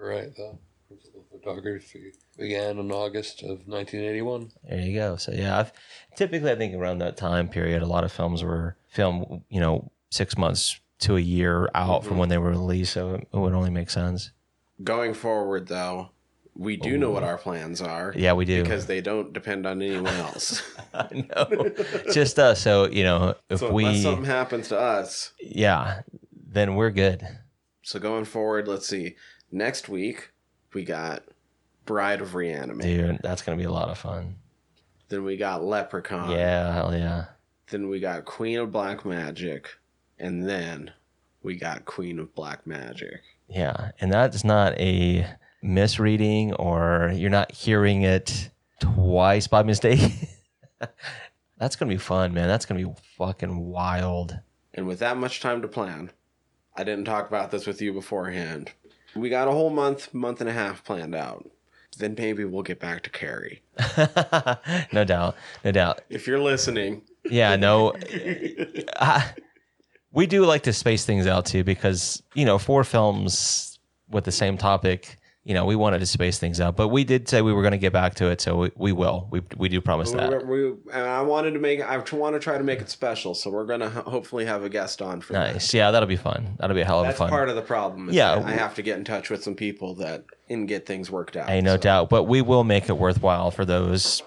Right. 0.03 0.35
The 0.35 0.57
principal 0.89 1.25
photography 1.31 2.11
began 2.37 2.77
in 2.77 2.91
August 2.91 3.41
of 3.41 3.67
1981. 3.67 4.51
There 4.67 4.79
you 4.79 4.99
go. 4.99 5.15
So 5.15 5.31
yeah, 5.31 5.59
I've, 5.59 5.71
typically 6.17 6.51
I 6.51 6.55
think 6.55 6.75
around 6.75 6.99
that 6.99 7.15
time 7.15 7.47
period, 7.47 7.81
a 7.81 7.85
lot 7.85 8.03
of 8.03 8.11
films 8.11 8.43
were 8.43 8.75
filmed, 8.89 9.43
you 9.49 9.61
know, 9.61 9.89
six 10.09 10.37
months 10.37 10.79
to 10.99 11.15
a 11.15 11.21
year 11.21 11.69
out 11.73 12.03
from 12.03 12.11
mm-hmm. 12.11 12.19
when 12.19 12.29
they 12.29 12.37
were 12.37 12.49
released. 12.49 12.93
So 12.93 13.15
it 13.15 13.27
would 13.31 13.53
only 13.53 13.69
make 13.69 13.89
sense. 13.89 14.31
Going 14.83 15.13
forward, 15.13 15.69
though, 15.69 16.09
we 16.53 16.75
do 16.75 16.97
know 16.97 17.11
what 17.11 17.23
our 17.23 17.37
plans 17.37 17.81
are. 17.81 18.13
Yeah, 18.15 18.33
we 18.33 18.43
do. 18.43 18.61
Because 18.61 18.85
they 18.85 18.99
don't 18.99 19.31
depend 19.31 19.65
on 19.65 19.81
anyone 19.81 20.13
else. 20.15 20.61
I 20.93 21.07
know, 21.29 21.71
just 22.11 22.37
us. 22.39 22.61
So 22.61 22.89
you 22.89 23.03
know, 23.05 23.35
if 23.49 23.59
so 23.59 23.71
we, 23.71 24.01
something 24.01 24.25
happens 24.25 24.67
to 24.67 24.77
us, 24.77 25.31
yeah, 25.39 26.01
then 26.31 26.75
we're 26.75 26.91
good. 26.91 27.25
so 27.83 27.99
going 27.99 28.25
forward, 28.25 28.67
let's 28.67 28.87
see. 28.87 29.15
Next 29.53 29.87
week 29.87 30.31
we 30.73 30.83
got 30.83 31.21
Bride 31.85 32.21
of 32.21 32.33
Re-Animator. 32.33 32.81
Dude, 32.81 33.19
that's 33.21 33.43
gonna 33.43 33.55
be 33.55 33.65
a 33.65 33.71
lot 33.71 33.87
of 33.87 33.99
fun. 33.99 34.37
Then 35.09 35.23
we 35.23 35.37
got 35.37 35.63
Leprechaun. 35.63 36.31
Yeah, 36.31 36.73
hell 36.73 36.91
yeah. 36.91 37.25
Then 37.69 37.87
we 37.87 37.99
got 37.99 38.25
Queen 38.25 38.57
of 38.57 38.71
Black 38.71 39.05
Magic, 39.05 39.69
and 40.17 40.49
then 40.49 40.91
we 41.43 41.55
got 41.55 41.85
Queen 41.85 42.17
of 42.17 42.33
Black 42.33 42.65
Magic. 42.65 43.21
Yeah, 43.47 43.91
and 44.01 44.11
that's 44.11 44.43
not 44.43 44.73
a 44.79 45.27
misreading 45.61 46.53
or 46.53 47.11
you're 47.13 47.29
not 47.29 47.51
hearing 47.51 48.01
it 48.01 48.49
twice 48.79 49.45
by 49.45 49.61
mistake. 49.61 50.13
that's 51.59 51.75
gonna 51.75 51.89
be 51.89 51.97
fun, 51.97 52.33
man. 52.33 52.47
That's 52.47 52.65
gonna 52.65 52.83
be 52.83 52.91
fucking 53.19 53.55
wild. 53.55 54.39
And 54.73 54.87
with 54.87 54.97
that 54.97 55.17
much 55.17 55.41
time 55.41 55.61
to 55.61 55.67
plan, 55.67 56.09
I 56.75 56.83
didn't 56.83 57.05
talk 57.05 57.27
about 57.27 57.51
this 57.51 57.67
with 57.67 57.83
you 57.83 57.93
beforehand. 57.93 58.71
We 59.15 59.29
got 59.29 59.47
a 59.47 59.51
whole 59.51 59.69
month, 59.69 60.13
month 60.13 60.41
and 60.41 60.49
a 60.49 60.53
half 60.53 60.83
planned 60.83 61.15
out. 61.15 61.49
Then 61.97 62.15
maybe 62.17 62.43
we'll 62.43 62.63
get 62.63 62.79
back 62.79 63.03
to 63.03 63.09
Carrie. 63.09 63.61
no 64.91 65.03
doubt, 65.03 65.35
no 65.63 65.71
doubt. 65.71 66.01
If 66.09 66.25
you're 66.25 66.39
listening, 66.39 67.03
Yeah, 67.23 67.55
no. 67.55 67.93
I, 68.99 69.31
we 70.11 70.25
do 70.25 70.45
like 70.45 70.63
to 70.63 70.73
space 70.73 71.05
things 71.05 71.27
out 71.27 71.45
too 71.45 71.63
because 71.63 72.23
you 72.33 72.45
know 72.45 72.57
four 72.57 72.83
films 72.83 73.79
with 74.09 74.23
the 74.23 74.31
same 74.31 74.57
topic. 74.57 75.19
You 75.45 75.53
know, 75.53 75.65
we 75.65 75.75
wanted 75.75 75.99
to 75.99 76.05
space 76.05 76.39
things 76.39 76.61
out, 76.61 76.77
but 76.77 76.87
we 76.87 77.03
did 77.03 77.27
say 77.27 77.41
we 77.41 77.51
were 77.51 77.61
going 77.63 77.73
to 77.73 77.77
get 77.77 77.91
back 77.91 78.15
to 78.15 78.27
it, 78.29 78.39
so 78.39 78.55
we, 78.55 78.71
we 78.77 78.91
will. 78.93 79.27
We 79.29 79.41
we 79.57 79.67
do 79.67 79.81
promise 79.81 80.11
that. 80.11 80.47
we, 80.47 80.69
we, 80.71 80.77
and 80.93 81.03
I 81.03 81.21
wanted 81.21 81.51
to 81.51 81.59
make, 81.59 81.81
I 81.81 81.97
want 82.13 82.35
to 82.35 82.39
try 82.39 82.57
to 82.57 82.63
make 82.63 82.79
it 82.79 82.89
special. 82.89 83.33
So 83.35 83.49
we're 83.49 83.65
going 83.65 83.81
to 83.81 83.89
hopefully 83.89 84.45
have 84.45 84.63
a 84.63 84.69
guest 84.69 85.01
on 85.01 85.19
for 85.19 85.33
that. 85.33 85.53
Nice. 85.55 85.73
Yeah, 85.73 85.91
that'll 85.91 86.07
be 86.07 86.15
fun. 86.15 86.55
That'll 86.59 86.75
be 86.75 86.81
a 86.81 86.85
hell 86.85 87.01
of 87.01 87.07
That's 87.07 87.17
a 87.17 87.19
fun. 87.19 87.29
part 87.29 87.49
of 87.49 87.57
the 87.57 87.61
problem. 87.61 88.07
is 88.07 88.15
Yeah. 88.15 88.35
that 88.35 88.45
I 88.45 88.51
have 88.51 88.75
to 88.75 88.81
get 88.81 88.97
in 88.97 89.03
touch 89.03 89.29
with 89.29 89.43
some 89.43 89.55
people 89.55 89.95
that 89.95 90.23
and 90.49 90.65
get 90.65 90.85
things 90.85 91.11
worked 91.11 91.35
out. 91.35 91.49
Hey, 91.49 91.59
no 91.59 91.73
So, 91.75 91.81
doubt. 91.81 92.09
But 92.09 92.23
we 92.23 92.41
will 92.41 92.63
make 92.63 92.87
it 92.87 92.97
worthwhile 92.97 93.51
for 93.51 93.65
those 93.65 94.23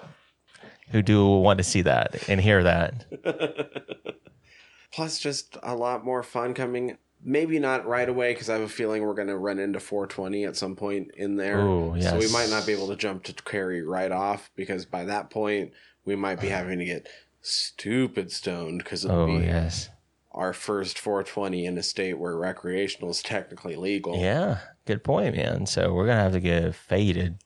who 0.90 1.00
do 1.00 1.26
want 1.26 1.56
to 1.58 1.64
see 1.64 1.80
that 1.80 2.28
and 2.28 2.38
hear 2.42 2.62
that. 2.62 3.06
Plus, 4.92 5.18
just 5.18 5.56
a 5.62 5.74
lot 5.74 6.04
more 6.04 6.22
fun 6.22 6.52
coming. 6.54 6.98
Maybe 7.28 7.58
not 7.58 7.86
right 7.88 8.08
away 8.08 8.32
because 8.32 8.48
I 8.48 8.52
have 8.52 8.62
a 8.62 8.68
feeling 8.68 9.02
we're 9.02 9.14
going 9.14 9.26
to 9.26 9.36
run 9.36 9.58
into 9.58 9.80
420 9.80 10.44
at 10.44 10.54
some 10.54 10.76
point 10.76 11.10
in 11.16 11.34
there. 11.34 11.58
Ooh, 11.58 12.00
So 12.00 12.16
we 12.16 12.30
might 12.30 12.48
not 12.50 12.64
be 12.66 12.72
able 12.72 12.86
to 12.86 12.94
jump 12.96 13.24
to 13.24 13.32
Carrie 13.32 13.82
right 13.82 14.12
off 14.12 14.48
because 14.54 14.86
by 14.86 15.04
that 15.06 15.28
point 15.28 15.72
we 16.04 16.14
might 16.14 16.40
be 16.40 16.46
having 16.48 16.78
to 16.78 16.84
get 16.84 17.08
stupid 17.42 18.30
stoned 18.30 18.78
because 18.78 19.04
it'll 19.04 19.22
Oh 19.22 19.26
be 19.26 19.44
yes, 19.44 19.88
our 20.32 20.52
first 20.52 20.98
420 21.00 21.66
in 21.66 21.76
a 21.78 21.82
state 21.82 22.14
where 22.18 22.36
recreational 22.36 23.10
is 23.10 23.22
technically 23.22 23.74
legal. 23.76 24.16
yeah. 24.20 24.58
Good 24.84 25.02
point, 25.02 25.34
man. 25.36 25.66
So 25.66 25.92
we're 25.92 26.06
gonna 26.06 26.22
have 26.22 26.32
to 26.32 26.40
get 26.40 26.74
faded. 26.76 27.38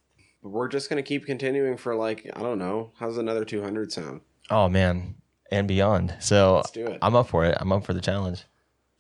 We're 0.42 0.68
just 0.68 0.88
going 0.90 1.02
to 1.02 1.06
keep 1.06 1.26
continuing 1.26 1.76
for 1.76 1.94
like, 1.94 2.30
I 2.34 2.40
don't 2.40 2.58
know. 2.58 2.92
How's 2.98 3.18
another 3.18 3.44
200 3.44 3.92
sound? 3.92 4.20
Oh 4.50 4.68
man, 4.70 5.16
and 5.50 5.68
beyond. 5.68 6.14
So 6.20 6.56
Let's 6.56 6.70
do 6.70 6.86
it. 6.86 6.98
I'm 7.02 7.14
up 7.14 7.28
for 7.28 7.44
it. 7.44 7.56
I'm 7.60 7.72
up 7.72 7.84
for 7.84 7.92
the 7.94 8.00
challenge. 8.00 8.44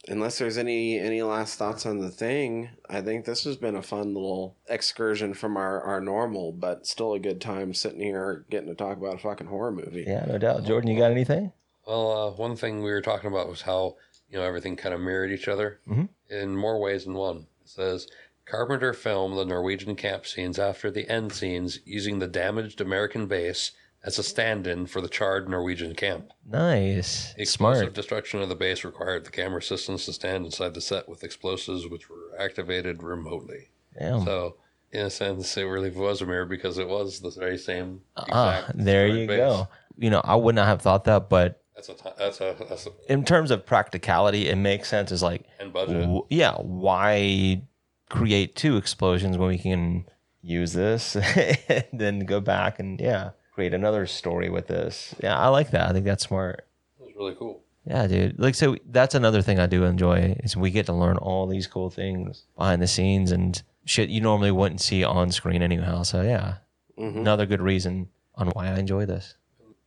Unless 0.08 0.38
there's 0.38 0.56
any 0.56 0.98
any 0.98 1.22
last 1.22 1.58
thoughts 1.58 1.84
on 1.84 1.98
the 1.98 2.10
thing, 2.10 2.70
I 2.88 3.02
think 3.02 3.24
this 3.24 3.44
has 3.44 3.56
been 3.56 3.76
a 3.76 3.82
fun 3.82 4.14
little 4.14 4.56
excursion 4.68 5.34
from 5.34 5.56
our 5.56 5.80
our 5.82 6.00
normal, 6.00 6.52
but 6.52 6.86
still 6.86 7.12
a 7.12 7.18
good 7.18 7.40
time 7.40 7.74
sitting 7.74 8.00
here 8.00 8.44
getting 8.50 8.68
to 8.68 8.74
talk 8.74 8.96
about 8.96 9.16
a 9.16 9.18
fucking 9.18 9.48
horror 9.48 9.72
movie. 9.72 10.04
Yeah, 10.06 10.24
no 10.26 10.38
doubt. 10.38 10.64
Jordan, 10.64 10.88
you 10.90 10.98
got 10.98 11.10
anything? 11.10 11.52
Well, 11.86 12.10
uh, 12.12 12.30
one 12.32 12.56
thing 12.56 12.82
we 12.82 12.90
were 12.90 13.02
talking 13.02 13.30
about 13.30 13.48
was 13.48 13.62
how 13.62 13.96
you 14.30 14.38
know 14.38 14.44
everything 14.44 14.74
kind 14.76 14.94
of 14.94 15.00
mirrored 15.02 15.32
each 15.32 15.48
other 15.48 15.80
Mhm. 15.86 16.08
in 16.30 16.56
more 16.56 16.80
ways 16.80 17.04
than 17.04 17.14
one. 17.14 17.46
It 17.62 17.68
says 17.68 18.06
Carpenter 18.46 18.94
filmed 18.94 19.36
the 19.36 19.44
Norwegian 19.44 19.96
camp 19.96 20.26
scenes 20.26 20.58
after 20.58 20.90
the 20.90 21.08
end 21.10 21.32
scenes 21.32 21.80
using 21.84 22.18
the 22.20 22.26
damaged 22.26 22.80
American 22.80 23.26
base 23.26 23.72
as 24.02 24.18
a 24.18 24.22
stand-in 24.22 24.86
for 24.86 25.00
the 25.00 25.08
charred 25.08 25.48
Norwegian 25.48 25.94
camp. 25.94 26.30
Nice, 26.48 27.34
explosive 27.36 27.80
smart. 27.80 27.94
destruction 27.94 28.40
of 28.42 28.48
the 28.48 28.54
base 28.54 28.84
required 28.84 29.24
the 29.24 29.30
camera 29.30 29.62
systems 29.62 30.04
to 30.06 30.12
stand 30.12 30.44
inside 30.46 30.74
the 30.74 30.80
set 30.80 31.08
with 31.08 31.22
explosives 31.24 31.86
which 31.86 32.08
were 32.08 32.30
activated 32.38 33.02
remotely. 33.02 33.68
Damn. 33.98 34.24
So, 34.24 34.56
in 34.92 35.06
a 35.06 35.10
sense, 35.10 35.56
it 35.56 35.64
really 35.64 35.90
was 35.90 36.22
a 36.22 36.26
mirror 36.26 36.46
because 36.46 36.78
it 36.78 36.88
was 36.88 37.20
the 37.20 37.30
very 37.30 37.58
same. 37.58 38.00
Ah, 38.16 38.58
exact 38.60 38.84
there 38.84 39.06
you 39.06 39.26
base. 39.26 39.36
go. 39.38 39.68
You 39.98 40.10
know, 40.10 40.20
I 40.24 40.34
would 40.36 40.54
not 40.54 40.66
have 40.66 40.80
thought 40.80 41.04
that, 41.04 41.28
but 41.28 41.62
That's 41.74 41.88
a 41.90 41.94
that's 42.18 42.40
a 42.40 42.56
that's 42.68 42.86
a 42.86 42.90
in 43.12 43.24
terms 43.24 43.50
of 43.50 43.66
practicality, 43.66 44.48
it 44.48 44.56
makes 44.56 44.88
sense. 44.88 45.12
Is 45.12 45.22
like, 45.22 45.44
and 45.58 45.72
budget. 45.72 46.00
w- 46.00 46.24
yeah, 46.30 46.54
why 46.56 47.62
create 48.08 48.56
two 48.56 48.76
explosions 48.76 49.36
when 49.38 49.48
we 49.48 49.58
can 49.58 50.04
use 50.42 50.72
this 50.72 51.16
and 51.68 51.84
then 51.92 52.20
go 52.20 52.40
back 52.40 52.78
and 52.80 52.98
yeah, 53.00 53.30
create 53.52 53.74
another 53.74 54.06
story 54.06 54.48
with 54.50 54.66
this? 54.66 55.14
Yeah, 55.22 55.38
I 55.38 55.48
like 55.48 55.70
that. 55.72 55.88
I 55.88 55.92
think 55.92 56.04
that's 56.04 56.24
smart. 56.24 56.66
It 57.00 57.04
was 57.06 57.14
really 57.16 57.34
cool. 57.38 57.62
Yeah, 57.86 58.06
dude. 58.06 58.38
Like, 58.38 58.54
so 58.54 58.76
that's 58.90 59.14
another 59.14 59.42
thing 59.42 59.58
I 59.58 59.66
do 59.66 59.84
enjoy 59.84 60.36
is 60.44 60.56
we 60.56 60.70
get 60.70 60.86
to 60.86 60.92
learn 60.92 61.16
all 61.16 61.46
these 61.46 61.66
cool 61.66 61.90
things 61.90 62.44
behind 62.56 62.82
the 62.82 62.86
scenes 62.86 63.32
and 63.32 63.60
shit 63.86 64.10
you 64.10 64.20
normally 64.20 64.50
wouldn't 64.50 64.80
see 64.80 65.02
on 65.02 65.32
screen 65.32 65.62
anyhow. 65.62 66.02
So 66.02 66.22
yeah, 66.22 66.56
Mhm. 66.98 67.16
another 67.16 67.46
good 67.46 67.62
reason 67.62 68.08
on 68.34 68.48
why 68.50 68.68
I 68.68 68.78
enjoy 68.78 69.06
this. 69.06 69.34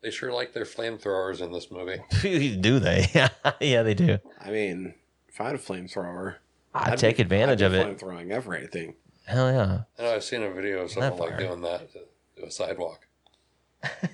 They 0.02 0.10
sure 0.10 0.34
like 0.34 0.52
their 0.54 0.66
flamethrowers 0.66 1.40
in 1.40 1.52
this 1.54 1.72
movie. 1.72 2.02
do 2.60 2.80
they? 2.80 3.08
yeah, 3.62 3.84
they 3.84 3.94
do. 3.94 4.18
I 4.42 4.50
mean, 4.52 4.96
if 5.30 5.40
I 5.40 5.46
had 5.46 5.56
a 5.56 5.60
flamethrower, 5.60 6.36
I 6.74 6.96
take 6.96 7.20
advantage 7.20 7.62
I'd 7.62 7.68
of 7.68 7.72
be 7.72 7.78
it. 7.78 7.98
Flamethrowing 8.00 8.32
everything. 8.32 8.96
Hell 9.26 9.50
yeah. 9.52 9.82
I 9.98 10.02
know 10.04 10.16
I've 10.16 10.24
seen 10.24 10.44
a 10.44 10.52
video 10.52 10.80
of 10.82 10.92
someone 10.92 11.18
like 11.18 11.38
doing 11.38 11.62
that 11.62 11.94
to, 11.94 12.00
to 12.42 12.48
a 12.48 12.52
sidewalk. 12.52 13.08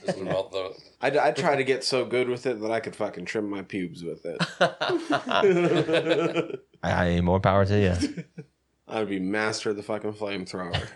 Just 0.06 0.20
melt 0.20 0.52
the. 0.52 0.74
I'd, 1.02 1.18
I'd 1.18 1.36
try 1.36 1.56
to 1.56 1.64
get 1.64 1.84
so 1.84 2.06
good 2.06 2.28
with 2.28 2.46
it 2.46 2.60
that 2.62 2.72
I 2.72 2.80
could 2.80 2.96
fucking 2.96 3.26
trim 3.26 3.50
my 3.50 3.62
pubes 3.62 4.04
with 4.04 4.26
it. 4.26 4.42
I 6.84 7.10
need 7.10 7.22
more 7.22 7.40
power 7.40 7.66
to 7.66 7.80
you. 7.80 8.24
I'd 8.88 9.10
be 9.10 9.20
master 9.20 9.70
of 9.70 9.78
the 9.78 9.84
fucking 9.84 10.14
flamethrower. 10.14 10.88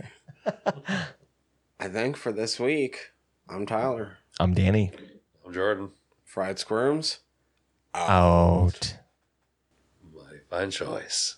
I 1.79 1.87
think 1.87 2.17
for 2.17 2.31
this 2.31 2.59
week, 2.59 3.11
I'm 3.47 3.65
Tyler. 3.65 4.17
I'm 4.39 4.53
Danny. 4.53 4.91
I'm 5.45 5.53
Jordan. 5.53 5.91
Fried 6.25 6.59
squirms. 6.59 7.19
Out. 7.93 8.97
Mighty 10.13 10.39
fine 10.49 10.71
choice. 10.71 11.37